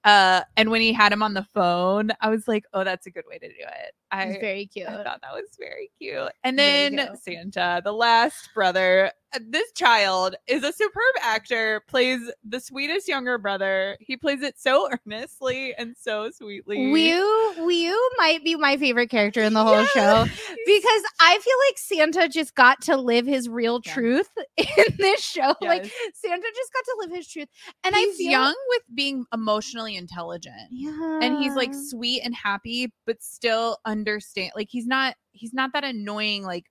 uh 0.06 0.42
and 0.58 0.70
when 0.70 0.82
he 0.82 0.92
had 0.94 1.12
him 1.14 1.24
on 1.24 1.34
the 1.34 1.44
phone 1.54 2.12
I 2.22 2.30
was 2.30 2.48
like 2.48 2.66
oh 2.74 2.84
that's 2.84 3.06
a 3.08 3.12
good 3.12 3.26
way 3.30 3.38
to 3.40 3.48
do 3.48 3.54
it 3.60 3.94
It 4.14 4.28
was 4.28 4.38
very 4.42 4.66
cute. 4.68 4.88
I 4.88 5.04
thought 5.04 5.22
that 5.22 5.34
was 5.34 5.50
very 5.60 5.90
cute. 6.00 6.30
And 6.44 6.58
then 6.60 6.98
cute. 6.98 7.24
Santa, 7.24 7.82
the 7.84 7.92
last 7.94 8.50
brother. 8.54 9.12
uh, 9.34 9.40
This 9.50 9.72
child 9.72 10.36
is 10.46 10.64
a 10.64 10.72
superb 10.72 11.16
actor, 11.24 11.82
plays 11.88 12.20
the 12.48 12.60
sweetest 12.60 13.08
younger 13.08 13.40
brother. 13.40 13.98
He 14.00 14.16
plays 14.16 14.44
it 14.44 14.60
so 14.60 14.88
earnestly 15.08 15.74
and 15.76 15.96
so 16.00 16.30
sweetly. 16.30 16.78
Wyu, 16.78 17.58
Wyu 17.58 17.98
might 18.18 18.44
be 18.44 18.56
my 18.56 18.78
favorite 18.78 19.10
character 19.10 19.42
in 19.42 19.54
the 19.54 19.64
whole 19.64 19.80
Yes. 19.80 19.90
show 19.90 20.26
because 20.66 21.04
I 21.20 21.40
feel 21.40 21.58
like 21.70 21.78
Santa 21.78 22.30
just 22.30 22.54
got 22.54 22.82
to 22.82 22.98
live 22.98 23.26
his 23.26 23.50
real 23.50 23.82
Yeah. 23.84 23.94
truth 23.96 24.30
in 24.58 24.68
this 25.00 25.22
show. 25.24 25.56
Like 25.62 25.92
Santa 26.14 26.48
just 26.56 26.74
got 26.74 26.84
to 26.86 26.96
live 27.00 27.12
his 27.16 27.28
truth, 27.28 27.48
and 27.84 27.96
he's 27.96 28.14
I 28.16 28.18
feel 28.18 28.32
young 28.32 28.56
with 28.70 28.82
being 28.94 29.26
emotionally 29.34 29.93
intelligent. 29.96 30.70
yeah, 30.72 31.20
And 31.22 31.38
he's 31.38 31.56
like 31.56 31.74
sweet 31.74 32.22
and 32.24 32.36
happy, 32.36 32.92
but 33.06 33.22
still 33.22 33.78
understand. 33.86 34.52
Like 34.56 34.70
he's 34.70 34.88
not 34.88 35.16
he's 35.32 35.54
not 35.54 35.72
that 35.74 35.84
annoying. 35.84 36.44
Like 36.44 36.66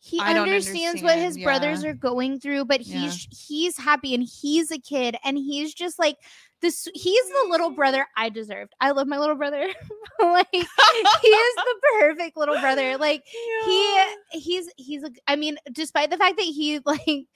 he 0.00 0.20
I 0.20 0.34
understands 0.38 1.02
what 1.02 1.14
his 1.16 1.36
understand, 1.36 1.44
brothers 1.44 1.84
are 1.84 1.94
going 1.94 2.38
through 2.38 2.66
but 2.66 2.84
Yeah. 2.84 3.00
he's 3.00 3.26
he's 3.48 3.78
happy 3.78 4.14
and 4.14 4.22
he's 4.22 4.70
a 4.70 4.78
kid 4.78 5.16
and 5.24 5.38
he's 5.38 5.72
just 5.72 5.98
like 5.98 6.18
this 6.60 6.86
he's 6.94 7.24
the 7.30 7.46
little 7.48 7.70
brother 7.70 8.06
i 8.14 8.28
deserved 8.28 8.74
i 8.82 8.90
love 8.90 9.06
my 9.06 9.18
little 9.18 9.34
brother 9.34 9.66
like 10.20 10.46
he 10.52 10.58
is 10.58 11.54
the 11.56 11.74
perfect 12.00 12.36
little 12.36 12.58
brother 12.60 12.98
like 12.98 13.22
he 13.64 14.04
he's 14.32 14.68
he's 14.76 15.02
a, 15.04 15.10
i 15.26 15.36
mean 15.36 15.56
despite 15.72 16.10
the 16.10 16.18
fact 16.18 16.36
that 16.36 16.44
he 16.44 16.80
like 16.84 17.26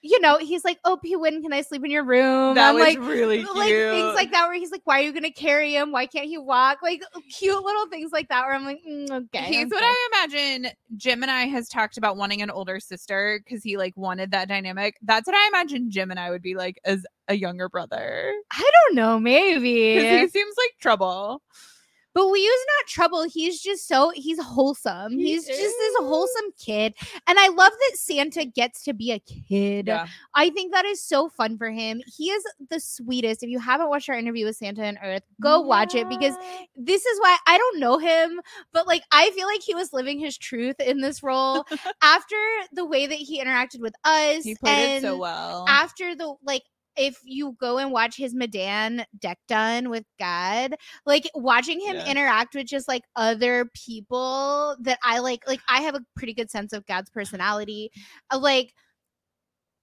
you 0.00 0.20
know 0.20 0.38
he's 0.38 0.64
like 0.64 0.78
oh 0.84 0.96
p 1.02 1.16
Win, 1.16 1.42
can 1.42 1.52
i 1.52 1.60
sleep 1.60 1.84
in 1.84 1.90
your 1.90 2.04
room 2.04 2.54
that 2.54 2.70
i'm 2.70 2.74
was 2.76 2.84
like 2.84 2.98
really 3.00 3.38
cute. 3.38 3.56
like 3.56 3.68
things 3.68 4.14
like 4.14 4.30
that 4.30 4.46
where 4.46 4.56
he's 4.56 4.70
like 4.70 4.82
why 4.84 5.00
are 5.00 5.02
you 5.02 5.12
gonna 5.12 5.30
carry 5.30 5.74
him 5.74 5.90
why 5.90 6.06
can't 6.06 6.26
he 6.26 6.38
walk 6.38 6.78
like 6.82 7.02
cute 7.30 7.64
little 7.64 7.88
things 7.88 8.12
like 8.12 8.28
that 8.28 8.44
where 8.44 8.54
i'm 8.54 8.64
like 8.64 8.80
mm, 8.88 9.10
okay 9.10 9.44
He's 9.44 9.56
what 9.56 9.62
I'm 9.62 9.68
what 9.70 9.80
sorry. 9.80 9.94
I 9.94 10.08
imagine 10.24 10.72
Gemini 10.96 11.46
has 11.46 11.68
talked 11.68 11.96
about 11.96 12.16
wanting 12.16 12.42
an 12.42 12.50
older 12.50 12.80
sister 12.80 13.40
because 13.44 13.62
he 13.62 13.76
like 13.76 13.96
wanted 13.96 14.30
that 14.32 14.48
dynamic. 14.48 14.96
That's 15.02 15.26
what 15.26 15.36
I 15.36 15.46
imagine 15.48 15.90
Gemini 15.90 16.30
would 16.30 16.42
be 16.42 16.54
like 16.54 16.78
as 16.84 17.04
a 17.28 17.34
younger 17.34 17.68
brother. 17.68 18.32
I 18.50 18.70
don't 18.86 18.96
know, 18.96 19.18
maybe. 19.18 19.94
He 19.94 20.28
seems 20.28 20.54
like 20.56 20.72
trouble. 20.80 21.42
But 22.18 22.26
Wiyu's 22.32 22.66
not 22.78 22.88
trouble. 22.88 23.22
He's 23.28 23.60
just 23.60 23.86
so 23.86 24.10
he's 24.12 24.42
wholesome. 24.42 25.12
He 25.12 25.34
he's 25.34 25.46
just 25.46 25.60
this 25.60 25.96
wholesome 26.00 26.50
kid. 26.58 26.94
And 27.28 27.38
I 27.38 27.46
love 27.46 27.70
that 27.70 27.92
Santa 27.94 28.44
gets 28.44 28.82
to 28.86 28.92
be 28.92 29.12
a 29.12 29.20
kid. 29.20 29.86
Yeah. 29.86 30.08
I 30.34 30.50
think 30.50 30.72
that 30.72 30.84
is 30.84 31.00
so 31.00 31.28
fun 31.28 31.56
for 31.56 31.70
him. 31.70 32.02
He 32.08 32.30
is 32.30 32.42
the 32.70 32.80
sweetest. 32.80 33.44
If 33.44 33.50
you 33.50 33.60
haven't 33.60 33.88
watched 33.88 34.08
our 34.08 34.16
interview 34.16 34.46
with 34.46 34.56
Santa 34.56 34.82
and 34.82 34.98
Earth, 35.00 35.22
go 35.40 35.60
watch 35.60 35.94
it 35.94 36.08
because 36.08 36.34
this 36.74 37.06
is 37.06 37.20
why 37.20 37.36
I 37.46 37.56
don't 37.56 37.78
know 37.78 37.98
him, 37.98 38.40
but 38.72 38.88
like 38.88 39.04
I 39.12 39.30
feel 39.30 39.46
like 39.46 39.62
he 39.62 39.76
was 39.76 39.92
living 39.92 40.18
his 40.18 40.36
truth 40.36 40.80
in 40.80 41.00
this 41.00 41.22
role 41.22 41.64
after 42.02 42.34
the 42.72 42.84
way 42.84 43.06
that 43.06 43.14
he 43.14 43.40
interacted 43.40 43.78
with 43.78 43.94
us. 44.02 44.42
he 44.42 44.56
played 44.56 44.96
it 44.96 45.02
so 45.02 45.18
well. 45.18 45.66
after 45.68 46.16
the 46.16 46.34
like 46.42 46.64
if 46.98 47.18
you 47.24 47.56
go 47.60 47.78
and 47.78 47.92
watch 47.92 48.16
his 48.16 48.34
Madan 48.34 49.04
deck 49.18 49.38
done 49.48 49.88
with 49.90 50.04
God, 50.18 50.74
like 51.06 51.30
watching 51.34 51.80
him 51.80 51.96
Yeah. 51.96 52.06
interact 52.10 52.54
with 52.54 52.66
just 52.66 52.88
like 52.88 53.02
other 53.16 53.70
people 53.74 54.76
that 54.80 54.98
I 55.02 55.20
like, 55.20 55.46
like 55.46 55.60
I 55.68 55.80
have 55.82 55.94
a 55.94 56.04
pretty 56.16 56.34
good 56.34 56.50
sense 56.50 56.72
of 56.72 56.84
God's 56.86 57.10
personality. 57.10 57.90
Uh, 58.30 58.38
like 58.38 58.74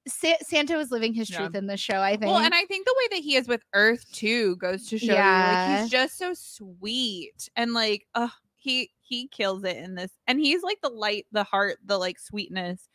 Sa- 0.08 0.38
Santa 0.42 0.76
was 0.78 0.92
living 0.92 1.14
his 1.14 1.30
Yeah. 1.30 1.40
truth 1.40 1.56
in 1.56 1.66
the 1.66 1.78
show, 1.78 2.00
I 2.00 2.12
think. 2.12 2.32
well, 2.32 2.38
and 2.38 2.54
I 2.54 2.66
think 2.66 2.86
the 2.86 2.96
way 2.98 3.18
that 3.18 3.24
he 3.24 3.36
is 3.36 3.48
with 3.48 3.64
Earth 3.74 4.06
too 4.12 4.56
goes 4.58 4.88
to 4.90 5.00
show 5.00 5.14
you 5.14 5.20
like 5.20 5.80
he's 5.82 5.90
just 5.90 6.18
so 6.18 6.34
sweet 6.36 7.50
and 7.56 7.74
like 7.74 8.06
uh 8.14 8.28
he 8.56 8.92
he 9.00 9.28
kills 9.28 9.64
it 9.64 9.78
in 9.78 9.96
this 9.96 10.12
and 10.28 10.40
he's 10.40 10.62
like 10.64 10.80
the 10.82 10.90
light, 10.90 11.26
the 11.32 11.44
heart, 11.44 11.78
the 11.86 11.98
like 11.98 12.20
sweetness 12.20 12.88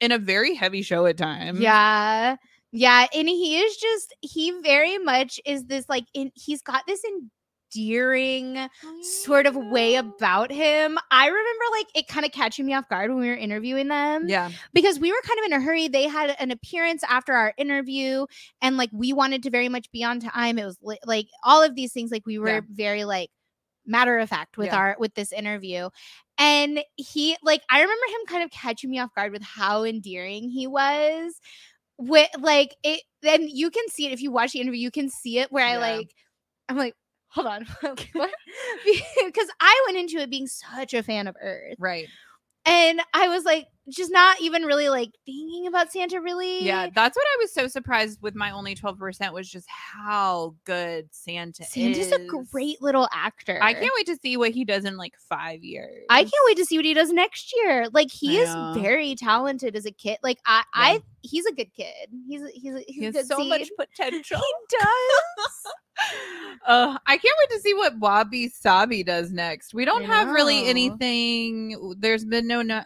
in 0.00 0.10
a 0.12 0.18
very 0.18 0.54
heavy 0.54 0.80
show 0.82 1.04
at 1.06 1.16
times. 1.18 1.60
Yeah. 1.60 2.36
Yeah. 2.76 3.06
And 3.14 3.28
he 3.28 3.58
is 3.60 3.76
just, 3.76 4.14
he 4.20 4.50
very 4.62 4.98
much 4.98 5.38
is 5.46 5.66
this 5.66 5.88
like, 5.88 6.06
in, 6.12 6.32
he's 6.34 6.60
got 6.60 6.82
this 6.88 7.02
endearing 7.04 8.68
sort 9.00 9.46
of 9.46 9.54
way 9.54 9.96
oh, 9.96 10.00
about 10.00 10.50
him. 10.50 10.98
I 11.12 11.26
remember 11.28 11.64
like 11.70 11.86
it 11.94 12.08
kind 12.08 12.26
of 12.26 12.32
catching 12.32 12.66
me 12.66 12.74
off 12.74 12.88
guard 12.88 13.10
when 13.10 13.20
we 13.20 13.28
were 13.28 13.36
interviewing 13.36 13.86
them. 13.86 14.28
Yeah. 14.28 14.50
Because 14.72 14.98
we 14.98 15.12
were 15.12 15.20
kind 15.24 15.38
of 15.38 15.44
in 15.46 15.52
a 15.52 15.60
hurry. 15.60 15.86
They 15.86 16.08
had 16.08 16.34
an 16.40 16.50
appearance 16.50 17.04
after 17.08 17.32
our 17.32 17.54
interview 17.56 18.26
and 18.60 18.76
like 18.76 18.90
we 18.92 19.12
wanted 19.12 19.44
to 19.44 19.50
very 19.50 19.68
much 19.68 19.88
be 19.92 20.02
on 20.02 20.18
time. 20.18 20.58
It 20.58 20.64
was 20.64 20.78
li- 20.82 20.98
like 21.06 21.26
all 21.44 21.62
of 21.62 21.76
these 21.76 21.92
things 21.92 22.10
like 22.10 22.26
we 22.26 22.38
were 22.40 22.48
Yeah. 22.48 22.60
very 22.72 23.04
like 23.04 23.30
matter 23.86 24.18
of 24.18 24.28
fact 24.28 24.56
with 24.56 24.68
Yeah. 24.68 24.76
our 24.78 24.96
with 24.98 25.14
this 25.14 25.30
interview. 25.30 25.90
And 26.38 26.82
he 26.96 27.36
like 27.44 27.62
I 27.70 27.80
remember 27.80 28.06
him 28.08 28.26
kind 28.26 28.42
of 28.42 28.50
catching 28.50 28.90
me 28.90 28.98
off 28.98 29.14
guard 29.14 29.30
with 29.30 29.42
how 29.42 29.84
endearing 29.84 30.50
he 30.50 30.66
was. 30.66 31.40
With 31.98 32.28
like 32.40 32.74
it 32.82 33.02
then 33.22 33.48
you 33.48 33.70
can 33.70 33.88
see 33.88 34.06
it 34.06 34.12
if 34.12 34.20
you 34.20 34.32
watch 34.32 34.52
the 34.52 34.60
interview, 34.60 34.80
you 34.80 34.90
can 34.90 35.08
see 35.08 35.38
it 35.38 35.52
where 35.52 35.64
I 35.66 35.72
Yeah. 35.72 35.78
like 35.78 36.14
I'm 36.68 36.76
like, 36.76 36.94
hold 37.28 37.46
on. 37.46 37.66
what? 37.82 37.96
because 39.26 39.48
I 39.60 39.84
went 39.86 39.98
into 39.98 40.18
it 40.18 40.30
being 40.30 40.46
such 40.46 40.94
a 40.94 41.02
fan 41.02 41.28
of 41.28 41.36
Earth. 41.40 41.76
Right. 41.78 42.08
And 42.66 43.00
I 43.12 43.28
was 43.28 43.44
like, 43.44 43.66
just 43.90 44.10
not 44.10 44.40
even 44.40 44.62
really 44.62 44.88
like 44.88 45.10
thinking 45.26 45.66
about 45.66 45.92
Santa 45.92 46.20
really. 46.20 46.64
Yeah. 46.64 46.88
That's 46.94 47.16
what 47.16 47.26
I 47.26 47.36
was 47.40 47.52
so 47.52 47.68
surprised 47.68 48.20
with 48.22 48.34
my 48.34 48.50
only 48.50 48.74
12% 48.74 49.32
was 49.32 49.48
just 49.48 49.66
how 49.68 50.54
good 50.64 51.08
Santa 51.10 51.62
is. 51.62 51.70
Santa's 51.70 52.06
is. 52.06 52.12
a 52.12 52.26
great 52.50 52.80
little 52.80 53.08
actor. 53.12 53.58
I 53.62 53.74
can't 53.74 53.92
wait 53.96 54.06
to 54.06 54.16
see 54.16 54.36
what 54.36 54.52
he 54.52 54.64
does 54.64 54.84
in 54.84 54.96
like 54.96 55.14
five 55.28 55.62
years. 55.62 56.04
I 56.08 56.22
can't 56.22 56.32
wait 56.46 56.56
to 56.58 56.64
see 56.64 56.78
what 56.78 56.84
he 56.84 56.94
does 56.94 57.12
next 57.12 57.54
year. 57.56 57.88
Like 57.92 58.10
he 58.10 58.38
is 58.38 58.54
very 58.74 59.14
talented 59.14 59.76
as 59.76 59.86
a 59.86 59.92
kid. 59.92 60.18
Like 60.22 60.38
I, 60.46 60.58
Yeah. 60.58 60.62
I, 60.74 61.02
he's 61.22 61.46
a 61.46 61.52
good 61.52 61.72
kid. 61.74 62.08
He's 62.26 62.42
a, 62.42 62.48
he's 62.54 62.74
a, 62.74 62.84
he's 62.86 62.96
He 62.96 63.06
a 63.06 63.12
has 63.12 63.28
so 63.28 63.44
much 63.44 63.70
potential. 63.78 64.40
He 64.40 64.76
does. 64.78 65.72
uh, 66.66 66.98
I 67.06 67.16
can't 67.16 67.36
wait 67.40 67.56
to 67.56 67.60
see 67.60 67.74
what 67.74 67.98
Wabi 67.98 68.48
Sabi 68.48 69.02
does 69.02 69.32
next. 69.32 69.74
We 69.74 69.84
don't 69.84 70.04
I 70.04 70.06
have 70.06 70.30
really 70.30 70.66
anything. 70.66 71.94
There's 71.98 72.24
been 72.24 72.46
no, 72.46 72.62
no 72.62 72.82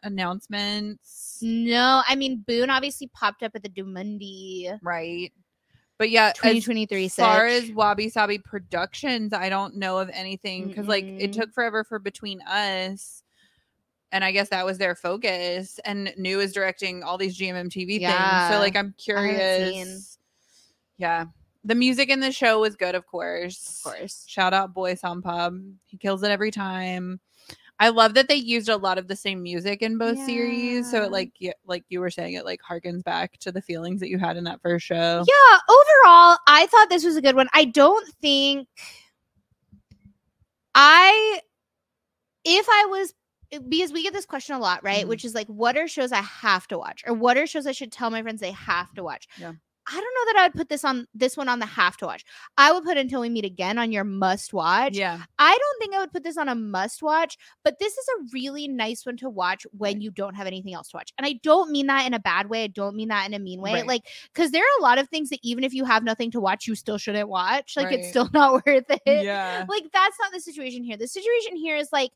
announcements, 0.89 1.39
no, 1.43 2.03
I 2.07 2.15
mean 2.15 2.45
Boun 2.47 2.71
obviously 2.71 3.09
popped 3.09 3.43
up 3.43 3.53
at 3.55 3.63
the 3.63 3.69
Dumundi 3.69 4.79
right? 4.83 5.33
But 5.99 6.11
yeah, 6.11 6.33
2023 6.33 7.07
as 7.07 7.17
2023 7.17 7.25
far 7.25 7.47
as 7.47 7.73
Wabi 7.73 8.09
Sabi 8.09 8.39
Productions, 8.39 9.33
I 9.33 9.49
don't 9.49 9.77
know 9.77 9.99
of 9.99 10.09
anything 10.13 10.69
because 10.69 10.87
like 10.87 11.05
it 11.05 11.33
took 11.33 11.53
forever 11.53 11.83
for 11.83 11.99
Between 11.99 12.41
Us. 12.43 13.25
And 14.11 14.25
I 14.25 14.31
guess 14.33 14.49
that 14.51 14.65
was 14.65 14.79
their 14.79 14.95
focus. 14.95 15.79
And 15.85 16.15
New 16.17 16.41
is 16.41 16.53
directing 16.53 17.03
all 17.03 17.19
these 17.19 17.37
GMMTV 17.37 17.99
things. 17.99 18.51
So 18.51 18.59
like 18.59 18.77
I'm 18.77 18.95
curious. 18.97 20.19
Yeah. 20.99 21.27
The 21.65 21.75
music 21.75 22.09
in 22.09 22.21
the 22.21 22.33
show 22.33 22.61
was 22.61 22.77
good, 22.77 22.95
of 22.95 23.07
course. 23.07 23.83
of 23.85 23.93
course. 23.93 24.25
Shout 24.27 24.55
out 24.55 24.73
Boy 24.73 24.95
Sompob. 24.95 25.75
He 25.85 25.99
kills 25.99 26.23
it 26.23 26.31
every 26.31 26.53
time. 26.53 27.21
I 27.81 27.91
love 27.91 28.15
that 28.15 28.29
they 28.29 28.35
used 28.35 28.69
a 28.69 28.77
lot 28.77 28.99
of 28.99 29.07
the 29.09 29.17
same 29.17 29.43
music 29.43 29.83
in 29.83 29.99
both 29.99 30.19
series. 30.19 30.91
So 30.91 31.03
it 31.05 31.13
like 31.13 31.33
yeah, 31.39 31.53
like 31.67 31.85
you 31.89 32.01
were 32.01 32.11
saying, 32.11 32.35
it 32.35 32.45
like 32.45 32.61
harkens 32.69 33.05
back 33.05 33.39
to 33.39 33.53
the 33.53 33.63
feelings 33.63 34.01
that 34.01 34.09
you 34.09 34.19
had 34.19 34.37
in 34.37 34.45
that 34.45 34.61
first 34.63 34.85
show. 34.87 35.25
Yeah, 35.27 35.59
overall, 35.69 36.39
I 36.47 36.67
thought 36.71 36.89
this 36.91 37.05
was 37.05 37.17
a 37.17 37.23
good 37.23 37.37
one. 37.37 37.49
I 37.53 37.65
don't 37.67 38.07
think 38.21 38.67
I 40.75 41.41
if 42.45 42.67
I 42.69 42.87
was 42.87 43.15
because 43.69 43.93
we 43.93 44.03
get 44.03 44.13
this 44.13 44.27
question 44.27 44.55
a 44.57 44.59
lot, 44.59 44.85
right? 44.85 45.05
Mhm. 45.05 45.09
Which 45.09 45.25
is 45.25 45.35
like, 45.35 45.47
what 45.49 45.77
are 45.77 45.89
shows 45.89 46.13
I 46.13 46.21
have 46.23 46.67
to 46.69 46.79
watch, 46.79 47.03
or 47.07 47.15
what 47.15 47.37
are 47.39 47.47
shows 47.47 47.67
I 47.67 47.73
should 47.73 47.93
tell 47.93 48.11
my 48.11 48.23
friends 48.23 48.41
they 48.41 48.53
have 48.53 48.93
to 48.95 49.03
watch? 49.03 49.27
Yeah. 49.39 49.53
I 49.91 49.95
don't 49.95 50.03
know 50.03 50.33
that 50.33 50.37
I 50.39 50.47
would 50.47 50.55
put 50.55 50.69
this 50.69 50.85
on 50.85 51.07
this 51.15 51.37
one 51.37 51.49
on 51.49 51.61
the 51.61 51.67
have 51.67 51.97
to 51.99 52.07
watch. 52.07 52.25
I 52.59 52.73
would 52.73 52.85
put 52.85 52.99
Until 52.99 53.23
We 53.23 53.31
Meet 53.31 53.47
Again 53.47 53.79
on 53.79 53.91
your 53.91 54.05
must 54.05 54.53
watch. 54.53 54.95
Yeah. 54.95 55.23
I 55.39 55.51
don't 55.51 55.79
think 55.81 55.95
I 55.95 56.01
would 56.01 56.13
put 56.13 56.25
this 56.25 56.37
on 56.37 56.49
a 56.49 56.55
must 56.55 57.03
watch, 57.03 57.39
but 57.65 57.79
this 57.79 57.93
is 57.95 58.07
a 58.19 58.25
really 58.33 58.69
nice 58.69 59.07
one 59.07 59.17
to 59.19 59.31
watch 59.31 59.67
when 59.77 60.01
you 60.01 60.11
don't 60.11 60.35
have 60.35 60.47
anything 60.47 60.75
else 60.75 60.91
to 60.91 60.99
watch. 60.99 61.13
And 61.17 61.27
I 61.27 61.41
don't 61.43 61.71
mean 61.71 61.87
that 61.87 62.07
in 62.07 62.13
a 62.13 62.19
bad 62.19 62.51
way. 62.51 62.65
I 62.65 62.67
don't 62.67 62.97
mean 62.97 63.09
that 63.09 63.27
in 63.27 63.35
a 63.35 63.39
mean 63.39 63.63
way. 63.63 63.73
Right. 63.75 63.87
Like, 63.87 64.03
because 64.35 64.51
there 64.51 64.63
are 64.63 64.79
a 64.81 64.83
lot 64.83 64.99
of 64.99 65.09
things 65.09 65.31
that 65.31 65.41
even 65.43 65.65
if 65.65 65.73
you 65.73 65.85
have 65.87 66.05
nothing 66.05 66.31
to 66.33 66.41
watch, 66.41 66.67
you 66.67 66.75
still 66.75 66.99
shouldn't 66.99 67.29
watch. 67.29 67.75
Like, 67.77 67.91
it's 67.91 68.09
still 68.09 68.29
not 68.35 68.67
worth 68.67 68.85
it. 68.89 69.01
Yeah. 69.07 69.65
Like, 69.69 69.85
that's 69.93 70.17
not 70.21 70.33
the 70.33 70.41
situation 70.41 70.85
here. 70.85 70.99
The 70.99 71.09
situation 71.09 71.57
here 71.57 71.77
is 71.77 71.89
like, 71.93 72.13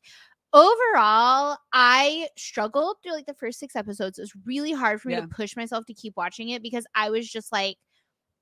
overall, 0.53 1.57
I 1.73 2.27
struggled 2.37 2.97
through 3.03 3.13
like 3.13 3.25
the 3.25 3.33
first 3.33 3.59
six 3.59 3.75
episodes. 3.75 4.17
It 4.19 4.23
was 4.23 4.33
really 4.45 4.71
hard 4.71 5.01
for 5.01 5.09
me 5.09 5.15
Yeah. 5.15 5.21
to 5.21 5.27
push 5.27 5.55
myself 5.55 5.85
to 5.87 5.93
keep 5.93 6.13
watching 6.15 6.49
it 6.49 6.61
because 6.63 6.85
I 6.95 7.09
was 7.09 7.29
just 7.29 7.51
like, 7.51 7.77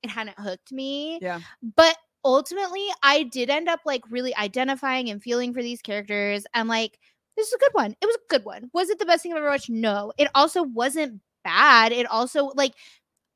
it 0.02 0.10
hadn't 0.10 0.38
hooked 0.38 0.72
me. 0.72 1.18
Yeah. 1.22 1.40
but 1.76 1.96
ultimately 2.24 2.86
i 3.02 3.24
did 3.24 3.50
end 3.50 3.68
up 3.68 3.80
like 3.84 4.00
really 4.08 4.32
identifying 4.36 5.10
and 5.10 5.20
feeling 5.20 5.52
for 5.52 5.60
these 5.60 5.82
characters 5.82 6.44
and 6.54 6.68
like 6.68 6.96
this 7.36 7.48
is 7.48 7.52
a 7.54 7.58
good 7.58 7.72
one. 7.74 7.96
It 8.00 8.06
was 8.06 8.14
a 8.14 8.28
good 8.30 8.44
one. 8.44 8.70
Was 8.72 8.90
it 8.90 8.98
the 9.00 9.06
best 9.06 9.22
thing 9.24 9.32
i've 9.32 9.38
ever 9.38 9.48
watched? 9.48 9.70
No. 9.70 10.12
It 10.18 10.28
also 10.34 10.62
wasn't 10.62 11.20
bad. 11.44 11.90
It 11.92 12.06
also 12.06 12.52
like 12.54 12.74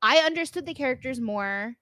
i 0.01 0.19
understood 0.19 0.65
the 0.65 0.73
characters 0.73 1.19
more 1.19 1.75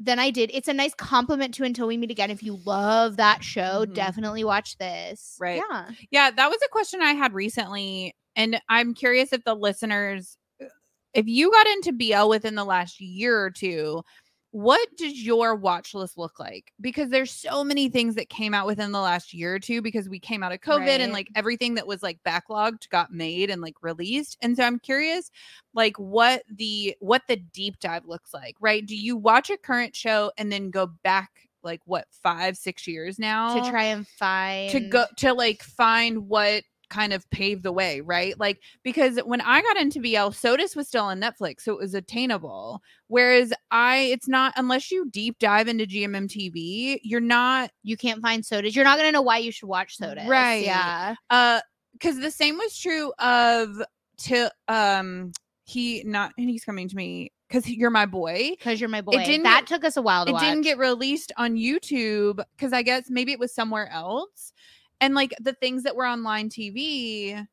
than 0.00 0.18
i 0.18 0.28
did 0.30 0.50
it's 0.52 0.68
a 0.68 0.72
nice 0.72 0.94
compliment 0.94 1.54
to 1.54 1.62
until 1.64 1.86
we 1.86 1.96
meet 1.96 2.10
again 2.10 2.30
if 2.30 2.42
you 2.42 2.58
love 2.66 3.16
that 3.16 3.44
show 3.44 3.84
Mhm. 3.86 3.94
definitely 3.94 4.42
watch 4.44 4.76
this 4.78 5.36
Right. 5.40 5.62
yeah 5.70 5.90
Yeah, 6.10 6.30
that 6.32 6.48
was 6.50 6.58
a 6.64 6.68
question 6.70 7.00
I 7.02 7.12
had 7.12 7.32
recently. 7.32 8.14
And 8.36 8.60
I'm 8.68 8.94
curious 8.94 9.32
if 9.32 9.44
the 9.44 9.54
listeners, 9.54 10.36
if 11.12 11.26
you 11.28 11.52
got 11.52 11.66
into 11.68 11.92
BL 11.92 12.28
within 12.28 12.56
the 12.56 12.64
last 12.64 13.00
year 13.00 13.38
or 13.40 13.50
two, 13.50 14.02
what 14.54 14.88
does 14.96 15.20
your 15.20 15.56
watch 15.56 15.94
list 15.94 16.16
look 16.16 16.38
like? 16.38 16.72
Because 16.80 17.10
there's 17.10 17.32
so 17.32 17.64
many 17.64 17.88
things 17.88 18.14
that 18.14 18.28
came 18.28 18.54
out 18.54 18.68
within 18.68 18.92
the 18.92 19.00
last 19.00 19.34
year 19.34 19.56
or 19.56 19.58
two 19.58 19.82
because 19.82 20.08
we 20.08 20.20
came 20.20 20.44
out 20.44 20.52
of 20.52 20.60
COVID 20.60 21.00
and 21.00 21.12
like 21.12 21.26
everything 21.34 21.74
that 21.74 21.88
was 21.88 22.04
like 22.04 22.20
backlogged 22.24 22.88
got 22.88 23.12
made 23.12 23.50
and 23.50 23.60
like 23.60 23.74
released. 23.82 24.38
And 24.42 24.56
so 24.56 24.62
I'm 24.62 24.78
curious 24.78 25.32
like 25.74 25.98
what 25.98 26.44
the 26.48 26.94
what 27.00 27.22
the 27.26 27.34
deep 27.34 27.80
dive 27.80 28.06
looks 28.06 28.32
like, 28.32 28.54
right? 28.60 28.86
Do 28.86 28.94
you 28.94 29.16
watch 29.16 29.50
a 29.50 29.56
current 29.56 29.96
show 29.96 30.30
and 30.38 30.52
then 30.52 30.70
go 30.70 30.86
back 31.02 31.30
like 31.64 31.80
what 31.84 32.06
5 32.22 32.56
6 32.56 32.86
years 32.86 33.18
now? 33.18 33.60
to 33.60 33.68
try 33.68 33.84
and 33.86 34.06
find 34.06 34.70
to 34.70 34.78
go 34.78 35.04
to 35.16 35.34
like 35.34 35.64
find 35.64 36.28
what 36.28 36.62
kind 36.88 37.12
of 37.12 37.28
paved 37.30 37.62
the 37.62 37.72
way, 37.72 38.00
right? 38.00 38.38
Like 38.38 38.60
because 38.82 39.18
when 39.24 39.40
I 39.40 39.62
got 39.62 39.76
into 39.76 40.00
BL, 40.00 40.30
SOTUS 40.32 40.74
was 40.76 40.88
still 40.88 41.04
on 41.04 41.20
Netflix, 41.20 41.60
so 41.62 41.72
it 41.72 41.78
was 41.78 41.94
attainable. 41.94 42.80
Whereas 43.08 43.52
I, 43.70 43.98
it's 43.98 44.28
not 44.28 44.52
unless 44.56 44.90
you 44.90 45.08
deep 45.10 45.38
dive 45.38 45.68
into 45.68 45.86
GMMTV, 45.86 47.00
you're 47.02 47.20
not 47.20 47.70
you 47.82 47.96
can't 47.96 48.20
find 48.22 48.42
SOTUS 48.44 48.74
you're 48.74 48.84
not 48.84 48.98
gonna 48.98 49.12
know 49.12 49.22
why 49.22 49.38
you 49.38 49.52
should 49.52 49.68
watch 49.68 49.96
SOTUS 49.98 50.26
Right. 50.28 50.64
yeah 50.64 51.14
uh 51.30 51.60
because 51.92 52.18
the 52.18 52.30
same 52.30 52.58
was 52.58 52.76
true 52.76 53.12
of 53.18 53.82
to 54.18 54.50
um 54.68 55.32
he 55.64 56.02
not 56.04 56.32
and 56.36 56.48
he's 56.50 56.64
coming 56.64 56.88
to 56.88 56.96
me 56.96 57.32
because 57.48 57.68
you're 57.68 57.90
my 57.90 58.06
boy. 58.06 58.50
because 58.58 58.80
you're 58.80 58.88
my 58.90 59.00
boy 59.00 59.12
It 59.12 59.24
didn't 59.26 59.44
that 59.44 59.66
took 59.66 59.84
us 59.84 59.96
a 59.96 60.02
while 60.02 60.24
to 60.24 60.30
it 60.30 60.34
watch 60.34 60.42
didn't 60.42 60.62
get 60.62 60.78
released 60.78 61.32
on 61.36 61.54
YouTube 61.56 62.42
because 62.56 62.72
I 62.72 62.82
guess 62.82 63.04
maybe 63.08 63.32
it 63.32 63.38
was 63.38 63.54
somewhere 63.54 63.88
else. 63.90 64.52
And 65.00 65.14
like 65.14 65.34
the 65.40 65.52
things 65.52 65.82
that 65.82 65.96
were 65.96 66.06
on 66.06 66.22
line 66.22 66.48
TV, 66.48 67.46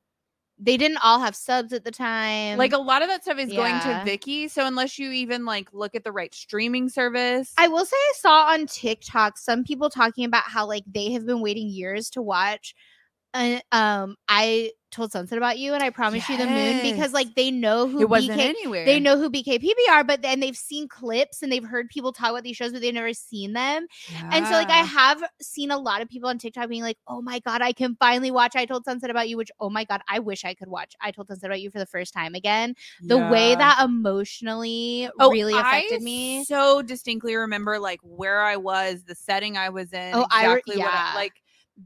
they 0.57 0.77
didn't 0.77 0.99
all 1.03 1.19
have 1.19 1.35
subs 1.35 1.73
at 1.73 1.83
the 1.83 1.91
time. 1.91 2.57
like 2.57 2.73
a 2.73 2.77
lot 2.77 3.01
of 3.01 3.09
that 3.09 3.23
stuff 3.23 3.39
is 3.39 3.51
going 3.51 3.79
to 3.79 4.03
Viki. 4.05 4.49
So 4.49 4.65
unless 4.65 4.99
you 4.99 5.11
even 5.11 5.43
like 5.45 5.67
look 5.73 5.95
at 5.95 6.03
the 6.03 6.11
right 6.11 6.33
streaming 6.33 6.87
service, 6.87 7.51
I 7.57 7.67
will 7.67 7.85
say 7.85 7.95
I 7.95 8.13
saw 8.17 8.45
on 8.51 8.67
TikTok 8.67 9.37
some 9.37 9.63
people 9.63 9.89
talking 9.89 10.25
about 10.25 10.43
how 10.43 10.67
like 10.67 10.83
they 10.87 11.11
have 11.13 11.25
been 11.25 11.41
waiting 11.41 11.67
years 11.67 12.09
to 12.11 12.21
watch. 12.21 12.75
Uh, 13.33 13.59
um, 13.71 14.17
I 14.27 14.71
told 14.91 15.11
Sunset 15.11 15.37
about 15.37 15.57
you, 15.57 15.73
and 15.73 15.81
I 15.81 15.89
promise 15.89 16.27
you 16.29 16.37
the 16.37 16.45
moon 16.45 16.81
because 16.83 17.13
like 17.13 17.35
they 17.35 17.49
know 17.49 17.87
who 17.87 18.01
it 18.01 18.09
wasn't 18.09 18.39
BK 18.39 18.49
anywhere. 18.49 18.85
they 18.85 18.99
know 18.99 19.17
who 19.17 19.29
BKPP 19.29 19.73
are, 19.89 20.03
but 20.03 20.21
then 20.21 20.39
they've 20.39 20.55
seen 20.55 20.87
clips 20.87 21.41
and 21.41 21.51
they've 21.51 21.63
heard 21.63 21.89
people 21.89 22.11
talk 22.11 22.31
about 22.31 22.43
these 22.43 22.57
shows, 22.57 22.71
but 22.71 22.81
they've 22.81 22.93
never 22.93 23.13
seen 23.13 23.53
them. 23.53 23.87
And 24.31 24.45
so 24.45 24.53
like 24.53 24.69
I 24.69 24.77
have 24.79 25.23
seen 25.41 25.71
a 25.71 25.77
lot 25.77 26.01
of 26.01 26.09
people 26.09 26.29
on 26.29 26.37
TikTok 26.37 26.69
being 26.69 26.83
like, 26.83 26.97
"Oh 27.07 27.21
my 27.21 27.39
god, 27.39 27.61
I 27.61 27.73
can 27.73 27.95
finally 27.95 28.31
watch 28.31 28.55
I 28.55 28.65
Told 28.65 28.85
Sunset 28.85 29.09
About 29.09 29.29
You," 29.29 29.37
which 29.37 29.51
oh 29.59 29.69
my 29.69 29.83
god, 29.85 30.01
I 30.07 30.19
wish 30.19 30.45
I 30.45 30.53
could 30.53 30.67
watch 30.67 30.95
I 31.01 31.11
Told 31.11 31.27
Sunset 31.27 31.49
About 31.49 31.61
You 31.61 31.71
for 31.71 31.79
the 31.79 31.85
first 31.85 32.13
time 32.13 32.35
again. 32.35 32.75
The 33.07 33.17
way 33.17 33.55
that 33.55 33.79
emotionally 33.83 35.09
Oh, 35.19 35.31
really 35.31 35.53
affected 35.53 36.01
I 36.01 36.03
me. 36.03 36.43
So 36.45 36.81
distinctly 36.81 37.35
remember 37.35 37.79
like 37.79 37.99
where 38.03 38.41
I 38.41 38.57
was, 38.57 39.03
the 39.03 39.15
setting 39.15 39.57
I 39.57 39.69
was 39.69 39.93
in. 39.93 40.11
Oh, 40.13 40.25
I 40.31 40.45
re- 40.45 40.51
exactly 40.53 40.77
what 40.77 40.93
I- 40.93 40.97
yeah. 40.97 41.11
like 41.15 41.33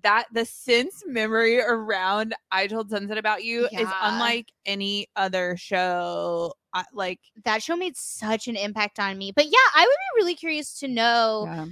that. 0.04 0.26
The 0.32 0.46
sense 0.46 1.04
memory 1.06 1.60
around 1.60 2.36
I 2.52 2.68
told 2.68 2.90
Sunset 2.90 3.18
about 3.18 3.44
you 3.44 3.66
is 3.66 3.88
unlike 4.02 4.52
any 4.66 5.08
other 5.16 5.56
show. 5.58 6.54
I, 6.74 6.84
like 6.94 7.20
that 7.46 7.64
show 7.64 7.76
made 7.76 7.96
such 7.96 8.48
an 8.48 8.56
impact 8.56 9.00
on 9.00 9.18
me. 9.18 9.32
But 9.32 9.46
yeah, 9.46 9.52
I 9.74 9.82
would 9.82 9.88
be 9.88 10.24
really 10.24 10.36
curious 10.36 10.80
to 10.80 10.88
know 10.88 11.44
yeah. 11.46 11.66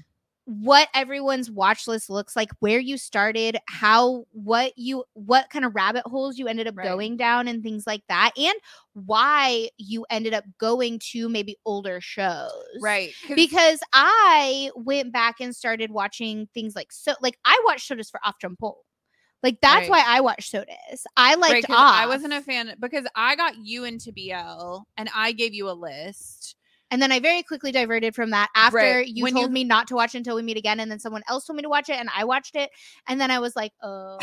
What 0.46 0.89
everyone's 0.94 1.50
watch 1.50 1.88
list 1.88 2.10
looks 2.10 2.36
like, 2.36 2.50
where 2.60 2.80
you 2.80 2.98
started, 2.98 3.58
how 3.70 4.26
what 4.34 4.74
you 4.78 5.06
what 5.14 5.50
kind 5.50 5.64
of 5.64 5.74
rabbit 5.74 6.04
holes 6.06 6.38
you 6.38 6.48
ended 6.48 6.68
up 6.68 6.76
Right. 6.76 6.86
going 6.88 7.16
down 7.16 7.48
and 7.48 7.64
things 7.64 7.88
like 7.88 8.04
that 8.10 8.32
and 8.38 8.54
why 8.91 9.70
you 9.78 10.06
ended 10.10 10.34
up 10.34 10.44
going 10.58 11.00
to 11.12 11.30
maybe 11.30 11.56
older 11.66 12.02
shows. 12.02 12.52
right 12.82 13.14
'cause- 13.26 13.36
Because 13.38 13.80
I 13.94 14.70
went 14.76 15.14
back 15.14 15.39
and 15.39 15.56
started 15.56 15.91
watching 15.91 16.48
things 16.54 16.76
like 16.76 16.91
so 16.91 17.14
like 17.22 17.38
I 17.46 17.58
watched 17.66 17.88
SOTUS 17.88 18.12
for 18.12 18.20
Off 18.26 18.36
Jumpol. 18.44 18.76
Like 19.44 19.60
that's 19.62 19.89
Right. 19.89 19.89
why 19.89 20.04
I 20.06 20.20
watched 20.22 20.52
SOTUS. 20.52 21.06
I 21.16 21.36
liked 21.36 21.70
Right. 21.70 21.78
I 21.78 22.06
wasn't 22.06 22.34
a 22.34 22.41
fan 22.41 22.76
because 22.82 23.06
I 23.16 23.36
got 23.38 23.56
you 23.64 23.86
into 23.86 24.12
BL 24.12 24.84
and 24.98 25.10
I 25.16 25.32
gave 25.32 25.54
you 25.54 25.70
a 25.70 25.72
list. 25.74 26.56
And 26.94 27.02
then 27.02 27.12
I 27.12 27.20
very 27.20 27.41
quickly 27.41 27.72
diverted 27.72 28.14
from 28.14 28.30
that 28.30 28.50
after 28.56 28.78
Right. 28.78 29.08
you 29.08 29.24
When 29.24 29.34
told 29.34 29.48
you- 29.48 29.52
me 29.54 29.64
not 29.64 29.88
to 29.88 29.96
watch 29.96 30.14
until 30.14 30.36
we 30.36 30.44
meet 30.44 30.58
again. 30.58 30.80
And 30.80 30.91
then 30.91 31.00
someone 31.00 31.24
else 31.28 31.44
told 31.46 31.58
me 31.58 31.64
to 31.64 31.70
watch 31.70 31.89
it 31.89 32.00
and 32.00 32.08
I 32.16 32.24
watched 32.24 32.56
it. 32.56 32.70
And 33.08 33.20
then 33.20 33.32
I 33.32 33.39
was 33.39 33.56
like, 33.56 33.72
oh. 33.82 34.20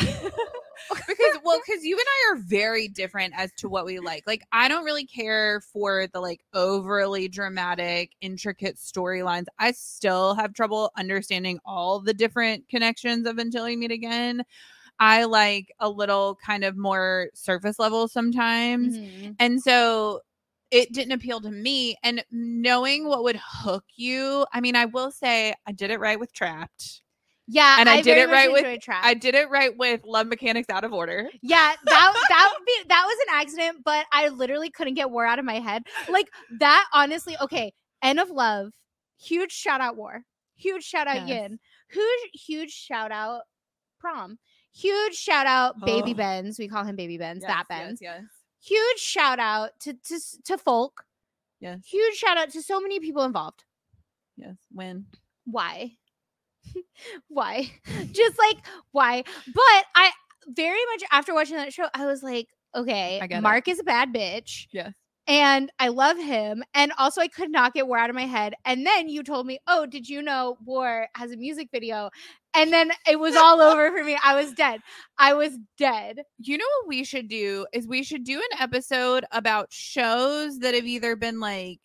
because 1.07 1.37
well 1.43 1.59
because 1.65 1.83
you 1.83 1.95
and 1.95 2.05
i 2.07 2.31
are 2.33 2.41
very 2.41 2.87
different 2.87 3.33
as 3.37 3.51
to 3.53 3.69
what 3.69 3.85
we 3.85 3.99
like 3.99 4.23
like 4.25 4.41
i 4.51 4.67
don't 4.67 4.83
really 4.83 5.05
care 5.05 5.61
for 5.71 6.07
the 6.11 6.19
like 6.19 6.41
overly 6.55 7.27
dramatic 7.27 8.11
intricate 8.21 8.77
storylines 8.77 9.45
i 9.59 9.71
still 9.73 10.33
have 10.33 10.53
trouble 10.55 10.91
understanding 10.97 11.59
all 11.65 11.99
the 11.99 12.15
different 12.15 12.67
connections 12.67 13.27
of 13.27 13.37
until 13.37 13.65
we 13.65 13.75
meet 13.75 13.91
again 13.91 14.41
i 14.99 15.23
like 15.23 15.71
a 15.79 15.87
little 15.89 16.35
kind 16.43 16.63
of 16.63 16.75
more 16.75 17.29
surface 17.35 17.77
level 17.77 18.07
sometimes 18.07 18.97
Mhm. 18.97 19.35
and 19.39 19.61
so 19.61 20.21
it 20.71 20.91
didn't 20.93 21.11
appeal 21.11 21.41
to 21.41 21.51
me 21.51 21.95
and 22.03 22.23
knowing 22.31 23.07
what 23.07 23.23
would 23.23 23.39
hook 23.43 23.83
you 23.95 24.45
i 24.53 24.61
mean 24.61 24.75
i 24.75 24.85
will 24.85 25.11
say 25.11 25.53
i 25.67 25.71
did 25.71 25.91
it 25.91 25.99
right 25.99 26.19
with 26.19 26.33
trapped 26.33 27.01
Yeah. 27.47 27.77
And 27.79 27.89
I 27.89 27.97
did 27.97 28.15
very 28.15 28.21
it 28.21 28.29
right 28.31 28.51
with- 28.51 28.81
Trapped. 28.81 29.05
i 29.05 29.13
did 29.13 29.35
it 29.35 29.49
right 29.49 29.75
with 29.75 30.01
love 30.05 30.27
mechanics 30.27 30.69
out 30.69 30.83
of 30.85 30.93
order 30.93 31.29
Yeah, 31.41 31.73
that 31.85 32.13
that 32.29 32.53
would 32.53 32.65
be 32.65 32.77
that 32.87 33.03
was 33.05 33.17
an 33.27 33.33
accident, 33.41 33.83
but 33.83 34.05
I 34.13 34.29
literally 34.29 34.69
couldn't 34.69 34.93
get 34.93 35.09
War 35.11 35.25
out 35.25 35.39
of 35.39 35.45
my 35.45 35.59
head. 35.59 35.83
Like 36.09 36.27
that, 36.59 36.85
honestly. 36.93 37.35
Okay, 37.41 37.73
End 38.01 38.19
of 38.19 38.29
Love, 38.29 38.71
huge 39.19 39.51
shout 39.51 39.81
out 39.81 39.97
War, 39.97 40.23
huge 40.55 40.83
shout 40.83 41.07
out 41.07 41.27
Yes. 41.27 41.29
Yin, 41.29 41.59
huge 41.89 42.29
huge 42.33 42.71
shout 42.71 43.11
out 43.11 43.41
Prom, 43.99 44.37
huge 44.73 45.15
shout 45.15 45.45
out 45.47 45.75
Baby 45.83 46.11
Oh. 46.11 46.17
Benz. 46.17 46.57
We 46.57 46.67
call 46.69 46.85
him 46.85 46.95
Baby 46.95 47.17
Benz. 47.17 47.43
that 47.43 47.65
Benz. 47.67 47.99
yes, 48.01 48.21
yes. 48.21 48.29
Huge 48.63 48.99
shout 48.99 49.39
out 49.39 49.71
to 49.81 49.93
to 49.93 50.19
to 50.45 50.57
Folk. 50.57 51.03
Yes. 51.59 51.79
Huge 51.85 52.15
shout 52.15 52.37
out 52.37 52.49
to 52.51 52.61
so 52.61 52.79
many 52.79 52.99
people 52.99 53.23
involved. 53.23 53.63
Yes. 54.37 54.55
When? 54.71 55.05
Why? 55.45 55.91
why? 57.27 57.71
Just 58.11 58.37
like 58.37 58.57
why? 58.91 59.23
But 59.47 59.85
I 59.95 60.11
very 60.47 60.79
much 60.91 61.03
after 61.11 61.33
watching 61.33 61.57
that 61.57 61.73
show, 61.73 61.87
I 61.93 62.05
was 62.05 62.23
like, 62.23 62.47
okay. 62.75 63.21
Mark 63.41 63.67
is 63.67 63.79
a 63.79 63.83
bad 63.83 64.13
bitch. 64.13 64.67
Yes. 64.71 64.93
And 65.27 65.71
I 65.79 65.89
love 65.89 66.17
him. 66.17 66.63
And 66.73 66.91
also 66.97 67.21
I 67.21 67.27
could 67.27 67.51
not 67.51 67.73
get 67.73 67.87
War 67.87 67.97
out 67.97 68.09
of 68.09 68.15
my 68.15 68.25
head. 68.25 68.53
And 68.65 68.85
then 68.85 69.07
you 69.07 69.23
told 69.23 69.45
me, 69.45 69.59
oh, 69.67 69.85
did 69.85 70.09
you 70.09 70.21
know 70.21 70.57
War 70.65 71.07
has 71.15 71.31
a 71.31 71.37
music 71.37 71.69
video? 71.71 72.09
And 72.53 72.73
then 72.73 72.91
it 73.07 73.19
was 73.19 73.35
all 73.35 73.61
over 73.61 73.91
for 73.91 74.03
me. 74.03 74.17
I 74.23 74.35
was 74.35 74.51
dead. 74.53 74.81
I 75.17 75.33
was 75.33 75.57
dead. 75.77 76.21
You 76.37 76.57
know 76.57 76.65
what 76.81 76.89
we 76.89 77.03
should 77.03 77.29
do 77.29 77.65
is 77.73 77.87
we 77.87 78.03
should 78.03 78.23
do 78.25 78.37
an 78.37 78.59
episode 78.59 79.25
about 79.31 79.71
shows 79.71 80.59
that 80.59 80.75
have 80.75 80.85
either 80.85 81.15
been 81.15 81.39
like 81.39 81.79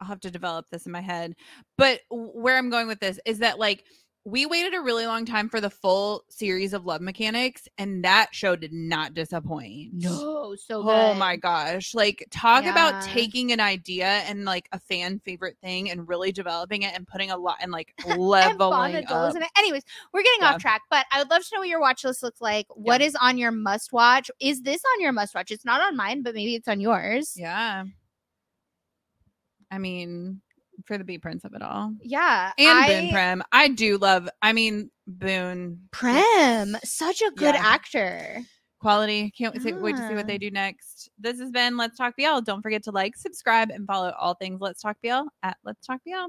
I'll 0.00 0.08
have 0.08 0.20
to 0.20 0.30
develop 0.30 0.66
this 0.70 0.86
in 0.86 0.92
my 0.92 1.00
head. 1.00 1.34
But 1.78 2.00
where 2.10 2.56
I'm 2.56 2.70
going 2.70 2.86
with 2.86 3.00
this 3.00 3.18
is 3.24 3.38
that 3.38 3.58
like 3.58 3.84
we 4.28 4.44
waited 4.44 4.74
a 4.74 4.80
really 4.80 5.06
long 5.06 5.24
time 5.24 5.48
for 5.48 5.60
the 5.60 5.70
full 5.70 6.24
series 6.28 6.72
of 6.72 6.84
Love 6.84 7.00
Mechanics 7.00 7.68
and 7.78 8.04
that 8.04 8.30
show 8.32 8.56
did 8.56 8.72
not 8.72 9.14
disappoint. 9.14 9.92
No, 9.94 10.56
so 10.56 10.80
oh 10.80 10.82
good. 10.82 10.90
Oh 10.90 11.14
my 11.14 11.36
gosh. 11.36 11.94
Like 11.94 12.26
talk 12.32 12.64
about 12.64 13.04
taking 13.04 13.52
an 13.52 13.60
idea 13.60 14.06
and 14.06 14.44
like 14.44 14.68
a 14.72 14.80
fan 14.80 15.20
favorite 15.24 15.56
thing 15.62 15.92
and 15.92 16.08
really 16.08 16.32
developing 16.32 16.82
it 16.82 16.92
and 16.96 17.06
putting 17.06 17.30
a 17.30 17.36
lot 17.36 17.58
and 17.60 17.70
like 17.70 17.94
and 18.08 18.20
leveling 18.20 18.58
Fauna 18.58 18.98
up. 18.98 19.06
Dolls 19.06 19.36
in 19.36 19.42
it. 19.42 19.48
Anyways, 19.56 19.84
we're 20.12 20.24
getting 20.24 20.40
Yeah. 20.40 20.54
off 20.54 20.60
track, 20.60 20.82
but 20.90 21.06
I 21.12 21.18
would 21.20 21.30
love 21.30 21.42
to 21.42 21.48
know 21.54 21.60
what 21.60 21.68
your 21.68 21.80
watch 21.80 22.02
list 22.02 22.24
looks 22.24 22.40
like. 22.40 22.66
What 22.70 23.00
is 23.00 23.16
on 23.20 23.38
your 23.38 23.52
must 23.52 23.92
watch? 23.92 24.28
Is 24.40 24.60
this 24.62 24.82
on 24.96 25.00
your 25.00 25.12
must 25.12 25.36
watch? 25.36 25.52
It's 25.52 25.64
not 25.64 25.80
on 25.80 25.96
mine, 25.96 26.24
but 26.24 26.34
maybe 26.34 26.56
it's 26.56 26.66
on 26.66 26.80
yours. 26.80 27.34
Yeah. 27.36 27.84
I 29.70 29.78
mean, 29.78 30.40
for 30.84 30.98
the 30.98 31.04
B 31.04 31.18
Prince 31.18 31.44
of 31.44 31.54
it 31.54 31.62
all. 31.62 31.92
Yeah. 32.02 32.52
And 32.58 32.68
I, 32.68 32.86
Boun 32.86 33.10
Prem. 33.10 33.42
I 33.52 33.68
do 33.68 33.98
love 33.98 34.28
I 34.42 34.52
mean 34.52 34.90
Boun. 35.06 35.80
Prem, 35.90 36.76
such 36.84 37.22
a 37.22 37.30
good 37.32 37.54
Yeah. 37.54 37.62
actor. 37.64 38.42
Quality. 38.80 39.32
Can't 39.36 39.54
wait 39.54 39.62
to, 39.62 39.80
wait 39.80 39.96
to 39.96 40.08
see 40.08 40.14
what 40.14 40.26
they 40.26 40.34
ah. 40.34 40.38
do 40.38 40.50
next. 40.50 41.10
This 41.18 41.40
has 41.40 41.50
been 41.50 41.76
Let's 41.76 41.96
Talk 41.96 42.14
BL. 42.16 42.40
Don't 42.40 42.62
forget 42.62 42.82
to 42.84 42.90
like, 42.90 43.16
subscribe, 43.16 43.70
and 43.70 43.86
follow 43.86 44.12
all 44.18 44.34
things 44.34 44.60
Let's 44.60 44.82
Talk 44.82 44.96
BL 45.02 45.22
at 45.42 45.56
Let's 45.64 45.86
Talk 45.86 46.00
BL. 46.06 46.26